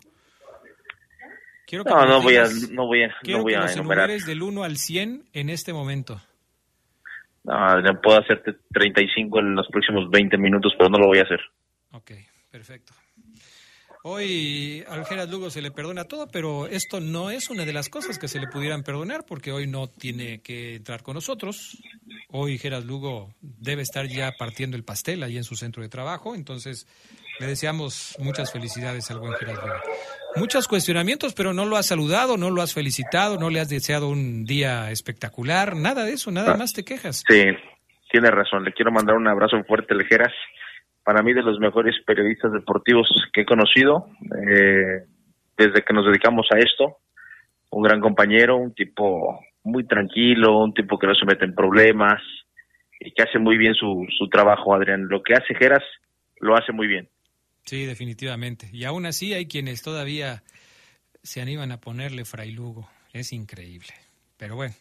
Quiero 1.68 1.84
No, 1.84 1.96
me 1.96 2.02
no 2.08 2.08
los 2.16 2.24
voy 2.24 2.36
a, 2.38 2.44
no 2.72 2.88
voy 2.88 3.04
a, 3.04 3.16
Quiero 3.22 3.38
no 3.40 3.44
voy 3.44 3.54
que 3.54 3.58
a 3.58 3.62
los 3.62 3.76
enumerar. 3.76 4.10
del 4.10 4.42
1 4.42 4.64
al 4.64 4.78
100 4.78 5.26
en 5.34 5.50
este 5.50 5.74
momento. 5.74 6.20
No, 7.44 7.54
Adrián, 7.54 8.00
puedo 8.02 8.20
hacerte 8.20 8.54
35 8.74 9.40
en 9.40 9.56
los 9.56 9.68
próximos 9.68 10.10
20 10.10 10.38
minutos, 10.38 10.74
pero 10.78 10.90
no 10.90 10.98
lo 10.98 11.08
voy 11.08 11.20
a 11.20 11.24
hacer. 11.24 11.40
Ok, 11.92 12.12
perfecto. 12.56 12.94
Hoy 14.04 14.82
al 14.88 15.06
Geras 15.06 15.30
Lugo 15.30 15.50
se 15.50 15.62
le 15.62 15.72
perdona 15.72 16.06
todo, 16.06 16.28
pero 16.32 16.68
esto 16.68 17.02
no 17.02 17.30
es 17.30 17.50
una 17.50 17.66
de 17.66 17.74
las 17.74 17.90
cosas 17.90 18.18
que 18.18 18.30
se 18.30 18.40
le 18.40 18.48
pudieran 18.48 18.82
perdonar 18.82 19.26
porque 19.28 19.52
hoy 19.52 19.68
no 19.68 19.90
tiene 19.90 20.42
que 20.42 20.76
entrar 20.76 21.04
con 21.04 21.16
nosotros. 21.16 21.78
Hoy 22.30 22.58
Geras 22.58 22.86
Lugo 22.86 23.34
debe 23.42 23.82
estar 23.82 24.08
ya 24.08 24.32
partiendo 24.40 24.78
el 24.78 24.86
pastel 24.86 25.22
ahí 25.22 25.36
en 25.36 25.44
su 25.44 25.58
centro 25.58 25.84
de 25.84 25.90
trabajo, 25.90 26.34
entonces 26.34 26.88
le 27.42 27.48
deseamos 27.48 28.16
muchas 28.20 28.54
felicidades 28.54 29.12
al 29.12 29.20
buen 29.20 29.34
Geras 29.34 29.56
Lugo. 29.56 29.76
Muchos 30.38 30.70
cuestionamientos, 30.70 31.34
pero 31.34 31.52
no 31.52 31.66
lo 31.66 31.76
has 31.76 31.88
saludado, 31.88 32.38
no 32.38 32.52
lo 32.52 32.62
has 32.62 32.74
felicitado, 32.74 33.38
no 33.38 33.50
le 33.50 33.60
has 33.60 33.68
deseado 33.68 34.08
un 34.08 34.46
día 34.46 34.92
espectacular, 34.92 35.76
nada 35.76 36.06
de 36.06 36.14
eso, 36.14 36.32
nada 36.32 36.56
más 36.56 36.72
te 36.72 36.86
quejas. 36.86 37.22
Sí, 37.28 37.44
tiene 38.12 38.32
razón. 38.32 38.64
Le 38.64 38.72
quiero 38.72 38.94
mandar 38.94 39.18
un 39.18 39.28
abrazo 39.28 39.62
fuerte, 39.66 39.94
Lejeras. 39.94 40.32
Para 41.06 41.22
mí, 41.22 41.34
de 41.34 41.44
los 41.44 41.60
mejores 41.60 41.96
periodistas 42.06 42.52
deportivos 42.52 43.08
que 43.32 43.42
he 43.42 43.46
conocido 43.46 44.10
eh, 44.50 45.06
desde 45.56 45.84
que 45.84 45.94
nos 45.94 46.06
dedicamos 46.06 46.48
a 46.52 46.58
esto. 46.58 46.98
Un 47.70 47.84
gran 47.84 48.02
compañero, 48.02 48.58
un 48.58 48.74
tipo 48.74 49.40
muy 49.64 49.86
tranquilo, 49.86 50.60
un 50.60 50.74
tipo 50.74 50.98
que 50.98 51.08
no 51.08 51.16
se 51.16 51.26
mete 51.26 51.46
en 51.46 51.54
problemas 51.54 52.22
y 53.00 53.12
que 53.12 53.24
hace 53.24 53.38
muy 53.38 53.56
bien 53.58 53.76
su, 53.76 54.06
su 54.18 54.28
trabajo, 54.30 54.74
Adrián. 54.74 55.08
Lo 55.08 55.22
que 55.22 55.36
hace 55.36 55.54
Geras 55.54 55.84
lo 56.40 56.58
hace 56.58 56.72
muy 56.72 56.88
bien. 56.88 57.08
Sí, 57.66 57.86
definitivamente. 57.86 58.70
Y 58.74 58.86
aún 58.86 59.06
así 59.06 59.34
hay 59.34 59.48
quienes 59.48 59.84
todavía 59.84 60.44
se 61.24 61.42
animan 61.42 61.72
a 61.72 61.80
ponerle 61.80 62.26
Fray 62.26 62.52
Lugo. 62.52 62.88
Es 63.14 63.32
increíble. 63.32 63.94
Pero 64.38 64.56
bueno, 64.56 64.74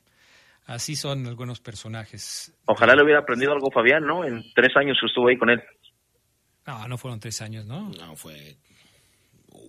así 0.66 0.97
son 0.97 1.27
algunos 1.27 1.61
personajes. 1.61 2.53
Ojalá 2.66 2.95
le 2.95 3.05
hubiera 3.05 3.20
aprendido 3.20 3.53
algo 3.53 3.70
Fabián, 3.70 4.07
¿no? 4.07 4.25
En 4.25 4.43
tres 4.55 4.77
años 4.77 4.99
que 5.01 5.07
estuvo 5.07 5.29
ahí 5.29 5.37
con 5.37 5.51
él. 5.51 5.62
No, 6.66 6.88
no 6.88 6.98
fueron 6.98 7.20
tres 7.20 7.40
años, 7.42 7.66
¿no? 7.66 7.90
No, 7.90 8.16
fue 8.16 8.56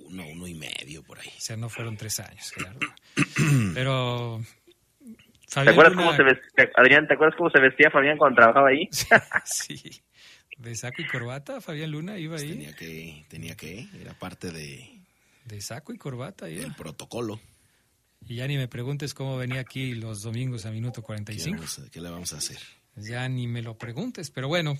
uno, 0.07 0.25
uno 0.27 0.47
y 0.47 0.53
medio 0.55 1.03
por 1.03 1.19
ahí. 1.19 1.27
O 1.37 1.41
sea, 1.41 1.57
no 1.57 1.69
fueron 1.69 1.97
tres 1.97 2.19
años, 2.19 2.51
Gerardo. 2.51 2.79
Pero 3.73 4.41
¿Te 5.53 5.59
acuerdas 5.69 5.93
Luna- 5.93 6.05
cómo 6.05 6.15
se 6.17 6.23
vestía, 6.23 6.69
Adrián, 6.75 7.07
¿te 7.07 7.13
acuerdas 7.13 7.35
cómo 7.37 7.49
se 7.49 7.59
vestía 7.59 7.89
Fabián 7.91 8.17
cuando 8.17 8.37
trabajaba 8.37 8.69
ahí? 8.69 8.89
sí. 9.45 10.01
De 10.57 10.73
saco 10.73 11.01
y 11.01 11.07
corbata, 11.07 11.59
Fabián 11.59 11.91
Luna 11.91 12.17
iba 12.17 12.37
ahí. 12.37 12.47
Tenía 12.49 12.73
que, 12.73 13.25
tenía 13.29 13.57
que, 13.57 13.87
era 14.01 14.13
parte 14.17 14.51
de, 14.51 14.89
De 15.43 15.59
saco 15.59 15.93
y 15.93 15.97
corbata 15.97 16.49
iba. 16.49 16.61
del 16.63 16.73
protocolo. 16.73 17.41
Y 18.25 18.35
ya 18.37 18.47
ni 18.47 18.55
me 18.55 18.69
preguntes 18.69 19.13
cómo 19.13 19.37
venía 19.37 19.59
aquí 19.59 19.95
los 19.95 20.21
domingos 20.21 20.65
a 20.65 20.71
minuto 20.71 21.01
¿Qué, 21.01 21.05
45. 21.07 21.57
vamos 21.57 21.79
a- 21.79 21.91
qué 21.91 21.99
le 22.01 22.09
vamos 22.09 22.31
a 22.33 22.37
hacer? 22.37 22.57
Ya 22.95 23.27
ni 23.27 23.47
me 23.47 23.61
lo 23.61 23.77
preguntes, 23.77 24.31
pero 24.31 24.47
bueno. 24.47 24.75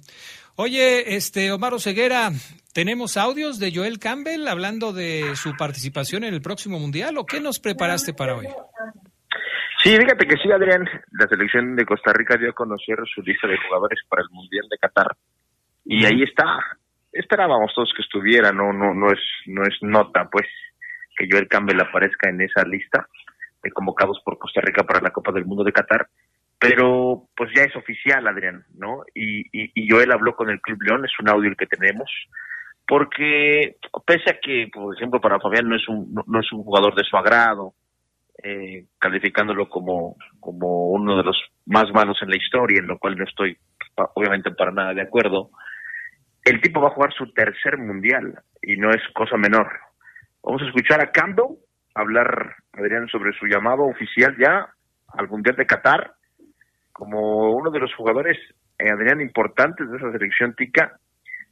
Oye, 0.56 1.16
este 1.16 1.52
Omar 1.52 1.80
Ceguera, 1.82 2.32
¿tenemos 2.74 3.18
audios 3.18 3.60
de 3.60 3.74
Joel 3.76 4.00
Campbell 4.00 4.48
hablando 4.48 4.94
de 4.94 5.36
su 5.36 5.56
participación 5.58 6.24
en 6.24 6.34
el 6.34 6.42
próximo 6.42 6.80
mundial 6.80 7.18
o 7.18 7.26
qué 7.26 7.42
nos 7.42 7.60
preparaste 7.60 8.14
para 8.14 8.38
hoy? 8.38 8.48
Sí, 9.84 9.96
fíjate 9.96 10.26
que 10.26 10.38
sí, 10.38 10.50
Adrián. 10.50 10.90
La 11.12 11.28
selección 11.28 11.76
de 11.76 11.86
Costa 11.86 12.14
Rica 12.14 12.38
dio 12.38 12.50
a 12.50 12.54
conocer 12.54 12.98
su 13.14 13.22
lista 13.22 13.48
de 13.48 13.58
jugadores 13.68 14.00
para 14.08 14.24
el 14.24 14.30
Mundial 14.30 14.66
de 14.70 14.78
Qatar. 14.78 15.16
Y 15.84 16.06
ahí 16.06 16.24
está. 16.24 16.58
Esperábamos 17.12 17.74
todos 17.76 17.94
que 17.96 18.02
estuviera, 18.02 18.52
no, 18.52 18.74
no, 18.74 18.94
no 18.94 19.12
es, 19.12 19.20
no 19.46 19.64
es 19.64 19.76
nota, 19.82 20.28
pues, 20.32 20.48
que 21.16 21.28
Joel 21.30 21.48
Campbell 21.48 21.80
aparezca 21.82 22.30
en 22.30 22.42
esa 22.42 22.64
lista 22.64 23.08
de 23.62 23.72
convocados 23.72 24.20
por 24.24 24.38
Costa 24.38 24.62
Rica 24.62 24.84
para 24.84 25.02
la 25.02 25.12
Copa 25.12 25.32
del 25.32 25.46
Mundo 25.46 25.64
de 25.64 25.72
Qatar. 25.72 26.08
Pero, 26.60 27.28
pues 27.36 27.52
ya 27.56 27.64
es 27.64 27.76
oficial, 27.76 28.28
Adrián, 28.28 28.66
¿no? 28.74 29.04
Y, 29.14 29.42
y, 29.52 29.72
y 29.76 29.90
Joel 29.90 30.12
habló 30.12 30.36
con 30.36 30.50
el 30.50 30.62
Club 30.62 30.82
León, 30.82 31.06
es 31.06 31.12
un 31.20 31.30
audio 31.30 31.50
el 31.50 31.58
que 31.58 31.68
tenemos, 31.68 32.10
porque 32.88 33.78
pese 34.06 34.32
a 34.32 34.40
que, 34.42 34.70
por 34.72 34.96
ejemplo, 34.96 35.20
para 35.20 35.40
Fabián 35.40 35.68
no 35.68 35.76
es 35.76 35.88
un, 35.90 36.14
no, 36.14 36.40
es 36.40 36.52
un 36.52 36.64
jugador 36.64 36.96
de 36.96 37.04
su 37.04 37.18
agrado, 37.18 37.74
eh, 38.44 38.86
calificándolo 39.00 39.68
como, 39.70 40.16
como 40.40 40.90
uno 40.90 41.18
de 41.18 41.24
los 41.24 41.38
más 41.66 41.92
malos 41.94 42.18
en 42.22 42.30
la 42.30 42.38
historia, 42.38 42.80
en 42.80 42.88
lo 42.88 43.00
cual 43.00 43.18
no 43.18 43.24
estoy 43.24 43.58
obviamente 44.14 44.52
para 44.52 44.72
nada 44.72 44.94
de 44.94 45.02
acuerdo. 45.02 45.50
El 46.44 46.62
tipo 46.62 46.82
va 46.82 46.90
a 46.90 46.94
jugar 46.94 47.14
su 47.14 47.32
tercer 47.34 47.78
mundial 47.78 48.40
y 48.62 48.78
no 48.78 48.92
es 48.92 49.02
cosa 49.14 49.36
menor. 49.38 49.68
Vamos 50.44 50.62
a 50.62 50.66
escuchar 50.66 51.02
a 51.02 51.12
Campbell 51.12 51.58
hablar, 51.96 52.56
Adrián, 52.74 53.08
sobre 53.08 53.32
su 53.40 53.48
llamado 53.48 53.84
oficial 53.86 54.36
ya 54.38 54.68
al 55.08 55.28
Mundial 55.30 55.56
de 55.56 55.66
Qatar 55.66 56.14
como 56.96 57.54
uno 57.54 57.72
de 57.72 57.80
los 57.80 57.94
jugadores, 57.94 58.38
eh, 58.80 58.90
Adrián, 58.90 59.20
importantes 59.20 59.92
de 59.92 59.98
esa 59.98 60.14
selección 60.14 60.56
tica. 60.56 60.98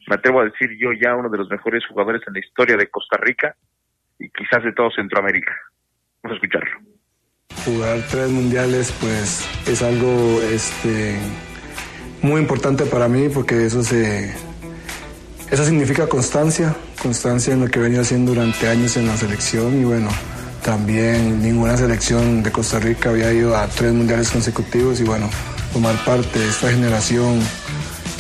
Me 0.08 0.16
atrevo 0.16 0.40
a 0.40 0.46
decir 0.46 0.70
yo 0.80 0.94
ya 0.94 1.16
uno 1.16 1.30
de 1.30 1.38
los 1.38 1.50
mejores 1.50 1.86
jugadores 1.86 2.22
en 2.26 2.34
la 2.34 2.40
historia 2.40 2.78
de 2.78 2.90
Costa 2.90 3.18
Rica 3.18 3.54
y 4.20 4.30
quizás 4.30 4.64
de 4.64 4.72
todo 4.72 4.90
Centroamérica. 4.92 5.54
Vamos 6.24 6.36
a 6.36 6.46
escucharlo. 6.46 6.80
Jugar 7.66 8.00
tres 8.10 8.30
mundiales 8.32 8.98
pues 9.02 9.68
es 9.68 9.84
algo 9.84 10.42
este, 10.44 11.18
muy 12.22 12.40
importante 12.40 12.86
para 12.86 13.10
mí 13.10 13.28
porque 13.28 13.66
eso 13.66 13.84
se 13.84 14.34
eso 15.52 15.66
significa 15.66 16.08
constancia, 16.08 16.74
constancia 17.02 17.54
en 17.54 17.66
lo 17.66 17.68
que 17.68 17.80
he 17.80 17.82
venido 17.82 18.02
haciendo 18.02 18.34
durante 18.34 18.70
años 18.70 18.96
en 18.96 19.08
la 19.08 19.18
selección 19.18 19.78
y 19.80 19.84
bueno, 19.84 20.08
también 20.64 21.42
ninguna 21.42 21.76
selección 21.76 22.42
de 22.42 22.52
Costa 22.52 22.80
Rica 22.80 23.10
había 23.10 23.32
ido 23.34 23.56
a 23.56 23.68
tres 23.68 23.94
mundiales 23.94 24.32
consecutivos 24.32 25.00
y 25.02 25.04
bueno, 25.04 25.30
formar 25.74 25.96
parte 26.06 26.40
de 26.40 26.48
esta 26.48 26.72
generación 26.72 27.40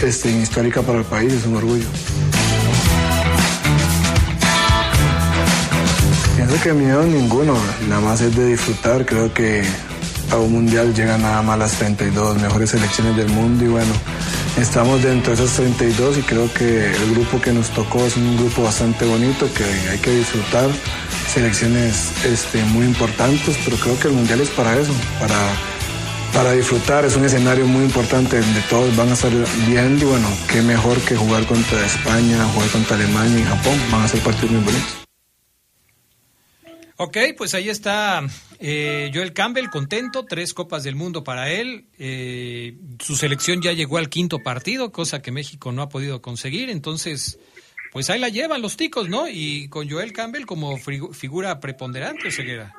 este, 0.01 0.29
histórica 0.29 0.81
para 0.81 0.99
el 0.99 1.05
país 1.05 1.31
es 1.31 1.45
un 1.45 1.55
orgullo. 1.55 1.87
Pienso 6.35 6.61
que 6.61 6.73
miedo 6.73 7.03
ninguno, 7.05 7.55
nada 7.87 8.01
más 8.01 8.19
es 8.21 8.35
de 8.35 8.47
disfrutar. 8.47 9.05
Creo 9.05 9.33
que 9.33 9.63
a 10.31 10.35
un 10.35 10.51
mundial 10.51 10.93
llegan 10.93 11.21
nada 11.21 11.41
más 11.41 11.57
las 11.57 11.71
32 11.73 12.41
mejores 12.41 12.71
selecciones 12.71 13.15
del 13.15 13.29
mundo 13.29 13.63
y 13.63 13.69
bueno, 13.69 13.93
estamos 14.57 15.01
dentro 15.01 15.33
de 15.33 15.43
esas 15.43 15.55
32 15.55 16.17
y 16.17 16.21
creo 16.23 16.53
que 16.53 16.87
el 16.91 17.11
grupo 17.15 17.39
que 17.39 17.53
nos 17.53 17.69
tocó 17.69 18.05
es 18.05 18.17
un 18.17 18.35
grupo 18.35 18.63
bastante 18.63 19.05
bonito 19.05 19.47
que 19.53 19.63
hay 19.89 19.99
que 19.99 20.11
disfrutar. 20.11 20.69
Selecciones 21.33 22.13
este, 22.25 22.63
muy 22.63 22.85
importantes, 22.85 23.57
pero 23.65 23.75
creo 23.77 23.99
que 23.99 24.07
el 24.07 24.13
mundial 24.13 24.39
es 24.41 24.51
para 24.51 24.79
eso, 24.79 24.93
para, 25.19 25.35
para 26.31 26.51
disfrutar. 26.51 27.05
Es 27.05 27.15
un 27.15 27.25
escenario 27.25 27.65
muy 27.65 27.85
importante 27.85 28.39
donde 28.39 28.61
todos 28.69 28.95
van 28.95 29.09
a 29.09 29.13
estar 29.13 29.31
viendo 29.67 30.05
y 30.05 30.09
bueno, 30.09 30.27
qué 30.51 30.61
mejor 30.61 30.99
que 31.01 31.15
jugar 31.15 31.45
contra 31.47 31.83
España, 31.83 32.45
jugar 32.53 32.69
contra 32.69 32.95
Alemania 32.97 33.39
y 33.39 33.43
Japón. 33.43 33.79
Van 33.91 34.03
a 34.03 34.07
ser 34.07 34.19
partidos 34.21 34.51
muy 34.51 34.63
bonitos. 34.63 35.03
Ok, 36.97 37.17
pues 37.35 37.55
ahí 37.55 37.69
está 37.69 38.21
eh, 38.59 39.09
Joel 39.11 39.33
Campbell, 39.33 39.69
contento, 39.69 40.25
tres 40.25 40.53
copas 40.53 40.83
del 40.83 40.95
mundo 40.95 41.23
para 41.23 41.51
él. 41.51 41.87
Eh, 41.97 42.77
su 42.99 43.15
selección 43.15 43.61
ya 43.63 43.73
llegó 43.73 43.97
al 43.97 44.09
quinto 44.09 44.43
partido, 44.43 44.91
cosa 44.91 45.21
que 45.21 45.31
México 45.31 45.71
no 45.71 45.81
ha 45.81 45.89
podido 45.89 46.21
conseguir. 46.21 46.69
Entonces, 46.69 47.39
pues 47.93 48.09
ahí 48.09 48.19
la 48.19 48.29
llevan 48.29 48.63
los 48.63 48.75
ticos, 48.75 49.07
¿no? 49.07 49.27
Y 49.29 49.69
con 49.69 49.87
Joel 49.87 50.13
Campbell 50.13 50.47
como 50.47 50.77
figura 50.77 51.59
preponderante, 51.59 52.31
Ceguera. 52.31 52.73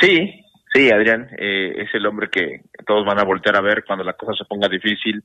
Sí, 0.00 0.44
sí, 0.72 0.90
Adrián, 0.92 1.28
eh, 1.36 1.74
es 1.76 1.92
el 1.94 2.06
hombre 2.06 2.28
que 2.30 2.60
todos 2.86 3.04
van 3.04 3.18
a 3.18 3.24
voltear 3.24 3.56
a 3.56 3.60
ver 3.60 3.84
cuando 3.84 4.04
la 4.04 4.12
cosa 4.12 4.34
se 4.38 4.44
ponga 4.44 4.68
difícil. 4.68 5.20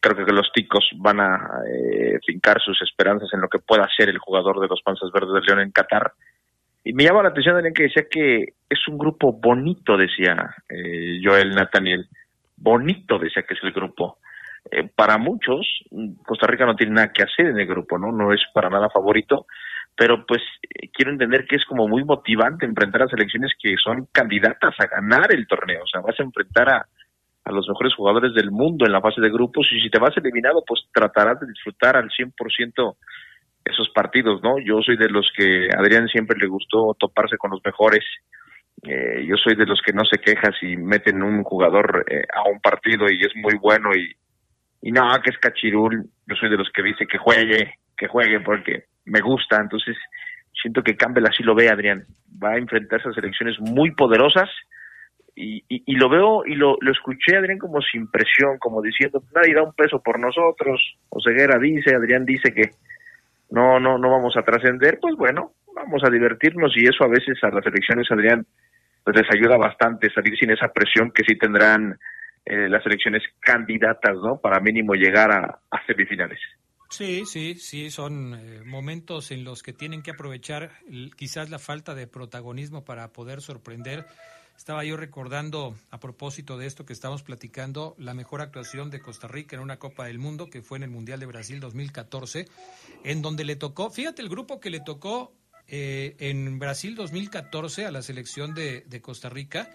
Creo 0.00 0.24
que 0.24 0.32
los 0.32 0.50
ticos 0.54 0.88
van 0.96 1.20
a 1.20 1.60
eh, 1.68 2.18
fincar 2.26 2.62
sus 2.62 2.80
esperanzas 2.80 3.28
en 3.34 3.42
lo 3.42 3.48
que 3.48 3.58
pueda 3.58 3.86
ser 3.94 4.08
el 4.08 4.18
jugador 4.18 4.58
de 4.60 4.68
los 4.68 4.80
Panzas 4.80 5.12
Verdes 5.12 5.34
de 5.34 5.40
León 5.42 5.60
en 5.60 5.70
Qatar. 5.70 6.12
Y 6.84 6.94
me 6.94 7.04
llama 7.04 7.22
la 7.22 7.28
atención, 7.28 7.56
Adrián, 7.56 7.74
que 7.74 7.84
decía 7.84 8.06
que 8.10 8.54
es 8.70 8.88
un 8.88 8.96
grupo 8.96 9.34
bonito, 9.34 9.98
decía 9.98 10.56
eh, 10.70 11.20
Joel 11.22 11.50
Nathaniel. 11.50 12.08
Bonito, 12.56 13.18
decía 13.18 13.42
que 13.42 13.52
es 13.52 13.60
el 13.62 13.72
grupo. 13.72 14.18
Eh, 14.72 14.88
para 14.96 15.18
muchos, 15.18 15.66
Costa 16.24 16.46
Rica 16.46 16.64
no 16.64 16.74
tiene 16.74 16.94
nada 16.94 17.12
que 17.12 17.22
hacer 17.22 17.46
en 17.46 17.60
el 17.60 17.66
grupo, 17.66 17.98
¿no? 17.98 18.10
No 18.10 18.32
es 18.32 18.40
para 18.54 18.70
nada 18.70 18.88
favorito, 18.88 19.44
pero 19.94 20.24
pues 20.24 20.40
eh, 20.62 20.88
quiero 20.90 21.12
entender 21.12 21.44
que 21.46 21.56
es 21.56 21.64
como 21.66 21.86
muy 21.86 22.04
motivante 22.04 22.64
enfrentar 22.64 23.02
a 23.02 23.08
selecciones 23.08 23.52
que 23.62 23.74
son 23.76 24.08
candidatas 24.10 24.74
a 24.78 24.86
ganar 24.86 25.30
el 25.30 25.46
torneo. 25.46 25.82
O 25.82 25.86
sea, 25.86 26.00
vas 26.00 26.18
a 26.18 26.22
enfrentar 26.22 26.70
a, 26.70 26.86
a 27.44 27.52
los 27.52 27.68
mejores 27.68 27.94
jugadores 27.94 28.32
del 28.32 28.50
mundo 28.50 28.86
en 28.86 28.92
la 28.92 29.02
fase 29.02 29.20
de 29.20 29.30
grupos 29.30 29.68
y 29.72 29.80
si 29.80 29.90
te 29.90 29.98
vas 29.98 30.16
eliminado, 30.16 30.64
pues 30.66 30.80
tratarás 30.90 31.38
de 31.40 31.48
disfrutar 31.48 31.98
al 31.98 32.08
100% 32.08 32.96
esos 33.66 33.90
partidos, 33.90 34.42
¿no? 34.42 34.58
Yo 34.58 34.80
soy 34.80 34.96
de 34.96 35.10
los 35.10 35.30
que 35.36 35.68
a 35.68 35.80
Adrián 35.80 36.08
siempre 36.08 36.38
le 36.38 36.46
gustó 36.46 36.96
toparse 36.98 37.36
con 37.36 37.50
los 37.50 37.60
mejores. 37.62 38.04
Eh, 38.84 39.26
yo 39.28 39.36
soy 39.36 39.54
de 39.54 39.66
los 39.66 39.82
que 39.82 39.92
no 39.92 40.04
se 40.06 40.18
queja 40.18 40.50
si 40.58 40.78
meten 40.78 41.22
un 41.22 41.44
jugador 41.44 42.06
eh, 42.08 42.22
a 42.34 42.48
un 42.48 42.58
partido 42.60 43.04
y 43.10 43.20
es 43.20 43.36
muy 43.36 43.54
bueno 43.60 43.90
y, 43.94 44.16
y 44.82 44.90
no, 44.90 45.02
que 45.22 45.30
es 45.30 45.38
cachirul. 45.38 46.04
Yo 46.26 46.36
soy 46.36 46.50
de 46.50 46.56
los 46.56 46.68
que 46.70 46.82
dice 46.82 47.06
que 47.06 47.18
juegue, 47.18 47.74
que 47.96 48.08
juegue 48.08 48.40
porque 48.40 48.84
me 49.04 49.20
gusta. 49.20 49.56
Entonces, 49.60 49.96
siento 50.60 50.82
que 50.82 50.96
Campbell 50.96 51.26
así 51.26 51.42
lo 51.44 51.54
ve, 51.54 51.70
Adrián. 51.70 52.04
Va 52.42 52.50
a 52.50 52.58
enfrentarse 52.58 53.08
a 53.08 53.12
selecciones 53.12 53.58
muy 53.60 53.92
poderosas 53.92 54.50
y, 55.34 55.64
y, 55.68 55.94
lo 55.94 56.08
veo 56.08 56.44
y 56.44 56.54
lo, 56.56 56.76
lo 56.80 56.92
escuché 56.92 57.36
Adrián 57.36 57.58
como 57.58 57.80
sin 57.80 58.10
presión, 58.10 58.58
como 58.58 58.82
diciendo 58.82 59.22
nadie 59.34 59.54
da 59.54 59.62
un 59.62 59.72
peso 59.72 60.02
por 60.02 60.18
nosotros. 60.18 60.98
Oseguera 61.08 61.58
dice, 61.58 61.94
Adrián 61.94 62.26
dice 62.26 62.52
que 62.52 62.72
no 63.50 63.80
no 63.80 63.96
no 63.96 64.10
vamos 64.10 64.36
a 64.36 64.42
trascender, 64.42 64.98
pues 65.00 65.14
bueno, 65.16 65.52
vamos 65.74 66.02
a 66.04 66.10
divertirnos 66.10 66.76
y 66.76 66.84
eso 66.84 67.04
a 67.04 67.08
veces 67.08 67.42
a 67.42 67.48
las 67.48 67.64
elecciones 67.64 68.10
Adrián 68.10 68.44
pues 69.04 69.16
les 69.16 69.30
ayuda 69.34 69.56
bastante 69.56 70.12
salir 70.12 70.36
sin 70.38 70.50
esa 70.50 70.68
presión 70.68 71.10
que 71.12 71.24
sí 71.24 71.36
tendrán 71.38 71.98
eh, 72.44 72.68
las 72.68 72.84
elecciones 72.86 73.22
candidatas, 73.38 74.16
¿no? 74.16 74.40
Para 74.40 74.58
mínimo 74.58 74.94
llegar 74.94 75.30
a, 75.30 75.62
semifinales. 75.86 76.40
Sí, 76.90 77.22
sí, 77.24 77.54
sí, 77.54 77.90
son 77.90 78.34
eh, 78.34 78.62
momentos 78.64 79.30
en 79.30 79.44
los 79.44 79.62
que 79.62 79.72
tienen 79.72 80.02
que 80.02 80.10
aprovechar 80.10 80.72
quizás 81.16 81.50
la 81.50 81.60
falta 81.60 81.94
de 81.94 82.08
protagonismo 82.08 82.84
para 82.84 83.12
poder 83.12 83.40
sorprender. 83.42 84.06
Estaba 84.56 84.84
yo 84.84 84.96
recordando, 84.96 85.76
a 85.90 86.00
propósito 86.00 86.58
de 86.58 86.66
esto 86.66 86.84
que 86.84 86.92
estamos 86.92 87.22
platicando, 87.22 87.94
la 87.96 88.12
mejor 88.12 88.42
actuación 88.42 88.90
de 88.90 89.00
Costa 89.00 89.28
Rica 89.28 89.54
en 89.54 89.62
una 89.62 89.78
Copa 89.78 90.06
del 90.06 90.18
Mundo, 90.18 90.50
que 90.50 90.62
fue 90.62 90.78
en 90.78 90.84
el 90.84 90.90
Mundial 90.90 91.20
de 91.20 91.26
Brasil 91.26 91.60
2014, 91.60 92.46
en 93.04 93.22
donde 93.22 93.44
le 93.44 93.54
tocó, 93.54 93.88
fíjate 93.88 94.20
el 94.20 94.28
grupo 94.28 94.58
que 94.58 94.70
le 94.70 94.80
tocó 94.80 95.32
eh, 95.68 96.16
en 96.18 96.58
Brasil 96.58 96.96
2014 96.96 97.86
a 97.86 97.92
la 97.92 98.02
selección 98.02 98.52
de 98.52 99.00
Costa 99.00 99.28
Rica, 99.28 99.70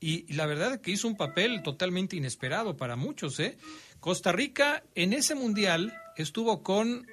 y, 0.00 0.32
la 0.32 0.46
verdad 0.46 0.80
que 0.80 0.90
hizo 0.90 1.08
un 1.08 1.16
papel 1.16 1.62
totalmente 1.62 2.16
inesperado 2.16 2.76
para 2.76 2.96
muchos. 2.96 3.40
¿eh? 3.40 3.56
Costa 4.00 4.32
Rica 4.32 4.82
en 4.94 5.12
ese 5.12 5.34
mundial 5.34 5.94
estuvo 6.16 6.62
con 6.62 7.06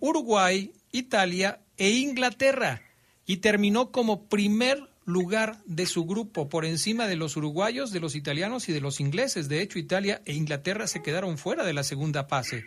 Uruguay, 0.00 0.72
Italia 0.92 1.60
e 1.76 1.90
Inglaterra 1.90 2.82
y 3.26 3.38
terminó 3.38 3.90
como 3.90 4.28
primer 4.28 4.88
lugar 5.04 5.58
de 5.66 5.86
su 5.86 6.04
grupo 6.04 6.48
por 6.48 6.64
encima 6.64 7.06
de 7.06 7.16
los 7.16 7.36
uruguayos, 7.36 7.92
de 7.92 8.00
los 8.00 8.16
italianos 8.16 8.68
y 8.68 8.72
de 8.72 8.80
los 8.80 9.00
ingleses. 9.00 9.48
De 9.48 9.62
hecho, 9.62 9.78
Italia 9.78 10.20
e 10.24 10.34
Inglaterra 10.34 10.86
se 10.86 11.02
quedaron 11.02 11.38
fuera 11.38 11.64
de 11.64 11.72
la 11.72 11.84
segunda 11.84 12.24
fase. 12.24 12.64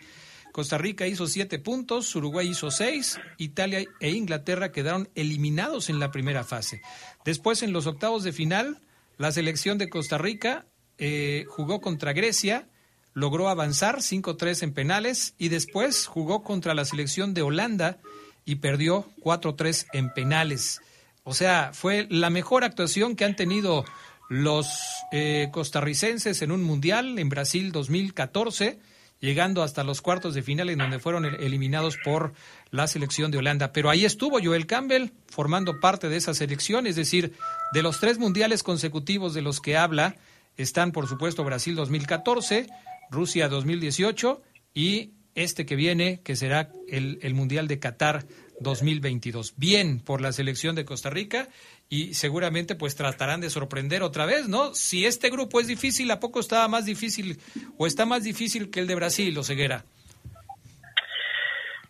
Costa 0.52 0.78
Rica 0.78 1.06
hizo 1.06 1.26
siete 1.26 1.58
puntos, 1.58 2.14
Uruguay 2.16 2.48
hizo 2.48 2.70
seis, 2.70 3.20
Italia 3.38 3.84
e 4.00 4.10
Inglaterra 4.10 4.72
quedaron 4.72 5.08
eliminados 5.14 5.90
en 5.90 6.00
la 6.00 6.10
primera 6.10 6.42
fase. 6.42 6.80
Después, 7.24 7.62
en 7.62 7.72
los 7.72 7.86
octavos 7.86 8.24
de 8.24 8.32
final, 8.32 8.80
la 9.20 9.32
selección 9.32 9.76
de 9.76 9.90
Costa 9.90 10.16
Rica 10.16 10.64
eh, 10.96 11.44
jugó 11.46 11.82
contra 11.82 12.14
Grecia, 12.14 12.70
logró 13.12 13.50
avanzar 13.50 13.98
5-3 13.98 14.62
en 14.62 14.72
penales 14.72 15.34
y 15.36 15.50
después 15.50 16.06
jugó 16.06 16.42
contra 16.42 16.72
la 16.72 16.86
selección 16.86 17.34
de 17.34 17.42
Holanda 17.42 17.98
y 18.46 18.54
perdió 18.54 19.10
4-3 19.22 19.88
en 19.92 20.14
penales. 20.14 20.80
O 21.22 21.34
sea, 21.34 21.72
fue 21.74 22.06
la 22.08 22.30
mejor 22.30 22.64
actuación 22.64 23.14
que 23.14 23.26
han 23.26 23.36
tenido 23.36 23.84
los 24.30 24.70
eh, 25.12 25.50
costarricenses 25.52 26.40
en 26.40 26.50
un 26.50 26.62
mundial 26.62 27.18
en 27.18 27.28
Brasil 27.28 27.72
2014 27.72 28.78
llegando 29.20 29.62
hasta 29.62 29.84
los 29.84 30.00
cuartos 30.00 30.34
de 30.34 30.42
final 30.42 30.70
en 30.70 30.78
donde 30.78 30.98
fueron 30.98 31.24
eliminados 31.24 31.96
por 32.02 32.32
la 32.70 32.86
selección 32.86 33.30
de 33.30 33.38
Holanda. 33.38 33.72
Pero 33.72 33.90
ahí 33.90 34.04
estuvo 34.04 34.38
Joel 34.42 34.66
Campbell 34.66 35.10
formando 35.28 35.78
parte 35.78 36.08
de 36.08 36.16
esa 36.16 36.34
selección, 36.34 36.86
es 36.86 36.96
decir, 36.96 37.34
de 37.72 37.82
los 37.82 38.00
tres 38.00 38.18
mundiales 38.18 38.62
consecutivos 38.62 39.34
de 39.34 39.42
los 39.42 39.60
que 39.60 39.76
habla, 39.76 40.16
están 40.56 40.92
por 40.92 41.06
supuesto 41.06 41.44
Brasil 41.44 41.74
2014, 41.74 42.66
Rusia 43.10 43.48
2018 43.48 44.42
y 44.74 45.12
este 45.34 45.64
que 45.66 45.76
viene, 45.76 46.20
que 46.22 46.36
será 46.36 46.70
el, 46.88 47.18
el 47.22 47.34
Mundial 47.34 47.68
de 47.68 47.78
Qatar 47.78 48.26
2022. 48.60 49.54
Bien 49.56 50.00
por 50.00 50.20
la 50.20 50.32
selección 50.32 50.76
de 50.76 50.84
Costa 50.84 51.10
Rica 51.10 51.48
y 51.88 52.14
seguramente 52.14 52.74
pues 52.74 52.94
tratarán 52.94 53.40
de 53.40 53.50
sorprender 53.50 54.02
otra 54.02 54.26
vez, 54.26 54.48
¿no? 54.48 54.74
Si 54.74 55.06
este 55.06 55.30
grupo 55.30 55.60
es 55.60 55.66
difícil, 55.66 56.10
¿a 56.10 56.20
poco 56.20 56.40
estaba 56.40 56.68
más 56.68 56.86
difícil 56.86 57.38
o 57.78 57.86
está 57.86 58.06
más 58.06 58.22
difícil 58.22 58.70
que 58.70 58.80
el 58.80 58.86
de 58.86 58.94
Brasil 58.94 59.36
o 59.36 59.42
Ceguera? 59.42 59.84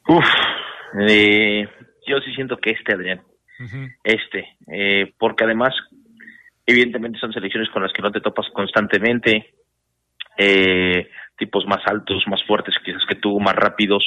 Uf, 0.08 0.24
eh, 1.08 1.68
yo 2.06 2.18
sí 2.20 2.34
siento 2.34 2.56
que 2.56 2.70
este, 2.70 2.94
Adrián, 2.94 3.22
este, 4.02 4.56
eh, 4.72 5.12
porque 5.18 5.44
además, 5.44 5.74
evidentemente 6.66 7.18
son 7.18 7.32
selecciones 7.32 7.68
con 7.70 7.82
las 7.82 7.92
que 7.92 8.02
no 8.02 8.10
te 8.10 8.20
topas 8.20 8.46
constantemente, 8.52 9.54
eh, 10.38 11.10
tipos 11.36 11.66
más 11.66 11.80
altos, 11.86 12.24
más 12.26 12.42
fuertes 12.44 12.74
quizás 12.84 13.04
que 13.06 13.16
tú, 13.16 13.38
más 13.38 13.54
rápidos, 13.54 14.04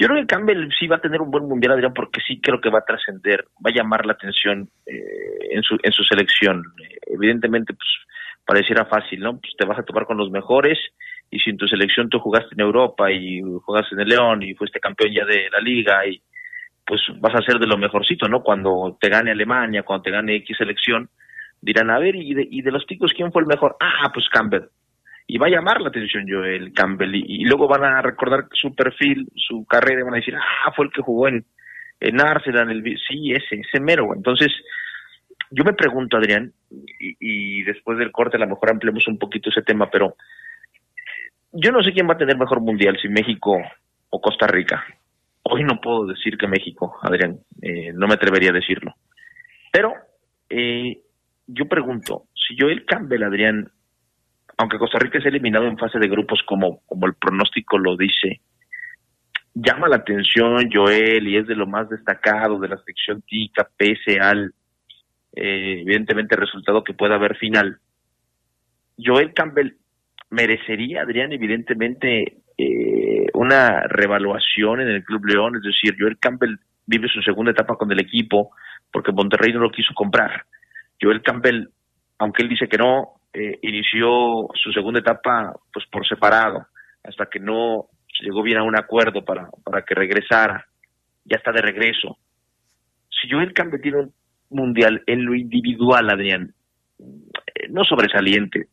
yo 0.00 0.08
creo 0.08 0.22
que 0.22 0.26
Campbell 0.26 0.70
sí 0.78 0.86
va 0.86 0.96
a 0.96 1.00
tener 1.00 1.20
un 1.20 1.30
buen 1.30 1.44
mundial, 1.44 1.74
Adrián, 1.74 1.92
porque 1.92 2.22
sí 2.26 2.40
creo 2.40 2.58
que 2.58 2.70
va 2.70 2.78
a 2.78 2.86
trascender, 2.86 3.44
va 3.64 3.68
a 3.68 3.74
llamar 3.74 4.06
la 4.06 4.14
atención 4.14 4.70
eh, 4.86 5.50
en, 5.50 5.62
su, 5.62 5.76
en 5.82 5.92
su 5.92 6.02
selección. 6.04 6.64
evidentemente, 7.06 7.74
pues 7.74 7.88
pareciera 8.46 8.86
fácil, 8.86 9.20
¿no? 9.20 9.38
Pues 9.38 9.52
te 9.58 9.66
vas 9.66 9.78
a 9.78 9.82
topar 9.82 10.06
con 10.06 10.16
los 10.16 10.30
mejores 10.30 10.78
y 11.30 11.38
si 11.38 11.50
en 11.50 11.58
tu 11.58 11.68
selección 11.68 12.08
tú 12.08 12.18
jugaste 12.18 12.54
en 12.54 12.60
Europa 12.60 13.12
y 13.12 13.42
jugaste 13.42 13.94
en 13.94 14.00
el 14.00 14.08
León 14.08 14.42
y 14.42 14.54
fuiste 14.54 14.80
campeón 14.80 15.12
ya 15.12 15.26
de 15.26 15.50
la 15.50 15.60
liga 15.60 16.06
y 16.06 16.22
pues 16.86 17.02
vas 17.20 17.34
a 17.34 17.44
ser 17.44 17.58
de 17.58 17.66
lo 17.66 17.76
mejorcito, 17.76 18.26
¿no? 18.26 18.42
Cuando 18.42 18.96
te 18.98 19.10
gane 19.10 19.32
Alemania, 19.32 19.82
cuando 19.82 20.04
te 20.04 20.10
gane 20.12 20.36
X 20.36 20.56
selección, 20.56 21.10
dirán, 21.60 21.90
a 21.90 21.98
ver, 21.98 22.16
¿y 22.16 22.32
de, 22.32 22.48
y 22.50 22.62
de 22.62 22.70
los 22.70 22.86
ticos 22.86 23.12
quién 23.12 23.30
fue 23.32 23.42
el 23.42 23.48
mejor? 23.48 23.76
Ah, 23.78 24.10
pues 24.14 24.26
Campbell 24.30 24.64
y 25.32 25.38
va 25.38 25.46
a 25.46 25.50
llamar 25.50 25.80
la 25.80 25.90
atención 25.90 26.26
Joel 26.28 26.72
Campbell 26.72 27.14
y, 27.14 27.44
luego 27.44 27.68
van 27.68 27.84
a 27.84 28.02
recordar 28.02 28.48
su 28.52 28.74
perfil, 28.74 29.28
su 29.36 29.64
carrera 29.64 30.00
y 30.00 30.02
van 30.02 30.14
a 30.14 30.16
decir, 30.16 30.34
ah, 30.34 30.72
fue 30.74 30.86
el 30.86 30.92
que 30.92 31.02
jugó 31.02 31.28
en, 31.28 31.44
en 32.00 32.20
Arsenal, 32.20 32.68
el, 32.68 32.82
sí, 33.08 33.30
ese, 33.30 33.60
ese 33.60 33.80
mero. 33.80 34.12
Entonces, 34.12 34.48
yo 35.52 35.62
me 35.62 35.72
pregunto, 35.74 36.16
Adrián, 36.16 36.52
y, 36.98 37.62
después 37.62 37.96
del 37.96 38.10
corte 38.10 38.38
a 38.38 38.40
lo 38.40 38.48
mejor 38.48 38.70
ampliemos 38.70 39.06
un 39.06 39.18
poquito 39.18 39.50
ese 39.50 39.62
tema, 39.62 39.88
pero 39.88 40.16
yo 41.52 41.70
no 41.70 41.80
sé 41.84 41.92
quién 41.92 42.08
va 42.08 42.14
a 42.14 42.18
tener 42.18 42.36
mejor 42.36 42.60
mundial, 42.60 42.98
si 43.00 43.08
México 43.08 43.56
o 44.08 44.20
Costa 44.20 44.48
Rica. 44.48 44.84
Hoy 45.44 45.62
no 45.62 45.80
puedo 45.80 46.06
decir 46.06 46.36
que 46.38 46.48
México, 46.48 46.98
Adrián, 47.02 47.38
eh, 47.62 47.92
no 47.94 48.08
me 48.08 48.14
atrevería 48.14 48.50
a 48.50 48.54
decirlo. 48.54 48.94
Pero 49.70 49.92
eh, 50.48 50.98
yo 51.46 51.68
pregunto, 51.68 52.24
si 52.34 52.56
Joel 52.58 52.84
Campbell, 52.84 53.22
Adrián, 53.22 53.70
aunque 54.60 54.76
Costa 54.76 54.98
Rica 54.98 55.18
es 55.18 55.24
eliminado 55.24 55.66
en 55.66 55.78
fase 55.78 55.98
de 55.98 56.06
grupos 56.06 56.42
como, 56.44 56.82
como 56.84 57.06
el 57.06 57.14
pronóstico 57.14 57.78
lo 57.78 57.96
dice, 57.96 58.42
llama 59.54 59.88
la 59.88 59.96
atención 59.96 60.68
Joel 60.70 61.26
y 61.26 61.38
es 61.38 61.46
de 61.46 61.56
lo 61.56 61.66
más 61.66 61.88
destacado 61.88 62.60
de 62.60 62.68
la 62.68 62.76
sección 62.84 63.22
TICA, 63.22 63.70
pese 63.74 64.20
al 64.20 64.52
eh, 65.34 65.80
evidentemente 65.80 66.36
resultado 66.36 66.84
que 66.84 66.92
pueda 66.92 67.14
haber 67.14 67.38
final. 67.38 67.78
Joel 69.02 69.32
Campbell 69.32 69.76
merecería, 70.28 71.04
Adrián, 71.04 71.32
evidentemente 71.32 72.42
eh, 72.58 73.28
una 73.32 73.84
revaluación 73.84 74.82
en 74.82 74.88
el 74.88 75.04
Club 75.04 75.24
León, 75.24 75.56
es 75.56 75.62
decir, 75.62 75.96
Joel 75.98 76.18
Campbell 76.18 76.58
vive 76.84 77.08
su 77.08 77.22
segunda 77.22 77.52
etapa 77.52 77.76
con 77.76 77.90
el 77.92 78.00
equipo 78.00 78.50
porque 78.92 79.10
Monterrey 79.10 79.54
no 79.54 79.60
lo 79.60 79.70
quiso 79.70 79.94
comprar. 79.94 80.44
Joel 81.00 81.22
Campbell, 81.22 81.68
aunque 82.18 82.42
él 82.42 82.50
dice 82.50 82.68
que 82.68 82.76
no, 82.76 83.19
eh, 83.32 83.58
inició 83.62 84.48
su 84.54 84.72
segunda 84.72 85.00
etapa 85.00 85.54
pues 85.72 85.86
por 85.86 86.06
separado, 86.06 86.66
hasta 87.04 87.26
que 87.26 87.38
no 87.38 87.86
llegó 88.20 88.42
bien 88.42 88.58
a 88.58 88.62
un 88.62 88.76
acuerdo 88.76 89.24
para, 89.24 89.48
para 89.64 89.82
que 89.82 89.94
regresara. 89.94 90.66
Ya 91.24 91.36
está 91.36 91.52
de 91.52 91.62
regreso. 91.62 92.18
Si 93.08 93.30
Joel 93.30 93.52
Campbell 93.52 93.80
tiene 93.80 93.98
un 93.98 94.14
mundial 94.50 95.02
en 95.06 95.24
lo 95.24 95.34
individual, 95.34 96.10
Adrián, 96.10 96.52
eh, 96.98 97.68
no 97.70 97.84
sobresaliente, 97.84 98.66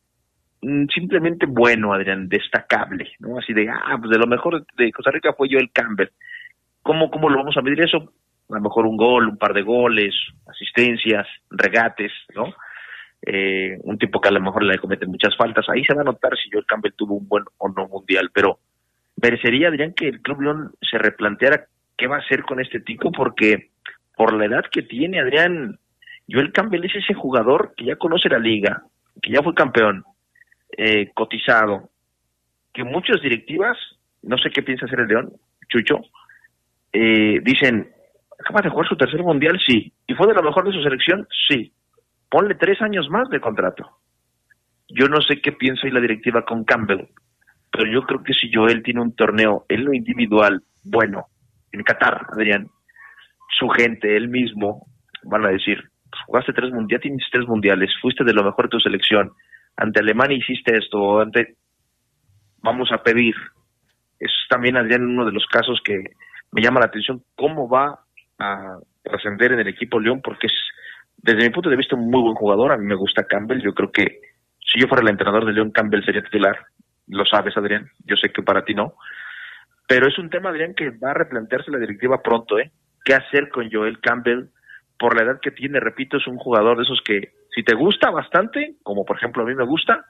mm, 0.62 0.86
simplemente 0.92 1.46
bueno, 1.46 1.92
Adrián, 1.92 2.28
destacable, 2.28 3.12
¿no? 3.20 3.38
Así 3.38 3.52
de, 3.52 3.68
ah, 3.68 3.96
pues 3.98 4.10
de 4.10 4.18
lo 4.18 4.26
mejor 4.26 4.66
de 4.76 4.92
Costa 4.92 5.10
Rica 5.10 5.32
fue 5.34 5.48
Joel 5.50 5.70
Campbell. 5.72 6.10
¿Cómo, 6.82 7.10
¿Cómo 7.10 7.28
lo 7.28 7.38
vamos 7.38 7.56
a 7.56 7.62
medir 7.62 7.82
eso? 7.82 8.12
A 8.50 8.54
lo 8.54 8.60
mejor 8.60 8.86
un 8.86 8.96
gol, 8.96 9.28
un 9.28 9.36
par 9.36 9.52
de 9.52 9.62
goles, 9.62 10.14
asistencias, 10.46 11.26
regates, 11.50 12.12
¿no? 12.34 12.54
Eh, 13.22 13.78
un 13.82 13.98
tipo 13.98 14.20
que 14.20 14.28
a 14.28 14.32
lo 14.32 14.40
mejor 14.40 14.62
le 14.62 14.78
comete 14.78 15.06
muchas 15.06 15.36
faltas. 15.36 15.68
Ahí 15.68 15.84
se 15.84 15.94
va 15.94 16.02
a 16.02 16.04
notar 16.04 16.36
si 16.36 16.50
Joel 16.50 16.66
Campbell 16.66 16.94
tuvo 16.94 17.14
un 17.14 17.28
buen 17.28 17.44
o 17.58 17.68
no 17.68 17.88
mundial, 17.88 18.30
pero 18.32 18.58
merecería, 19.20 19.70
dirían 19.70 19.94
que 19.94 20.08
el 20.08 20.22
Club 20.22 20.42
León 20.42 20.72
se 20.80 20.98
replanteara 20.98 21.66
qué 21.96 22.06
va 22.06 22.16
a 22.16 22.20
hacer 22.20 22.42
con 22.42 22.60
este 22.60 22.80
tipo, 22.80 23.10
porque 23.10 23.70
por 24.16 24.32
la 24.32 24.46
edad 24.46 24.64
que 24.70 24.82
tiene, 24.82 25.20
Adrián, 25.20 25.78
Joel 26.30 26.52
Campbell 26.52 26.84
es 26.84 26.94
ese 26.94 27.14
jugador 27.14 27.74
que 27.76 27.86
ya 27.86 27.96
conoce 27.96 28.28
la 28.28 28.38
liga, 28.38 28.82
que 29.20 29.32
ya 29.32 29.42
fue 29.42 29.54
campeón, 29.54 30.04
eh, 30.76 31.10
cotizado, 31.14 31.90
que 32.72 32.84
muchas 32.84 33.20
directivas, 33.20 33.76
no 34.22 34.38
sé 34.38 34.50
qué 34.50 34.62
piensa 34.62 34.86
hacer 34.86 35.00
el 35.00 35.08
León, 35.08 35.32
Chucho, 35.68 36.00
eh, 36.92 37.40
dicen, 37.42 37.90
acaba 38.38 38.60
de 38.62 38.70
jugar 38.70 38.88
su 38.88 38.96
tercer 38.96 39.22
mundial, 39.22 39.58
sí, 39.64 39.92
y 40.06 40.14
fue 40.14 40.28
de 40.28 40.34
lo 40.34 40.42
mejor 40.42 40.64
de 40.64 40.72
su 40.72 40.82
selección, 40.82 41.26
sí, 41.48 41.72
ponle 42.30 42.54
tres 42.54 42.80
años 42.82 43.08
más 43.10 43.28
de 43.30 43.40
contrato. 43.40 43.98
Yo 44.88 45.06
no 45.08 45.20
sé 45.20 45.40
qué 45.40 45.52
piensa 45.52 45.86
ahí 45.86 45.92
la 45.92 46.00
directiva 46.00 46.44
con 46.44 46.64
Campbell, 46.64 47.08
pero 47.70 47.90
yo 47.90 48.02
creo 48.02 48.22
que 48.22 48.32
si 48.32 48.50
Joel 48.52 48.82
tiene 48.82 49.02
un 49.02 49.14
torneo 49.14 49.66
en 49.68 49.84
lo 49.84 49.92
individual 49.92 50.62
bueno, 50.84 51.26
en 51.72 51.82
Qatar, 51.82 52.26
Adrián, 52.32 52.68
su 53.58 53.68
gente, 53.68 54.16
él 54.16 54.28
mismo, 54.28 54.86
van 55.24 55.44
a 55.44 55.48
decir, 55.48 55.90
pues, 56.10 56.22
jugaste 56.26 56.52
tres 56.52 56.72
mundiales, 56.72 57.02
tienes 57.02 57.26
tres 57.30 57.46
mundiales, 57.46 57.90
fuiste 58.00 58.24
de 58.24 58.32
lo 58.32 58.44
mejor 58.44 58.66
de 58.66 58.70
tu 58.70 58.80
selección, 58.80 59.32
ante 59.76 60.00
Alemania 60.00 60.38
hiciste 60.38 60.76
esto, 60.76 61.20
ante 61.20 61.56
vamos 62.62 62.90
a 62.92 63.02
pedir. 63.02 63.34
Es 64.18 64.32
también 64.48 64.76
Adrián 64.76 65.04
uno 65.04 65.24
de 65.24 65.32
los 65.32 65.46
casos 65.46 65.80
que 65.84 66.02
me 66.50 66.62
llama 66.62 66.80
la 66.80 66.86
atención 66.86 67.22
cómo 67.36 67.68
va 67.68 68.00
a 68.38 68.78
trascender 69.02 69.52
en 69.52 69.60
el 69.60 69.68
equipo 69.68 70.00
León, 70.00 70.20
porque 70.22 70.48
es 70.48 70.52
desde 71.18 71.42
mi 71.42 71.50
punto 71.50 71.68
de 71.68 71.76
vista 71.76 71.96
un 71.96 72.10
muy 72.10 72.22
buen 72.22 72.34
jugador, 72.34 72.72
a 72.72 72.78
mí 72.78 72.86
me 72.86 72.94
gusta 72.94 73.24
Campbell, 73.24 73.62
yo 73.62 73.74
creo 73.74 73.90
que 73.90 74.20
si 74.60 74.80
yo 74.80 74.86
fuera 74.86 75.02
el 75.02 75.10
entrenador 75.10 75.44
de 75.44 75.52
León, 75.52 75.72
Campbell 75.72 76.04
sería 76.04 76.22
titular, 76.22 76.56
lo 77.08 77.24
sabes 77.24 77.56
Adrián, 77.56 77.90
yo 78.04 78.16
sé 78.16 78.30
que 78.30 78.42
para 78.42 78.64
ti 78.64 78.74
no, 78.74 78.94
pero 79.86 80.06
es 80.06 80.18
un 80.18 80.30
tema 80.30 80.50
Adrián 80.50 80.74
que 80.74 80.90
va 80.90 81.10
a 81.10 81.14
replantearse 81.14 81.70
la 81.70 81.78
directiva 81.78 82.22
pronto, 82.22 82.58
¿eh? 82.58 82.70
¿Qué 83.04 83.14
hacer 83.14 83.48
con 83.48 83.70
Joel 83.70 84.00
Campbell? 84.00 84.48
Por 84.98 85.16
la 85.16 85.22
edad 85.22 85.40
que 85.40 85.50
tiene, 85.50 85.80
repito, 85.80 86.18
es 86.18 86.26
un 86.26 86.36
jugador 86.36 86.76
de 86.76 86.82
esos 86.82 87.00
que 87.02 87.32
si 87.54 87.62
te 87.62 87.74
gusta 87.74 88.10
bastante, 88.10 88.76
como 88.82 89.04
por 89.04 89.16
ejemplo 89.16 89.42
a 89.42 89.46
mí 89.46 89.54
me 89.54 89.64
gusta, 89.64 90.04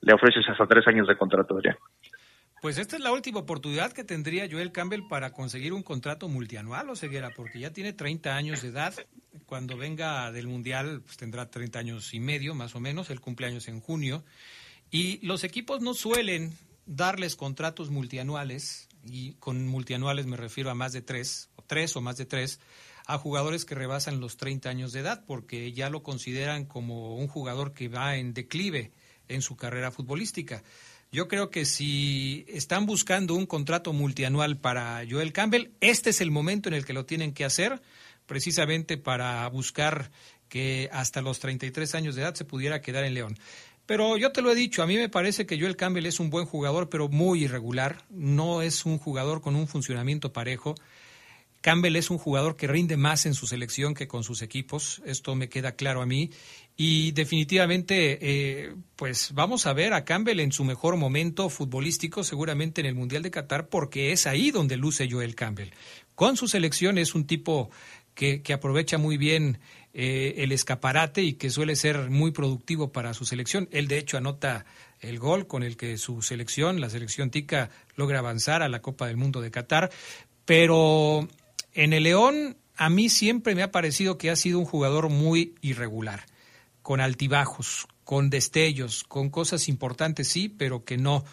le 0.00 0.14
ofreces 0.14 0.48
hasta 0.48 0.66
tres 0.66 0.86
años 0.88 1.06
de 1.06 1.16
contrato, 1.16 1.54
Adrián. 1.54 1.76
Pues 2.64 2.78
esta 2.78 2.96
es 2.96 3.02
la 3.02 3.12
última 3.12 3.40
oportunidad 3.40 3.92
que 3.92 4.04
tendría 4.04 4.48
Joel 4.50 4.72
Campbell 4.72 5.06
para 5.06 5.34
conseguir 5.34 5.74
un 5.74 5.82
contrato 5.82 6.30
multianual 6.30 6.88
o 6.88 6.96
ceguera, 6.96 7.28
porque 7.36 7.60
ya 7.60 7.74
tiene 7.74 7.92
30 7.92 8.34
años 8.34 8.62
de 8.62 8.68
edad. 8.68 8.94
Cuando 9.44 9.76
venga 9.76 10.32
del 10.32 10.46
Mundial, 10.46 11.02
pues 11.04 11.18
tendrá 11.18 11.50
30 11.50 11.78
años 11.78 12.14
y 12.14 12.20
medio, 12.20 12.54
más 12.54 12.74
o 12.74 12.80
menos, 12.80 13.10
el 13.10 13.20
cumpleaños 13.20 13.68
en 13.68 13.82
junio. 13.82 14.24
Y 14.90 15.18
los 15.26 15.44
equipos 15.44 15.82
no 15.82 15.92
suelen 15.92 16.56
darles 16.86 17.36
contratos 17.36 17.90
multianuales, 17.90 18.88
y 19.04 19.34
con 19.34 19.66
multianuales 19.66 20.24
me 20.24 20.38
refiero 20.38 20.70
a 20.70 20.74
más 20.74 20.94
de 20.94 21.02
tres, 21.02 21.50
o 21.56 21.62
tres 21.66 21.94
o 21.96 22.00
más 22.00 22.16
de 22.16 22.24
tres, 22.24 22.60
a 23.04 23.18
jugadores 23.18 23.66
que 23.66 23.74
rebasan 23.74 24.20
los 24.20 24.38
30 24.38 24.70
años 24.70 24.92
de 24.92 25.00
edad, 25.00 25.22
porque 25.26 25.70
ya 25.74 25.90
lo 25.90 26.02
consideran 26.02 26.64
como 26.64 27.18
un 27.18 27.28
jugador 27.28 27.74
que 27.74 27.88
va 27.88 28.16
en 28.16 28.32
declive 28.32 28.90
en 29.28 29.42
su 29.42 29.54
carrera 29.54 29.90
futbolística. 29.90 30.62
Yo 31.14 31.28
creo 31.28 31.48
que 31.48 31.64
si 31.64 32.44
están 32.48 32.86
buscando 32.86 33.36
un 33.36 33.46
contrato 33.46 33.92
multianual 33.92 34.56
para 34.56 35.00
Joel 35.08 35.32
Campbell, 35.32 35.70
este 35.80 36.10
es 36.10 36.20
el 36.20 36.32
momento 36.32 36.68
en 36.68 36.74
el 36.74 36.84
que 36.84 36.92
lo 36.92 37.06
tienen 37.06 37.32
que 37.32 37.44
hacer, 37.44 37.80
precisamente 38.26 38.96
para 38.96 39.48
buscar 39.48 40.10
que 40.48 40.90
hasta 40.92 41.22
los 41.22 41.38
33 41.38 41.94
años 41.94 42.16
de 42.16 42.22
edad 42.22 42.34
se 42.34 42.44
pudiera 42.44 42.80
quedar 42.80 43.04
en 43.04 43.14
León. 43.14 43.38
Pero 43.86 44.16
yo 44.16 44.32
te 44.32 44.42
lo 44.42 44.50
he 44.50 44.56
dicho, 44.56 44.82
a 44.82 44.88
mí 44.88 44.96
me 44.96 45.08
parece 45.08 45.46
que 45.46 45.56
Joel 45.56 45.76
Campbell 45.76 46.06
es 46.06 46.18
un 46.18 46.30
buen 46.30 46.46
jugador, 46.46 46.88
pero 46.88 47.08
muy 47.08 47.44
irregular. 47.44 48.04
No 48.10 48.60
es 48.60 48.84
un 48.84 48.98
jugador 48.98 49.40
con 49.40 49.54
un 49.54 49.68
funcionamiento 49.68 50.32
parejo. 50.32 50.74
Campbell 51.64 51.96
es 51.96 52.10
un 52.10 52.18
jugador 52.18 52.56
que 52.56 52.66
rinde 52.66 52.98
más 52.98 53.24
en 53.24 53.32
su 53.32 53.46
selección 53.46 53.94
que 53.94 54.06
con 54.06 54.22
sus 54.22 54.42
equipos. 54.42 55.00
Esto 55.06 55.34
me 55.34 55.48
queda 55.48 55.76
claro 55.76 56.02
a 56.02 56.06
mí. 56.06 56.28
Y 56.76 57.12
definitivamente, 57.12 58.18
eh, 58.20 58.74
pues 58.96 59.30
vamos 59.32 59.64
a 59.64 59.72
ver 59.72 59.94
a 59.94 60.04
Campbell 60.04 60.40
en 60.40 60.52
su 60.52 60.62
mejor 60.62 60.98
momento 60.98 61.48
futbolístico, 61.48 62.22
seguramente 62.22 62.82
en 62.82 62.86
el 62.86 62.94
Mundial 62.94 63.22
de 63.22 63.30
Qatar, 63.30 63.70
porque 63.70 64.12
es 64.12 64.26
ahí 64.26 64.50
donde 64.50 64.76
luce 64.76 65.08
Joel 65.10 65.34
Campbell. 65.34 65.70
Con 66.14 66.36
su 66.36 66.48
selección 66.48 66.98
es 66.98 67.14
un 67.14 67.26
tipo 67.26 67.70
que, 68.14 68.42
que 68.42 68.52
aprovecha 68.52 68.98
muy 68.98 69.16
bien 69.16 69.58
eh, 69.94 70.34
el 70.44 70.52
escaparate 70.52 71.22
y 71.22 71.32
que 71.32 71.48
suele 71.48 71.76
ser 71.76 72.10
muy 72.10 72.32
productivo 72.32 72.92
para 72.92 73.14
su 73.14 73.24
selección. 73.24 73.70
Él, 73.72 73.88
de 73.88 73.96
hecho, 73.96 74.18
anota 74.18 74.66
el 75.00 75.18
gol 75.18 75.46
con 75.46 75.62
el 75.62 75.78
que 75.78 75.96
su 75.96 76.20
selección, 76.20 76.82
la 76.82 76.90
selección 76.90 77.30
tica, 77.30 77.70
logra 77.96 78.18
avanzar 78.18 78.62
a 78.62 78.68
la 78.68 78.82
Copa 78.82 79.06
del 79.06 79.16
Mundo 79.16 79.40
de 79.40 79.50
Qatar. 79.50 79.90
Pero 80.44 81.26
en 81.74 81.92
el 81.92 82.04
León, 82.04 82.56
a 82.76 82.88
mí 82.88 83.08
siempre 83.08 83.54
me 83.54 83.62
ha 83.62 83.70
parecido 83.70 84.18
que 84.18 84.30
ha 84.30 84.36
sido 84.36 84.58
un 84.58 84.64
jugador 84.64 85.10
muy 85.10 85.54
irregular 85.60 86.26
con 86.82 87.00
altibajos, 87.00 87.86
con 88.04 88.30
destellos, 88.30 89.04
con 89.04 89.30
cosas 89.30 89.68
importantes, 89.68 90.28
sí, 90.28 90.48
pero 90.48 90.84
que 90.84 90.96
no, 90.96 91.24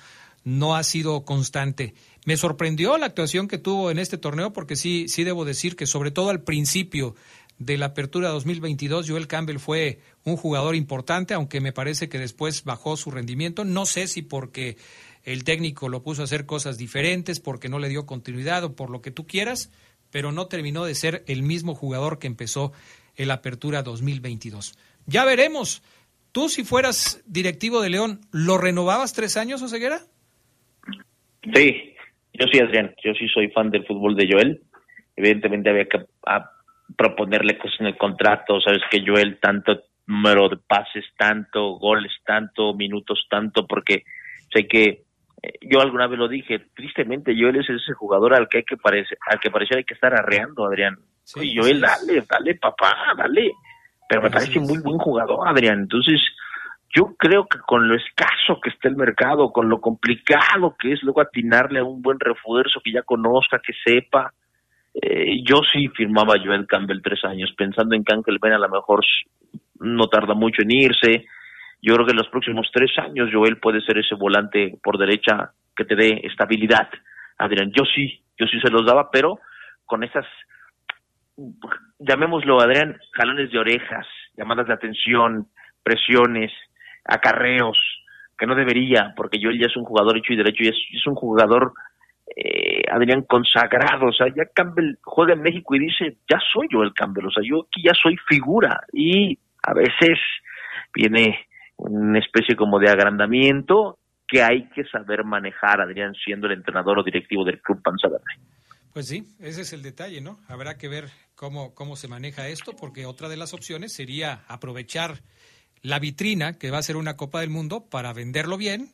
no 0.44 0.76
ha 0.76 0.84
sido 0.84 1.26
constante. 1.26 1.94
Me 2.26 2.38
sorprendió 2.38 2.98
la 2.98 3.08
actuación 3.08 3.48
que 3.48 3.58
tuvo 3.58 3.92
en 3.92 4.00
este 4.00 4.18
torneo 4.18 4.54
porque 4.54 4.76
sí, 4.76 5.08
sí 5.08 5.24
debo 5.24 5.46
decir 5.46 5.76
que 5.76 5.88
sobre 5.88 6.12
todo 6.12 6.30
al 6.30 6.44
principio 6.44 7.16
de 7.60 7.78
la 7.78 7.88
apertura 7.88 8.30
2022, 8.30 9.10
Joel 9.10 9.28
Campbell 9.28 9.60
fue 9.60 10.00
un 10.24 10.36
jugador 10.36 10.76
importante, 10.76 11.34
aunque 11.36 11.62
me 11.62 11.74
parece 11.74 12.10
que 12.10 12.18
después 12.18 12.64
bajó 12.64 12.98
su 12.98 13.12
rendimiento. 13.12 13.66
No 13.66 13.86
sé 13.86 14.08
si 14.08 14.24
porque 14.24 14.78
el 15.24 15.44
técnico 15.44 15.88
lo 15.88 16.02
puso 16.02 16.22
a 16.22 16.26
hacer 16.26 16.48
cosas 16.48 16.78
diferentes, 16.78 17.40
porque 17.40 17.70
no 17.70 17.78
le 17.78 17.90
dio 17.90 18.08
continuidad 18.08 18.64
o 18.64 18.76
por 18.76 18.90
lo 18.90 19.02
que 19.02 19.12
tú 19.12 19.28
quieras, 19.28 19.70
pero 20.12 20.32
no 20.32 20.48
terminó 20.48 20.86
de 20.86 20.96
ser 20.96 21.24
el 21.28 21.44
mismo 21.44 21.76
jugador 21.76 22.20
que 22.20 22.28
empezó 22.28 22.74
en 23.16 23.28
la 23.28 23.36
apertura 23.36 23.84
2022. 23.84 24.78
Ya 25.06 25.26
veremos. 25.26 25.84
Tú, 26.32 26.48
si 26.48 26.64
fueras 26.64 27.22
directivo 27.26 27.82
de 27.82 27.90
León, 27.90 28.22
¿lo 28.32 28.58
renovabas 28.58 29.14
tres 29.14 29.36
años, 29.36 29.62
Oseguera? 29.62 30.00
Sí, 31.54 31.96
yo 32.34 32.46
sí, 32.52 32.60
Adrián. 32.60 32.96
Yo 33.04 33.14
sí 33.14 33.28
soy 33.28 33.50
fan 33.50 33.70
del 33.70 33.86
fútbol 33.86 34.16
de 34.16 34.30
Joel. 34.32 34.62
Evidentemente 35.16 35.70
había 35.70 35.86
que 35.86 36.06
proponerle 36.96 37.58
cosas 37.58 37.82
en 37.82 37.88
el 37.88 37.98
contrato. 37.98 38.62
Sabes 38.62 38.82
que 38.90 39.04
Joel, 39.06 39.40
tanto 39.40 39.84
número 40.08 40.50
de 40.50 40.58
pases, 40.58 41.06
tanto 41.18 41.78
goles, 41.80 42.12
tanto 42.26 42.74
minutos, 42.74 43.26
tanto, 43.30 43.66
porque 43.68 44.04
sé 44.54 44.68
que 44.68 45.04
yo 45.62 45.82
alguna 45.82 46.08
vez 46.08 46.20
lo 46.20 46.28
dije, 46.28 46.68
tristemente 46.76 47.36
Joel 47.38 47.58
es 47.58 47.70
ese 47.70 47.94
jugador 47.94 48.34
al 48.34 48.48
que 48.48 48.60
hay 48.60 48.64
que 48.64 48.78
parece, 48.78 49.16
al 49.30 49.40
que 49.40 49.50
parecía 49.50 49.78
hay 49.78 49.84
que 49.84 49.96
estar 49.96 50.14
arreando, 50.14 50.66
Adrián. 50.66 50.98
Sí, 51.24 51.56
Joel, 51.56 51.82
dale, 51.82 52.24
dale, 52.28 52.56
papá, 52.56 52.96
dale 53.18 53.52
pero 54.12 54.24
me 54.24 54.30
parece 54.30 54.60
muy 54.60 54.78
buen 54.80 54.98
jugador, 54.98 55.48
Adrián. 55.48 55.80
Entonces, 55.80 56.20
yo 56.94 57.16
creo 57.18 57.48
que 57.48 57.60
con 57.60 57.88
lo 57.88 57.96
escaso 57.96 58.60
que 58.62 58.70
está 58.70 58.90
el 58.90 58.98
mercado, 58.98 59.54
con 59.54 59.70
lo 59.70 59.80
complicado 59.80 60.76
que 60.78 60.92
es 60.92 61.02
luego 61.02 61.22
atinarle 61.22 61.80
a 61.80 61.86
un 61.86 62.02
buen 62.02 62.20
refuerzo 62.20 62.82
que 62.84 62.92
ya 62.92 63.04
conozca, 63.04 63.62
que 63.66 63.72
sepa, 63.86 64.34
eh, 65.02 65.42
yo 65.48 65.62
sí 65.72 65.88
firmaba 65.96 66.36
Joel 66.44 66.68
Campbell 66.68 67.02
tres 67.02 67.24
años, 67.24 67.54
pensando 67.58 67.96
en 67.96 68.04
que 68.04 68.14
Ángel 68.14 68.38
Ben 68.42 68.52
a 68.52 68.60
lo 68.60 68.68
mejor 68.68 69.00
no 69.80 70.10
tarda 70.10 70.34
mucho 70.34 70.62
en 70.64 70.72
irse. 70.72 71.26
Yo 71.82 71.96
creo 71.96 72.06
que 72.06 72.12
en 72.12 72.18
los 72.18 72.30
próximos 72.30 72.70
tres 72.74 72.92
años 73.00 73.30
Joel 73.34 73.58
puede 73.58 73.82
ser 73.82 73.98
ese 73.98 74.16
volante 74.16 74.78
por 74.84 74.98
derecha 74.98 75.52
que 75.76 75.86
te 75.86 75.96
dé 75.96 76.22
estabilidad. 76.24 76.90
Adrián, 77.38 77.72
yo 77.72 77.84
sí, 77.86 78.22
yo 78.38 78.46
sí 78.46 78.60
se 78.60 78.70
los 78.70 78.86
daba, 78.86 79.10
pero 79.10 79.40
con 79.86 80.04
esas 80.04 80.26
llamémoslo, 82.00 82.62
Adrián, 82.62 82.98
jalones 83.14 83.52
de 83.52 83.60
orejas, 83.60 84.06
llamadas 84.38 84.68
de 84.68 84.74
atención, 84.74 85.48
presiones, 85.84 86.52
acarreos, 87.06 87.78
que 88.38 88.48
no 88.48 88.56
debería, 88.56 89.14
porque 89.16 89.40
Joel 89.42 89.60
ya 89.60 89.68
es 89.68 89.78
un 89.78 89.86
jugador 89.86 90.18
hecho 90.18 90.34
y 90.34 90.38
derecho 90.38 90.64
y 90.64 90.70
es, 90.70 91.08
un 91.08 91.16
jugador, 91.16 91.74
eh, 92.36 92.82
Adrián, 92.92 93.24
consagrado. 93.24 94.08
O 94.08 94.14
sea, 94.14 94.28
ya 94.28 94.46
Campbell 94.54 94.96
juega 95.04 95.34
en 95.34 95.42
México 95.42 95.76
y 95.76 95.80
dice, 95.80 96.18
ya 96.30 96.40
soy 96.52 96.68
yo 96.72 96.82
el 96.82 96.94
Campbell, 96.94 97.28
o 97.28 97.32
sea, 97.32 97.44
yo 97.44 97.66
aquí 97.68 97.84
ya 97.84 97.94
soy 97.94 98.18
figura. 98.28 98.82
Y 98.94 99.38
a 99.64 99.74
veces 99.74 100.18
viene 100.94 101.48
una 101.82 102.20
especie 102.20 102.56
como 102.56 102.80
de 102.80 102.90
agrandamiento 102.90 103.98
que 104.28 104.42
hay 104.42 104.70
que 104.70 104.86
saber 104.86 105.24
manejar, 105.26 105.82
Adrián, 105.82 106.14
siendo 106.14 106.48
el 106.48 106.54
entrenador 106.54 107.00
o 107.00 107.04
directivo 107.04 107.44
del 107.44 107.62
Club 107.62 107.82
Panza 107.84 108.08
Pues 108.94 109.08
sí, 109.08 109.28
ese 109.40 109.62
es 109.62 109.74
el 109.74 109.82
detalle, 109.82 110.22
¿no? 110.22 110.40
Habrá 110.48 110.78
que 110.78 110.88
ver 110.88 111.10
cómo, 111.36 111.76
cómo 111.76 111.96
se 111.96 112.08
maneja 112.08 112.48
esto, 112.48 112.74
porque 112.80 113.06
otra 113.06 113.28
de 113.28 113.38
las 113.38 113.54
opciones 113.54 113.94
sería 113.94 114.44
aprovechar 114.48 115.22
la 115.82 116.00
vitrina 116.00 116.54
que 116.54 116.72
va 116.72 116.78
a 116.78 116.84
ser 116.84 116.96
una 116.96 117.18
Copa 117.18 117.42
del 117.42 117.50
Mundo 117.50 117.90
para 117.90 118.14
venderlo 118.14 118.58
bien 118.58 118.90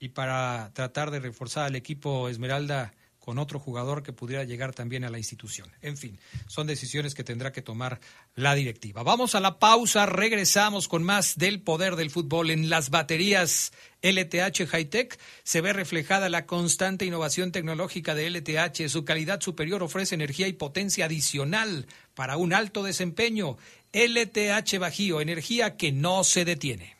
y 0.00 0.08
para 0.08 0.72
tratar 0.72 1.10
de 1.10 1.20
reforzar 1.20 1.66
al 1.66 1.76
equipo 1.76 2.28
Esmeralda 2.28 2.92
con 3.30 3.38
otro 3.38 3.60
jugador 3.60 4.02
que 4.02 4.12
pudiera 4.12 4.42
llegar 4.42 4.74
también 4.74 5.04
a 5.04 5.08
la 5.08 5.16
institución. 5.16 5.70
En 5.82 5.96
fin, 5.96 6.18
son 6.48 6.66
decisiones 6.66 7.14
que 7.14 7.22
tendrá 7.22 7.52
que 7.52 7.62
tomar 7.62 8.00
la 8.34 8.56
directiva. 8.56 9.04
Vamos 9.04 9.36
a 9.36 9.40
la 9.40 9.60
pausa, 9.60 10.04
regresamos 10.04 10.88
con 10.88 11.04
más 11.04 11.38
del 11.38 11.62
poder 11.62 11.94
del 11.94 12.10
fútbol 12.10 12.50
en 12.50 12.68
las 12.68 12.90
baterías 12.90 13.70
LTH 14.02 14.66
Hightech. 14.66 15.16
Se 15.44 15.60
ve 15.60 15.72
reflejada 15.72 16.28
la 16.28 16.44
constante 16.44 17.04
innovación 17.04 17.52
tecnológica 17.52 18.16
de 18.16 18.30
LTH. 18.30 18.88
Su 18.88 19.04
calidad 19.04 19.40
superior 19.40 19.84
ofrece 19.84 20.16
energía 20.16 20.48
y 20.48 20.52
potencia 20.52 21.04
adicional 21.04 21.86
para 22.16 22.36
un 22.36 22.52
alto 22.52 22.82
desempeño. 22.82 23.58
LTH 23.92 24.76
Bajío, 24.80 25.20
energía 25.20 25.76
que 25.76 25.92
no 25.92 26.24
se 26.24 26.44
detiene. 26.44 26.96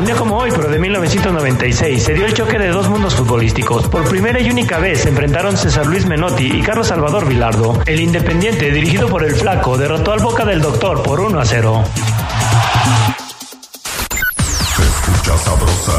Un 0.00 0.06
día 0.06 0.16
como 0.16 0.38
hoy, 0.38 0.50
pero 0.50 0.70
de 0.70 0.78
1996, 0.78 2.02
se 2.02 2.14
dio 2.14 2.24
el 2.24 2.32
choque 2.32 2.58
de 2.58 2.68
dos 2.68 2.88
mundos 2.88 3.14
futbolísticos. 3.14 3.86
Por 3.88 4.08
primera 4.08 4.40
y 4.40 4.50
única 4.50 4.78
vez 4.78 5.02
se 5.02 5.10
enfrentaron 5.10 5.58
César 5.58 5.84
Luis 5.84 6.06
Menotti 6.06 6.46
y 6.46 6.62
Carlos 6.62 6.86
Salvador 6.86 7.28
Vilardo. 7.28 7.82
El 7.84 8.00
Independiente, 8.00 8.70
dirigido 8.70 9.08
por 9.08 9.24
el 9.24 9.34
Flaco, 9.34 9.76
derrotó 9.76 10.12
al 10.12 10.20
Boca 10.20 10.46
del 10.46 10.62
Doctor 10.62 11.02
por 11.02 11.20
1 11.20 11.38
a 11.38 11.44
0. 11.44 11.84
Se 14.74 14.82
escucha 14.82 15.36
sabrosa, 15.36 15.98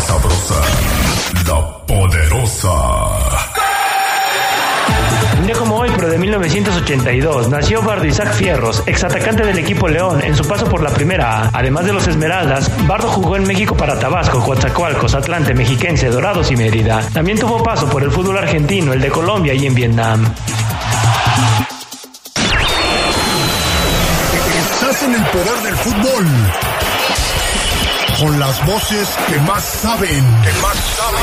Sabrosa, 0.00 0.60
la 1.46 1.86
poderosa. 1.86 2.70
Un 5.38 5.46
día 5.46 5.56
como 5.56 5.76
hoy, 5.76 5.90
pero 5.96 6.08
de 6.08 6.18
1982, 6.18 7.48
nació 7.48 7.82
Bardo 7.82 8.06
Isaac 8.06 8.32
Fierros, 8.34 8.82
exatacante 8.86 9.44
del 9.44 9.58
equipo 9.58 9.88
León, 9.88 10.20
en 10.22 10.36
su 10.36 10.44
paso 10.44 10.66
por 10.66 10.82
la 10.82 10.90
primera 10.90 11.42
A. 11.42 11.50
Además 11.52 11.84
de 11.86 11.92
los 11.92 12.06
Esmeraldas, 12.06 12.70
Bardo 12.86 13.08
jugó 13.08 13.36
en 13.36 13.46
México 13.46 13.76
para 13.76 13.98
Tabasco, 13.98 14.40
Coatzacoalcos, 14.40 15.14
Atlante, 15.14 15.54
Mexiquense, 15.54 16.08
Dorados 16.10 16.50
y 16.50 16.56
Mérida. 16.56 17.00
También 17.12 17.38
tuvo 17.38 17.62
paso 17.62 17.88
por 17.88 18.02
el 18.02 18.10
fútbol 18.10 18.38
argentino, 18.38 18.92
el 18.92 19.00
de 19.00 19.10
Colombia 19.10 19.54
y 19.54 19.66
en 19.66 19.74
Vietnam. 19.74 20.32
Con 28.22 28.38
las 28.38 28.64
voces 28.64 29.08
que 29.26 29.36
más 29.40 29.64
saben. 29.64 30.08
Que 30.08 30.52
más 30.62 30.76
saben. 30.76 31.22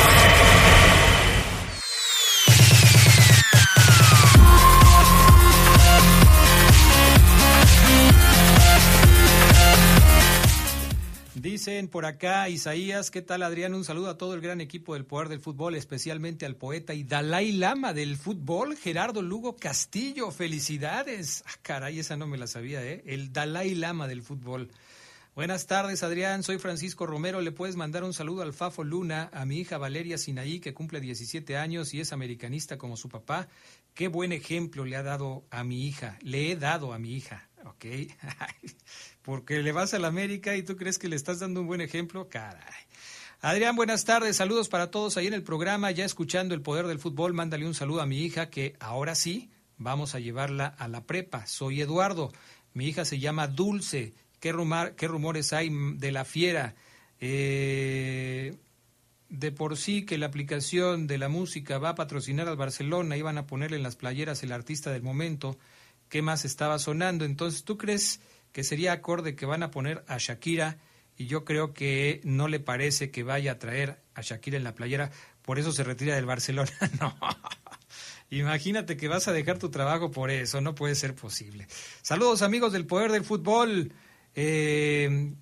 Dicen 11.35 11.87
por 11.87 12.05
acá, 12.05 12.49
Isaías, 12.49 13.11
¿qué 13.11 13.21
tal 13.21 13.43
Adrián? 13.43 13.73
Un 13.73 13.85
saludo 13.85 14.09
a 14.09 14.17
todo 14.17 14.33
el 14.33 14.41
gran 14.41 14.59
equipo 14.59 14.95
del 14.95 15.05
Poder 15.05 15.29
del 15.29 15.39
Fútbol, 15.39 15.75
especialmente 15.75 16.45
al 16.45 16.57
poeta 16.57 16.93
y 16.93 17.05
Dalai 17.05 17.53
Lama 17.53 17.93
del 17.93 18.17
fútbol, 18.17 18.75
Gerardo 18.75 19.21
Lugo 19.21 19.55
Castillo. 19.55 20.31
Felicidades. 20.31 21.45
Ah, 21.47 21.57
caray, 21.61 21.99
esa 21.99 22.17
no 22.17 22.27
me 22.27 22.37
la 22.37 22.47
sabía, 22.47 22.83
¿eh? 22.83 23.03
El 23.05 23.31
Dalai 23.31 23.73
Lama 23.73 24.09
del 24.09 24.21
fútbol. 24.21 24.69
Buenas 25.39 25.67
tardes, 25.67 26.03
Adrián. 26.03 26.43
Soy 26.43 26.57
Francisco 26.57 27.05
Romero. 27.05 27.39
Le 27.39 27.53
puedes 27.53 27.77
mandar 27.77 28.03
un 28.03 28.11
saludo 28.13 28.41
al 28.41 28.51
Fafo 28.51 28.83
Luna, 28.83 29.29
a 29.31 29.45
mi 29.45 29.59
hija 29.59 29.77
Valeria 29.77 30.17
Sinaí, 30.17 30.59
que 30.59 30.73
cumple 30.73 30.99
17 30.99 31.55
años 31.55 31.93
y 31.93 32.01
es 32.01 32.11
americanista 32.11 32.77
como 32.77 32.97
su 32.97 33.07
papá. 33.07 33.47
Qué 33.93 34.09
buen 34.09 34.33
ejemplo 34.33 34.83
le 34.83 34.97
ha 34.97 35.01
dado 35.01 35.45
a 35.49 35.63
mi 35.63 35.87
hija. 35.87 36.19
Le 36.23 36.51
he 36.51 36.57
dado 36.57 36.91
a 36.91 36.99
mi 36.99 37.13
hija. 37.13 37.47
¿Ok? 37.63 37.85
Porque 39.21 39.63
le 39.63 39.71
vas 39.71 39.93
a 39.93 39.99
la 39.99 40.09
América 40.09 40.57
y 40.57 40.63
tú 40.63 40.75
crees 40.75 40.99
que 40.99 41.07
le 41.07 41.15
estás 41.15 41.39
dando 41.39 41.61
un 41.61 41.67
buen 41.67 41.79
ejemplo. 41.79 42.27
Caray. 42.27 42.61
Adrián, 43.39 43.77
buenas 43.77 44.03
tardes. 44.03 44.35
Saludos 44.35 44.67
para 44.67 44.91
todos 44.91 45.15
ahí 45.15 45.27
en 45.27 45.33
el 45.33 45.43
programa. 45.43 45.89
Ya 45.91 46.03
escuchando 46.03 46.53
el 46.53 46.61
poder 46.61 46.85
del 46.85 46.99
fútbol, 46.99 47.31
mándale 47.31 47.65
un 47.65 47.75
saludo 47.75 48.01
a 48.01 48.05
mi 48.05 48.19
hija 48.25 48.49
que 48.49 48.75
ahora 48.81 49.15
sí 49.15 49.49
vamos 49.77 50.15
a 50.15 50.19
llevarla 50.19 50.67
a 50.67 50.89
la 50.89 51.05
prepa. 51.05 51.47
Soy 51.47 51.79
Eduardo. 51.79 52.33
Mi 52.73 52.87
hija 52.87 53.05
se 53.05 53.19
llama 53.19 53.47
Dulce. 53.47 54.13
¿Qué, 54.39 54.53
qué 54.97 55.07
rumores 55.07 55.53
hay 55.53 55.69
de 55.71 56.11
la 56.11 56.25
fiera? 56.25 56.75
Eh, 57.19 58.55
de 59.29 59.51
por 59.51 59.77
sí 59.77 60.05
que 60.05 60.17
la 60.17 60.27
aplicación 60.27 61.07
de 61.07 61.17
la 61.17 61.29
música 61.29 61.77
va 61.77 61.89
a 61.89 61.95
patrocinar 61.95 62.47
al 62.47 62.57
Barcelona, 62.57 63.17
iban 63.17 63.37
a 63.37 63.45
ponerle 63.45 63.77
en 63.77 63.83
las 63.83 63.95
playeras 63.95 64.41
el 64.43 64.51
artista 64.51 64.91
del 64.91 65.03
momento, 65.03 65.57
¿qué 66.09 66.21
más 66.21 66.45
estaba 66.45 66.79
sonando? 66.79 67.25
Entonces, 67.25 67.63
¿tú 67.63 67.77
crees 67.77 68.21
que 68.51 68.63
sería 68.63 68.93
acorde 68.93 69.35
que 69.35 69.45
van 69.45 69.63
a 69.63 69.71
poner 69.71 70.03
a 70.07 70.17
Shakira? 70.17 70.77
Y 71.15 71.27
yo 71.27 71.45
creo 71.45 71.73
que 71.73 72.21
no 72.23 72.47
le 72.47 72.59
parece 72.59 73.11
que 73.11 73.23
vaya 73.23 73.53
a 73.53 73.59
traer 73.59 73.99
a 74.15 74.21
Shakira 74.21 74.57
en 74.57 74.63
la 74.63 74.73
playera, 74.73 75.11
por 75.43 75.59
eso 75.59 75.71
se 75.71 75.83
retira 75.83 76.15
del 76.15 76.25
Barcelona. 76.25 76.71
no. 76.99 77.15
Imagínate 78.31 78.95
que 78.95 79.07
vas 79.07 79.27
a 79.27 79.33
dejar 79.33 79.57
tu 79.57 79.69
trabajo 79.69 80.11
por 80.11 80.31
eso, 80.31 80.61
no 80.61 80.75
puede 80.75 80.95
ser 80.95 81.15
posible. 81.15 81.67
Saludos 82.01 82.41
amigos 82.41 82.73
del 82.73 82.85
Poder 82.85 83.11
del 83.11 83.23
Fútbol. 83.23 83.91
Eh, 84.35 85.33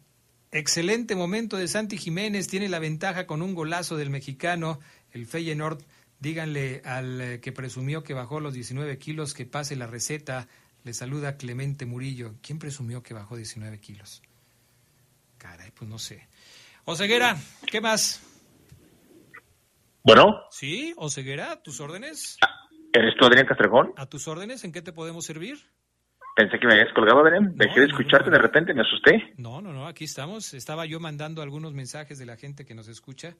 excelente 0.52 1.16
momento 1.16 1.58
de 1.58 1.68
Santi 1.68 1.98
Jiménez, 1.98 2.48
tiene 2.48 2.70
la 2.70 2.80
ventaja 2.80 3.28
con 3.28 3.42
un 3.42 3.54
golazo 3.54 3.98
del 3.98 4.10
mexicano, 4.10 4.80
el 5.12 5.26
Feyenoord. 5.26 5.84
Díganle 6.20 6.82
al 6.84 7.22
eh, 7.22 7.40
que 7.40 7.52
presumió 7.52 8.04
que 8.04 8.14
bajó 8.14 8.40
los 8.40 8.54
19 8.54 8.98
kilos 8.98 9.34
que 9.34 9.46
pase 9.46 9.76
la 9.76 9.88
receta. 9.88 10.48
Le 10.84 10.94
saluda 10.94 11.38
Clemente 11.38 11.86
Murillo. 11.86 12.36
¿Quién 12.42 12.60
presumió 12.60 13.04
que 13.04 13.14
bajó 13.14 13.36
19 13.36 13.80
kilos? 13.80 14.24
Caray, 15.38 15.72
pues 15.72 15.90
no 15.90 16.00
sé. 16.00 16.28
Oseguera, 16.86 17.38
¿qué 17.70 17.82
más? 17.82 18.22
Bueno, 20.02 20.46
¿Sí? 20.52 20.94
Oseguera, 20.96 21.52
¿a 21.52 21.62
tus 21.62 21.82
órdenes? 21.82 22.38
¿eres 22.94 23.14
tú 23.20 23.26
Adrián 23.26 23.46
Castrejón? 23.46 23.94
¿A 23.98 24.06
tus 24.06 24.28
órdenes? 24.28 24.64
¿En 24.64 24.72
qué 24.72 24.82
te 24.82 24.94
podemos 24.94 25.26
servir? 25.26 25.60
Pensé 26.38 26.60
que 26.60 26.68
me 26.68 26.74
habías 26.74 26.94
colgado, 26.94 27.26
Adrián. 27.26 27.54
Dejé 27.56 27.80
de 27.80 27.86
escucharte 27.88 28.30
de 28.30 28.38
repente, 28.38 28.72
me 28.72 28.82
asusté. 28.82 29.34
No, 29.38 29.60
no, 29.60 29.74
no, 29.74 29.88
aquí 29.88 30.04
estamos. 30.04 30.54
Estaba 30.54 30.86
yo 30.86 31.00
mandando 31.00 31.42
algunos 31.42 31.74
mensajes 31.74 32.20
de 32.20 32.28
la 32.28 32.38
gente 32.38 32.64
que 32.64 32.76
nos 32.76 32.88
escucha. 32.88 33.36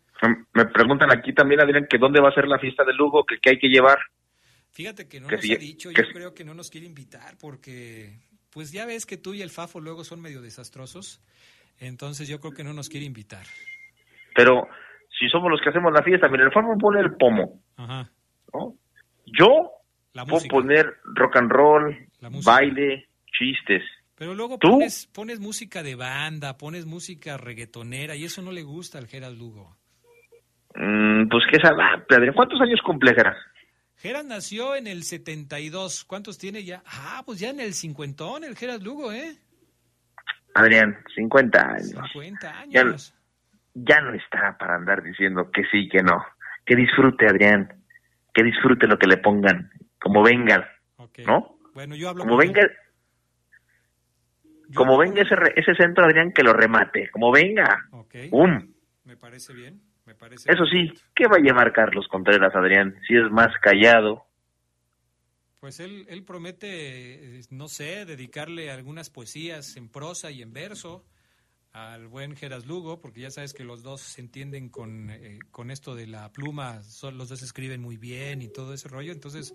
Me 0.56 0.66
preguntan 0.66 1.12
aquí 1.16 1.32
también, 1.32 1.62
Adrián, 1.62 1.86
que 1.88 2.00
dónde 2.00 2.20
va 2.20 2.30
a 2.30 2.34
ser 2.34 2.48
la 2.48 2.58
fiesta 2.58 2.84
de 2.84 2.94
Lugo, 2.94 3.24
que 3.24 3.38
qué 3.40 3.52
hay 3.52 3.60
que 3.60 3.68
llevar. 3.68 4.00
Fíjate 4.72 5.08
que 5.08 5.20
no 5.20 5.28
Que 5.28 5.36
nos 5.36 5.46
sí, 5.46 5.54
ha 5.54 5.58
dicho, 5.60 5.92
yo 5.92 6.04
creo 6.12 6.34
que 6.34 6.44
no 6.44 6.56
nos 6.56 6.72
quiere 6.72 6.88
invitar 6.88 7.36
porque, 7.40 8.18
pues 8.50 8.72
ya 8.72 8.88
ves 8.88 9.06
que 9.06 9.18
tú 9.18 9.36
y 9.36 9.44
el 9.44 9.52
Fafo 9.52 9.80
luego 9.80 10.04
son 10.04 10.20
medio 10.20 10.42
desastrosos, 10.42 11.22
entonces 11.80 12.28
yo 12.28 12.40
creo 12.40 12.54
que 12.54 12.64
no 12.64 12.74
nos 12.74 12.90
quiere 12.90 13.06
invitar. 13.06 13.46
Pero 14.36 14.68
si 15.20 15.30
somos 15.30 15.52
los 15.52 15.62
que 15.62 15.70
hacemos 15.70 15.94
la 15.94 16.02
fiesta, 16.02 16.30
mira, 16.30 16.46
el 16.46 16.52
Fafo 16.52 16.76
pone 16.80 17.00
el 17.00 17.14
pomo, 17.16 17.62
Ajá. 17.76 18.12
¿no? 18.54 18.74
Yo 19.26 19.70
La 20.14 20.24
puedo 20.26 20.38
música. 20.38 20.56
poner 20.56 20.96
rock 21.14 21.38
and 21.38 21.52
roll. 21.52 22.07
Baile, 22.44 23.08
chistes. 23.38 23.84
Pero 24.16 24.34
luego 24.34 24.58
¿Tú? 24.58 24.72
pones, 24.72 25.08
pones 25.14 25.40
música 25.40 25.84
de 25.84 25.96
banda, 25.96 26.58
pones 26.58 26.86
música 26.86 27.38
reggaetonera 27.38 28.16
y 28.16 28.24
eso 28.26 28.42
no 28.42 28.52
le 28.52 28.64
gusta 28.64 28.98
al 28.98 29.08
Gerald 29.08 29.38
Lugo. 29.38 29.78
Mm, 30.76 31.28
pues 31.30 31.44
que 31.52 31.58
esa 31.58 31.70
Adrián. 32.10 32.34
¿Cuántos 32.34 32.60
años 32.62 32.80
cumple, 32.84 33.14
Gerard? 33.14 33.36
Gerald 33.98 34.28
nació 34.28 34.76
en 34.76 34.86
el 34.88 35.04
72, 35.04 36.04
¿cuántos 36.06 36.38
tiene 36.38 36.64
ya? 36.64 36.84
Ah, 36.86 37.24
pues 37.26 37.40
ya 37.40 37.50
en 37.50 37.60
el 37.60 37.74
cincuentón 37.74 38.44
el 38.44 38.56
Gerald 38.56 38.84
Lugo, 38.84 39.12
¿eh? 39.12 39.38
Adrián, 40.54 40.98
50 41.16 41.60
años. 41.62 41.90
50 42.14 42.66
Ya, 42.70 42.82
años. 42.82 43.14
ya 43.74 44.02
no 44.02 44.14
está 44.14 44.58
para 44.58 44.76
andar 44.76 45.04
diciendo 45.04 45.50
que 45.52 45.64
sí, 45.72 45.88
que 45.90 46.02
no. 46.02 46.24
Que 46.66 46.76
disfrute, 46.76 47.28
Adrián. 47.28 47.72
Que 48.34 48.44
disfrute 48.44 48.88
lo 48.88 48.98
que 48.98 49.08
le 49.08 49.18
pongan. 49.18 49.72
Como 50.00 50.24
venga, 50.24 50.68
¿no? 51.26 51.57
Bueno, 51.78 51.96
yo 51.96 52.10
hablo 52.10 52.24
Como 52.24 52.38
venga, 52.38 52.68
como 54.74 54.98
venga 54.98 55.22
ese, 55.22 55.36
re- 55.36 55.54
ese 55.56 55.76
centro, 55.76 56.06
Adrián, 56.06 56.32
que 56.32 56.42
lo 56.42 56.52
remate. 56.52 57.08
Como 57.12 57.32
venga. 57.32 57.88
Ok. 57.92 58.16
¡Bum! 58.32 58.74
Me 59.04 59.16
parece 59.16 59.54
bien, 59.54 59.80
me 60.04 60.16
parece 60.16 60.52
Eso 60.52 60.66
sí, 60.66 60.92
¿qué 61.14 61.28
va 61.28 61.36
a 61.36 61.40
llevar 61.40 61.72
Carlos 61.74 62.08
Contreras, 62.08 62.56
Adrián? 62.56 62.96
Si 63.08 63.16
es 63.16 63.30
más 63.30 63.50
callado. 63.62 64.26
Pues 65.60 65.80
él, 65.80 66.08
él 66.10 66.24
promete, 66.24 67.38
eh, 67.38 67.42
no 67.52 67.68
sé, 67.68 68.06
dedicarle 68.06 68.72
algunas 68.72 69.12
poesías 69.12 69.78
en 69.78 69.88
prosa 69.88 70.32
y 70.32 70.42
en 70.42 70.54
verso 70.54 71.06
al 71.74 72.08
buen 72.08 72.36
Geras 72.36 72.66
Lugo, 72.66 73.02
porque 73.02 73.22
ya 73.22 73.30
sabes 73.30 73.54
que 73.54 73.64
los 73.64 73.84
dos 73.84 74.02
se 74.02 74.22
entienden 74.22 74.70
con, 74.70 75.12
eh, 75.12 75.38
con 75.52 75.70
esto 75.70 75.94
de 75.94 76.08
la 76.08 76.32
pluma, 76.32 76.82
son, 76.82 77.20
los 77.20 77.30
dos 77.30 77.44
escriben 77.44 77.84
muy 77.84 77.98
bien 77.98 78.42
y 78.42 78.52
todo 78.52 78.74
ese 78.74 78.90
rollo, 78.90 79.12
entonces 79.12 79.54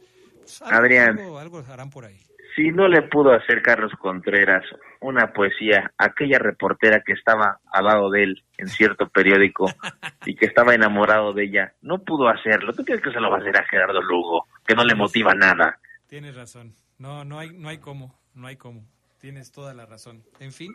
algo, 0.61 0.77
Adrián. 0.77 1.19
algo- 1.19 1.39
algo 1.39 1.65
harán 1.69 1.91
por 1.91 2.05
ahí. 2.05 2.19
Si 2.55 2.71
no 2.71 2.87
le 2.87 3.01
pudo 3.03 3.33
hacer 3.33 3.63
Carlos 3.63 3.93
Contreras 3.99 4.63
una 5.01 5.33
poesía 5.33 5.91
aquella 5.97 6.39
reportera 6.39 7.03
que 7.03 7.13
estaba 7.15 7.61
al 7.73 7.85
lado 7.87 8.11
de 8.11 8.25
él 8.25 8.45
en 8.59 8.69
cierto 8.69 9.09
periódico 9.09 9.65
y 10.27 10.35
que 10.35 10.45
estaba 10.47 10.75
enamorado 10.75 11.33
de 11.33 11.45
ella, 11.45 11.73
no 11.81 12.03
pudo 12.03 12.29
hacerlo. 12.29 12.75
¿Tú 12.75 12.85
crees 12.85 13.01
que 13.01 13.11
se 13.11 13.21
lo 13.21 13.31
va 13.31 13.39
a 13.39 13.41
hacer 13.41 13.57
a 13.57 13.65
Gerardo 13.67 14.03
Lugo? 14.03 14.47
Que 14.67 14.75
no 14.75 14.85
le 14.85 14.95
motiva 14.95 15.33
nada. 15.35 15.79
Tienes 16.09 16.35
razón, 16.37 16.75
no, 16.99 17.25
no 17.25 17.39
hay, 17.39 17.51
no 17.57 17.71
hay 17.71 17.79
cómo, 17.79 18.15
no 18.35 18.47
hay 18.47 18.57
cómo, 18.57 18.85
tienes 19.19 19.51
toda 19.51 19.73
la 19.73 19.87
razón. 19.87 20.23
En 20.39 20.53
fin, 20.53 20.75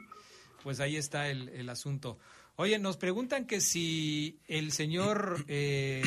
pues 0.64 0.80
ahí 0.80 0.96
está 0.98 1.30
el, 1.30 1.50
el 1.50 1.70
asunto. 1.70 2.18
Oye, 2.56 2.80
nos 2.80 2.98
preguntan 2.98 3.46
que 3.46 3.62
si 3.62 4.40
el 4.48 4.72
señor 4.72 5.36
eh, 5.48 6.02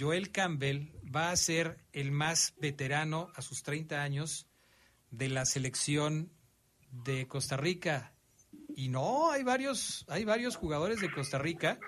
Joel 0.00 0.30
Campbell 0.32 0.84
va 1.14 1.30
a 1.30 1.36
ser 1.36 1.78
el 1.92 2.12
más 2.12 2.54
veterano 2.58 3.28
a 3.34 3.42
sus 3.42 3.62
30 3.62 4.02
años 4.02 4.46
de 5.10 5.28
la 5.28 5.44
selección 5.44 6.30
de 6.90 7.26
Costa 7.26 7.56
Rica. 7.56 8.12
Y 8.74 8.88
no, 8.88 9.30
hay 9.30 9.42
varios, 9.42 10.04
hay 10.08 10.24
varios 10.24 10.56
jugadores 10.56 11.00
de 11.00 11.10
Costa 11.10 11.38
Rica 11.38 11.78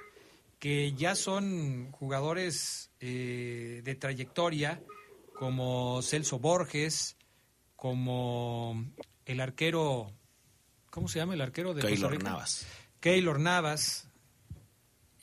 que 0.59 0.93
ya 0.93 1.16
son 1.16 1.91
jugadores 1.91 2.93
eh, 3.01 3.81
de 3.83 3.95
trayectoria, 3.97 4.81
como 5.35 6.01
Celso 6.03 6.39
Borges, 6.39 7.16
como 7.75 8.87
el 9.27 9.41
arquero, 9.41 10.12
¿cómo 10.91 11.09
se 11.09 11.18
llama 11.18 11.35
el 11.35 11.41
arquero 11.41 11.75
de 11.75 11.81
Costa 11.81 11.95
Keylor 11.95 12.12
Rica? 12.12 12.25
Navas. 12.31 12.66
Keylor 13.01 13.41
Navas. 13.41 14.09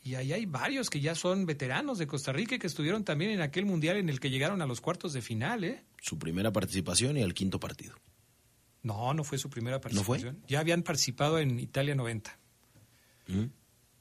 Y 0.10 0.16
ahí 0.16 0.34
hay 0.34 0.46
varios 0.48 0.90
que 0.90 1.00
ya 1.02 1.14
son 1.14 1.46
veteranos 1.46 2.00
de 2.00 2.08
Costa 2.08 2.32
Rica 2.32 2.56
y 2.56 2.60
que 2.60 2.66
estuvieron 2.66 3.04
también 3.04 3.30
en 3.30 3.42
aquel 3.42 3.68
mundial 3.68 3.98
en 3.98 4.10
el 4.10 4.20
que 4.20 4.32
llegaron 4.32 4.60
a 4.64 4.66
los 4.66 4.82
cuartos 4.82 5.14
de 5.14 5.22
final, 5.22 5.64
¿eh? 5.64 5.84
Su 6.02 6.18
primera 6.18 6.52
participación 6.52 7.16
y 7.18 7.22
el 7.22 7.36
quinto 7.36 7.60
partido. 7.60 7.94
No, 8.82 9.14
no 9.14 9.24
fue 9.24 9.38
su 9.38 9.52
primera 9.52 9.76
¿No 9.78 9.82
fue? 9.82 9.92
participación. 9.92 10.44
Ya 10.48 10.62
habían 10.62 10.82
participado 10.82 11.38
en 11.38 11.60
Italia 11.60 11.94
90. 11.94 12.40
¿Mm? 13.28 13.44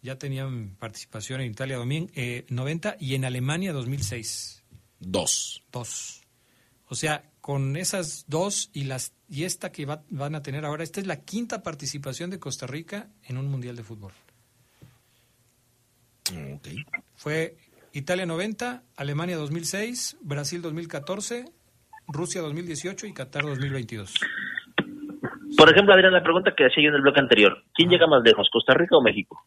Ya 0.00 0.16
tenían 0.16 0.76
participación 0.78 1.42
en 1.42 1.50
Italia 1.50 1.78
domin- 1.78 2.10
eh, 2.14 2.46
90 2.48 2.96
y 2.98 3.14
en 3.14 3.26
Alemania 3.26 3.74
2006. 3.74 4.62
Dos. 5.00 5.62
Dos. 5.70 6.22
O 6.86 6.94
sea, 6.94 7.30
con 7.42 7.76
esas 7.76 8.24
dos 8.28 8.70
y 8.72 8.84
las 8.84 9.12
y 9.28 9.44
esta 9.44 9.72
que 9.72 9.84
va- 9.84 10.04
van 10.08 10.34
a 10.36 10.42
tener 10.42 10.64
ahora, 10.64 10.84
esta 10.84 11.00
es 11.02 11.06
la 11.06 11.20
quinta 11.20 11.62
participación 11.62 12.30
de 12.30 12.38
Costa 12.38 12.66
Rica 12.66 13.10
en 13.24 13.36
un 13.36 13.48
mundial 13.50 13.76
de 13.76 13.82
fútbol. 13.82 14.12
Ok. 16.30 16.68
Fue 17.16 17.56
Italia 17.92 18.26
90, 18.26 18.82
Alemania 18.96 19.36
2006, 19.36 20.18
Brasil 20.20 20.62
2014, 20.62 21.46
Rusia 22.08 22.40
2018 22.40 23.06
y 23.06 23.12
Qatar 23.12 23.44
2022. 23.44 24.14
Por 25.56 25.70
ejemplo, 25.70 25.94
Adrián, 25.94 26.12
la 26.12 26.22
pregunta 26.22 26.52
que 26.56 26.66
hacía 26.66 26.84
yo 26.84 26.90
en 26.90 26.96
el 26.96 27.02
bloque 27.02 27.20
anterior. 27.20 27.64
¿Quién 27.74 27.88
llega 27.88 28.06
más 28.06 28.22
lejos, 28.22 28.48
Costa 28.52 28.74
Rica 28.74 28.96
o 28.96 29.02
México? 29.02 29.44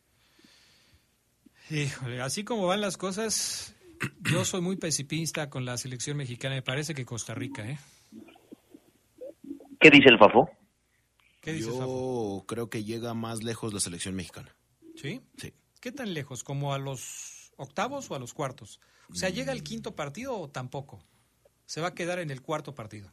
Híjole, 1.69 2.21
así 2.21 2.43
como 2.43 2.67
van 2.67 2.81
las 2.81 2.97
cosas, 2.97 3.75
yo 4.29 4.43
soy 4.43 4.61
muy 4.61 4.75
pesimista 4.75 5.49
con 5.49 5.63
la 5.63 5.77
selección 5.77 6.17
mexicana. 6.17 6.55
Me 6.55 6.61
parece 6.61 6.93
que 6.93 7.05
Costa 7.05 7.33
Rica, 7.33 7.63
¿eh? 7.69 7.79
¿Qué 9.79 9.89
dice 9.89 10.09
el 10.09 10.17
Fafo? 10.17 10.49
¿Qué 11.39 11.53
dices, 11.53 11.73
Yo 11.73 12.43
creo 12.47 12.69
que 12.69 12.83
llega 12.83 13.13
más 13.13 13.43
lejos 13.43 13.73
la 13.73 13.79
selección 13.79 14.15
mexicana. 14.15 14.53
¿Sí? 14.95 15.21
Sí. 15.37 15.53
¿Qué 15.81 15.91
tan 15.91 16.13
lejos? 16.13 16.43
¿Como 16.43 16.73
a 16.73 16.77
los 16.77 17.51
octavos 17.57 18.09
o 18.09 18.15
a 18.15 18.19
los 18.19 18.33
cuartos? 18.33 18.79
O 19.09 19.15
sea, 19.15 19.29
¿llega 19.29 19.51
el 19.51 19.63
quinto 19.63 19.95
partido 19.95 20.37
o 20.39 20.47
tampoco? 20.49 21.03
Se 21.65 21.81
va 21.81 21.87
a 21.89 21.93
quedar 21.95 22.19
en 22.19 22.31
el 22.31 22.41
cuarto 22.41 22.73
partido. 22.73 23.09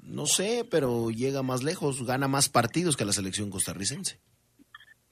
No 0.00 0.26
sé, 0.26 0.66
pero 0.70 1.10
llega 1.10 1.42
más 1.42 1.62
lejos, 1.62 2.04
gana 2.04 2.28
más 2.28 2.48
partidos 2.50 2.96
que 2.96 3.04
la 3.06 3.12
selección 3.12 3.48
costarricense. 3.48 4.20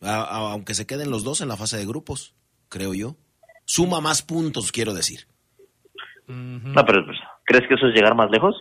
A- 0.00 0.22
a- 0.22 0.52
aunque 0.52 0.74
se 0.74 0.86
queden 0.86 1.10
los 1.10 1.24
dos 1.24 1.40
en 1.40 1.48
la 1.48 1.56
fase 1.56 1.78
de 1.78 1.86
grupos, 1.86 2.34
creo 2.68 2.92
yo. 2.92 3.16
Suma 3.64 4.00
más 4.00 4.22
puntos, 4.22 4.72
quiero 4.72 4.92
decir. 4.92 5.26
No, 6.26 6.84
pero 6.84 7.04
pues, 7.06 7.16
¿crees 7.44 7.66
que 7.68 7.74
eso 7.74 7.86
es 7.86 7.94
llegar 7.94 8.14
más 8.14 8.30
lejos? 8.30 8.54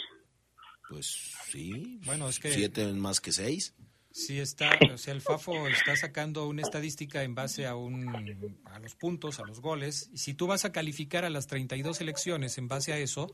Pues 0.90 1.34
sí. 1.50 2.00
Bueno, 2.06 2.28
es 2.30 2.40
que- 2.40 2.52
Siete 2.54 2.86
más 2.94 3.20
que 3.20 3.32
seis. 3.32 3.74
Sí 4.12 4.40
está, 4.40 4.72
o 4.94 4.98
sea, 4.98 5.14
el 5.14 5.22
Fafo 5.22 5.68
está 5.68 5.96
sacando 5.96 6.48
una 6.48 6.62
estadística 6.62 7.24
en 7.24 7.34
base 7.34 7.66
a 7.66 7.76
un 7.76 8.58
a 8.66 8.80
los 8.80 8.96
puntos, 8.96 9.40
a 9.40 9.46
los 9.46 9.62
goles, 9.62 10.10
y 10.14 10.18
si 10.18 10.34
tú 10.34 10.48
vas 10.48 10.66
a 10.66 10.74
calificar 10.74 11.24
a 11.24 11.30
las 11.30 11.48
32 11.48 11.98
selecciones 11.98 12.58
en 12.58 12.68
base 12.68 12.92
a 12.92 12.98
eso, 12.98 13.28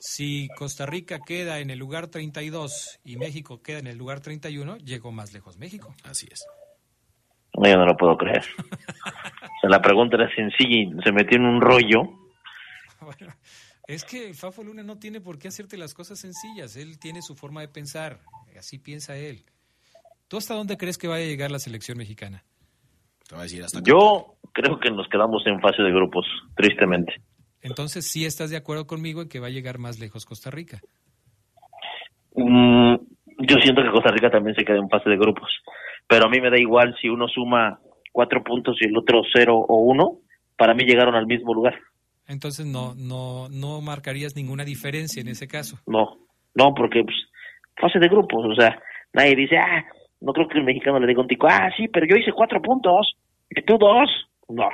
si 0.00 0.48
Costa 0.56 0.86
Rica 0.86 1.20
queda 1.20 1.58
en 1.58 1.68
el 1.68 1.78
lugar 1.78 2.08
32 2.08 3.00
y 3.04 3.16
México 3.16 3.62
queda 3.62 3.78
en 3.78 3.86
el 3.86 3.98
lugar 3.98 4.20
31, 4.20 4.78
llegó 4.78 5.12
más 5.12 5.34
lejos 5.34 5.58
México. 5.58 5.94
Así 6.04 6.26
es. 6.30 6.46
No, 7.58 7.68
yo 7.68 7.76
no 7.76 7.84
lo 7.84 7.96
puedo 7.96 8.16
creer. 8.16 8.44
O 8.58 9.60
sea, 9.60 9.70
la 9.70 9.82
pregunta 9.82 10.16
era 10.16 10.34
sencilla 10.34 10.74
y 10.74 11.02
se 11.04 11.12
metió 11.12 11.36
en 11.36 11.44
un 11.44 11.60
rollo. 11.60 12.02
Bueno, 13.02 13.32
es 13.86 14.04
que 14.04 14.28
el 14.28 14.34
Fafo 14.34 14.62
Luna 14.62 14.82
no 14.82 14.98
tiene 14.98 15.22
por 15.22 15.38
qué 15.38 15.48
hacerte 15.48 15.78
las 15.78 15.94
cosas 15.94 16.18
sencillas, 16.18 16.76
él 16.76 16.98
tiene 16.98 17.22
su 17.22 17.34
forma 17.34 17.62
de 17.62 17.68
pensar, 17.68 18.20
así 18.58 18.78
piensa 18.78 19.16
él. 19.16 19.46
¿Tú 20.30 20.36
hasta 20.36 20.54
dónde 20.54 20.76
crees 20.76 20.96
que 20.96 21.08
vaya 21.08 21.24
a 21.24 21.26
llegar 21.26 21.50
la 21.50 21.58
selección 21.58 21.98
mexicana? 21.98 22.44
Te 23.28 23.34
voy 23.34 23.40
a 23.40 23.42
decir 23.42 23.64
hasta 23.64 23.82
Yo 23.82 24.36
creo 24.52 24.78
que 24.78 24.88
nos 24.92 25.08
quedamos 25.08 25.44
en 25.44 25.60
fase 25.60 25.82
de 25.82 25.90
grupos, 25.90 26.24
tristemente. 26.54 27.14
Entonces, 27.60 28.06
sí 28.06 28.24
estás 28.24 28.48
de 28.48 28.56
acuerdo 28.56 28.86
conmigo 28.86 29.22
en 29.22 29.28
que 29.28 29.40
va 29.40 29.48
a 29.48 29.50
llegar 29.50 29.78
más 29.78 29.98
lejos 29.98 30.24
Costa 30.24 30.52
Rica. 30.52 30.80
Mm, 32.36 32.94
yo 33.40 33.56
siento 33.60 33.82
que 33.82 33.90
Costa 33.90 34.12
Rica 34.12 34.30
también 34.30 34.54
se 34.54 34.64
queda 34.64 34.76
en 34.76 34.88
fase 34.88 35.10
de 35.10 35.16
grupos. 35.16 35.50
Pero 36.06 36.26
a 36.26 36.28
mí 36.28 36.40
me 36.40 36.48
da 36.48 36.60
igual 36.60 36.94
si 37.02 37.08
uno 37.08 37.26
suma 37.26 37.80
cuatro 38.12 38.44
puntos 38.44 38.76
y 38.80 38.84
el 38.84 38.96
otro 38.96 39.22
cero 39.34 39.56
o 39.56 39.82
uno. 39.82 40.18
Para 40.56 40.74
mí 40.74 40.84
llegaron 40.84 41.16
al 41.16 41.26
mismo 41.26 41.52
lugar. 41.52 41.74
Entonces 42.28 42.66
no, 42.66 42.94
no, 42.94 43.48
no 43.48 43.80
marcarías 43.80 44.36
ninguna 44.36 44.64
diferencia 44.64 45.20
en 45.20 45.26
ese 45.26 45.48
caso. 45.48 45.80
No, 45.88 46.18
no, 46.54 46.72
porque 46.72 47.02
pues, 47.02 47.16
fase 47.76 47.98
de 47.98 48.06
grupos. 48.06 48.46
O 48.46 48.54
sea, 48.54 48.80
nadie 49.12 49.34
dice, 49.34 49.58
ah, 49.58 49.84
no 50.20 50.32
creo 50.32 50.48
que 50.48 50.58
el 50.58 50.64
mexicano 50.64 50.98
le 51.00 51.06
diga 51.06 51.22
un 51.22 51.28
tico, 51.28 51.46
ah, 51.48 51.70
sí, 51.76 51.88
pero 51.88 52.06
yo 52.06 52.16
hice 52.16 52.32
cuatro 52.32 52.60
puntos 52.60 53.16
y 53.50 53.62
tú 53.62 53.78
dos. 53.78 54.08
No. 54.48 54.68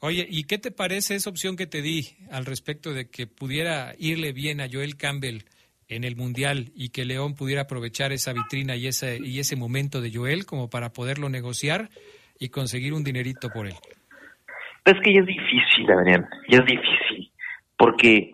Oye, 0.00 0.26
¿y 0.28 0.44
qué 0.44 0.58
te 0.58 0.72
parece 0.72 1.14
esa 1.14 1.30
opción 1.30 1.56
que 1.56 1.66
te 1.66 1.80
di 1.80 2.08
al 2.30 2.44
respecto 2.44 2.92
de 2.92 3.08
que 3.08 3.26
pudiera 3.26 3.92
irle 3.98 4.32
bien 4.32 4.60
a 4.60 4.66
Joel 4.70 4.96
Campbell 4.96 5.44
en 5.88 6.04
el 6.04 6.16
Mundial 6.16 6.70
y 6.74 6.88
que 6.90 7.04
León 7.04 7.34
pudiera 7.34 7.62
aprovechar 7.62 8.12
esa 8.12 8.32
vitrina 8.32 8.74
y 8.74 8.88
ese, 8.88 9.18
y 9.22 9.38
ese 9.38 9.56
momento 9.56 10.00
de 10.00 10.10
Joel 10.12 10.44
como 10.44 10.68
para 10.70 10.92
poderlo 10.92 11.28
negociar 11.28 11.88
y 12.38 12.48
conseguir 12.48 12.94
un 12.94 13.04
dinerito 13.04 13.48
por 13.50 13.66
él? 13.66 13.74
Es 14.84 14.94
que 15.04 15.14
ya 15.14 15.20
es 15.20 15.26
difícil, 15.26 15.90
Adrián, 15.90 16.28
ya 16.48 16.58
es 16.58 16.66
difícil. 16.66 17.32
Porque, 17.76 18.30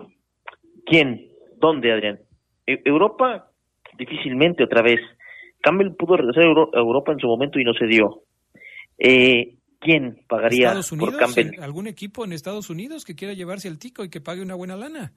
¿quién? 0.87 1.29
¿Dónde, 1.59 1.93
Adrián? 1.93 2.19
E- 2.67 2.81
Europa, 2.85 3.51
difícilmente 3.99 4.65
otra 4.65 4.81
vez. 4.81 5.01
Campbell 5.69 5.95
pudo 5.97 6.17
regresar 6.17 6.43
a 6.45 6.47
Euro- 6.47 6.71
a 6.75 6.79
Europa 6.79 7.13
en 7.13 7.19
su 7.19 7.27
momento 7.27 7.59
y 7.61 7.65
no 7.65 7.73
se 7.75 7.87
dio. 7.87 8.23
Eh, 8.99 9.55
¿Quién 9.81 10.25
pagaría 10.29 10.69
¿Estados 10.69 10.91
por? 10.91 11.17
Campbell? 11.17 11.55
¿En- 11.55 11.63
¿Algún 11.63 11.87
equipo 11.87 12.25
en 12.25 12.33
Estados 12.33 12.69
Unidos 12.71 13.05
que 13.05 13.15
quiera 13.15 13.33
llevarse 13.35 13.69
al 13.69 13.79
tico 13.79 14.03
y 14.05 14.11
que 14.11 14.21
pague 14.21 14.43
una 14.43 14.55
buena 14.57 14.77
lana? 14.77 15.13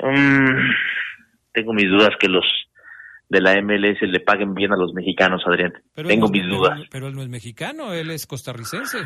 Mm, 0.00 0.70
tengo 1.52 1.72
mis 1.72 1.88
dudas 1.88 2.10
que 2.20 2.28
los 2.28 2.44
de 3.28 3.40
la 3.40 3.54
MLS 3.60 4.00
le 4.06 4.20
paguen 4.20 4.54
bien 4.54 4.72
a 4.72 4.76
los 4.76 4.92
mexicanos, 4.94 5.42
Adrián. 5.46 5.72
Pero 5.94 6.08
tengo 6.08 6.26
no 6.26 6.32
mis 6.32 6.42
pero- 6.42 6.56
dudas. 6.56 6.80
Pero 6.90 7.08
él 7.08 7.14
no 7.14 7.22
es 7.22 7.28
mexicano, 7.28 7.92
él 7.92 8.10
es 8.10 8.26
costarricense. 8.26 8.98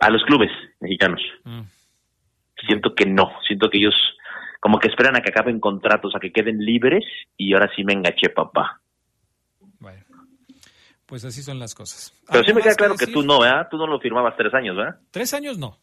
A 0.00 0.10
los 0.10 0.22
clubes 0.24 0.50
mexicanos. 0.80 1.20
Mm. 1.44 1.62
Siento 2.66 2.94
que 2.94 3.06
no. 3.06 3.30
Siento 3.46 3.68
que 3.70 3.78
ellos 3.78 3.94
como 4.64 4.78
que 4.78 4.88
esperan 4.88 5.14
a 5.14 5.20
que 5.20 5.28
acaben 5.28 5.60
contratos, 5.60 6.14
a 6.16 6.18
que 6.18 6.32
queden 6.32 6.64
libres 6.64 7.04
y 7.36 7.52
ahora 7.52 7.70
sí 7.76 7.84
me 7.84 7.92
engaché, 7.92 8.30
papá. 8.30 8.80
Pues 11.04 11.22
así 11.26 11.42
son 11.42 11.58
las 11.58 11.74
cosas. 11.74 12.14
Pero 12.26 12.42
sí 12.42 12.48
¿Algo 12.48 12.60
me 12.60 12.62
queda 12.62 12.74
claro 12.74 12.96
que 12.96 13.06
tú 13.06 13.22
no, 13.22 13.40
¿verdad? 13.40 13.68
Tú 13.70 13.76
no 13.76 13.86
lo 13.86 14.00
firmabas 14.00 14.34
tres 14.38 14.54
años, 14.54 14.74
¿verdad? 14.74 14.98
Tres 15.10 15.34
años 15.34 15.58
no. 15.58 15.78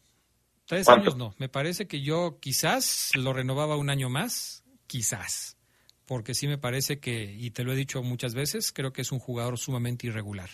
Tres 0.66 0.84
¿Cuánto? 0.84 1.10
años 1.10 1.16
no. 1.16 1.32
Me 1.38 1.48
parece 1.48 1.86
que 1.86 2.02
yo 2.02 2.38
quizás 2.40 3.12
lo 3.14 3.32
renovaba 3.32 3.76
un 3.76 3.88
año 3.88 4.10
más, 4.10 4.64
quizás. 4.88 5.56
Porque 6.04 6.34
sí 6.34 6.48
me 6.48 6.58
parece 6.58 6.98
que, 6.98 7.36
y 7.38 7.52
te 7.52 7.62
lo 7.62 7.72
he 7.72 7.76
dicho 7.76 8.02
muchas 8.02 8.34
veces, 8.34 8.72
creo 8.72 8.92
que 8.92 9.02
es 9.02 9.12
un 9.12 9.20
jugador 9.20 9.58
sumamente 9.58 10.08
irregular. 10.08 10.50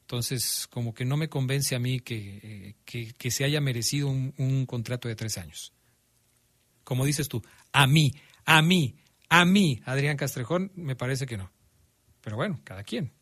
Entonces, 0.00 0.66
como 0.66 0.94
que 0.94 1.04
no 1.04 1.16
me 1.16 1.28
convence 1.28 1.76
a 1.76 1.78
mí 1.78 2.00
que, 2.00 2.40
eh, 2.42 2.74
que, 2.84 3.12
que 3.12 3.30
se 3.30 3.44
haya 3.44 3.60
merecido 3.60 4.08
un, 4.08 4.34
un 4.36 4.66
contrato 4.66 5.06
de 5.06 5.14
tres 5.14 5.38
años. 5.38 5.72
Como 6.92 7.06
dices 7.06 7.26
tú, 7.26 7.42
a 7.72 7.86
mí, 7.86 8.12
a 8.44 8.60
mí, 8.60 8.96
a 9.30 9.46
mí, 9.46 9.80
Adrián 9.86 10.18
Castrejón, 10.18 10.72
me 10.74 10.94
parece 10.94 11.24
que 11.24 11.38
no. 11.38 11.50
Pero 12.20 12.36
bueno, 12.36 12.60
cada 12.64 12.82
quien. 12.84 13.12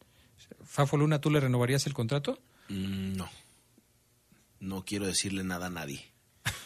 Fafo 0.65 0.97
Luna, 0.97 1.21
¿tú 1.21 1.31
le 1.31 1.39
renovarías 1.39 1.87
el 1.87 1.95
contrato? 1.95 2.43
Mm, 2.69 3.17
no. 3.17 3.29
No 4.59 4.85
quiero 4.85 5.07
decirle 5.07 5.45
nada 5.45 5.67
a 5.67 5.71
nadie, 5.71 6.03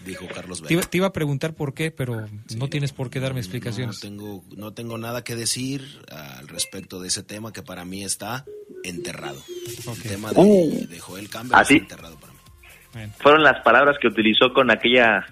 dijo 0.07 0.27
Carlos 0.35 0.63
Te 0.67 0.75
Vela. 0.75 0.89
te 0.89 0.97
iba 0.97 1.09
a 1.09 1.13
preguntar 1.13 1.55
por 1.55 1.75
qué, 1.75 1.91
pero 1.91 2.27
no 2.57 2.69
tienes 2.71 2.93
por 2.95 3.11
qué 3.11 3.21
darme 3.21 3.41
explicaciones. 3.41 3.97
No 3.97 4.01
tengo, 4.01 4.45
no 4.57 4.73
tengo 4.73 4.97
nada 4.97 5.23
que 5.25 5.37
decir 5.37 5.83
al 6.11 6.49
respecto 6.49 7.01
de 7.01 7.09
ese 7.09 7.23
tema 7.23 7.53
que 7.53 7.63
para 7.63 7.85
mí 7.85 8.03
está 8.03 8.47
enterrado. 8.83 9.43
El 9.87 10.03
tema 10.03 10.33
de, 10.33 10.41
Uh. 10.41 10.87
de 10.89 10.99
Joel 11.01 11.29
Campbell 11.29 11.55
¿Ah, 11.61 11.67
sí? 11.67 11.75
está 11.75 11.83
enterrado 11.97 12.19
para 12.19 12.33
mí. 12.33 13.11
Fueron 13.19 13.43
las 13.43 13.63
palabras 13.63 13.97
que 14.01 14.09
utilizó 14.09 14.55
con 14.55 14.71
aquella 14.71 15.27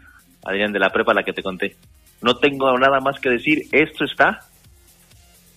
Adrián 0.44 0.72
de 0.72 0.78
la 0.78 0.90
prepa 0.90 1.14
la 1.14 1.22
que 1.22 1.32
te 1.32 1.42
conté. 1.42 1.76
No 2.20 2.36
tengo 2.36 2.76
nada 2.78 3.00
más 3.00 3.18
que 3.20 3.30
decir, 3.30 3.68
esto 3.72 4.04
está. 4.04 4.40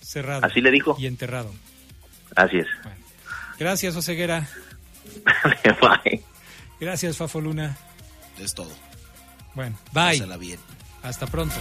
Cerrado. 0.00 0.44
Así 0.44 0.60
le 0.60 0.70
dijo. 0.70 0.96
Y 0.98 1.06
enterrado. 1.06 1.52
Así 2.34 2.58
es. 2.58 2.66
Gracias, 3.58 3.96
Oseguera. 3.96 4.48
Bye. 5.80 6.22
Gracias, 6.80 7.16
Fafo 7.16 7.40
Luna. 7.40 7.76
Es 8.38 8.54
todo. 8.54 8.72
Bueno, 9.54 9.76
bye. 9.92 10.18
Pásala 10.18 10.36
bien. 10.36 10.58
Hasta 11.02 11.26
pronto. 11.26 11.54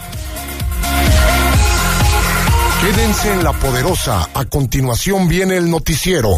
Quédense 2.82 3.34
en 3.34 3.44
la 3.44 3.54
poderosa. 3.54 4.30
A 4.34 4.46
continuación 4.46 5.28
viene 5.28 5.58
el 5.58 5.70
noticiero. 5.70 6.32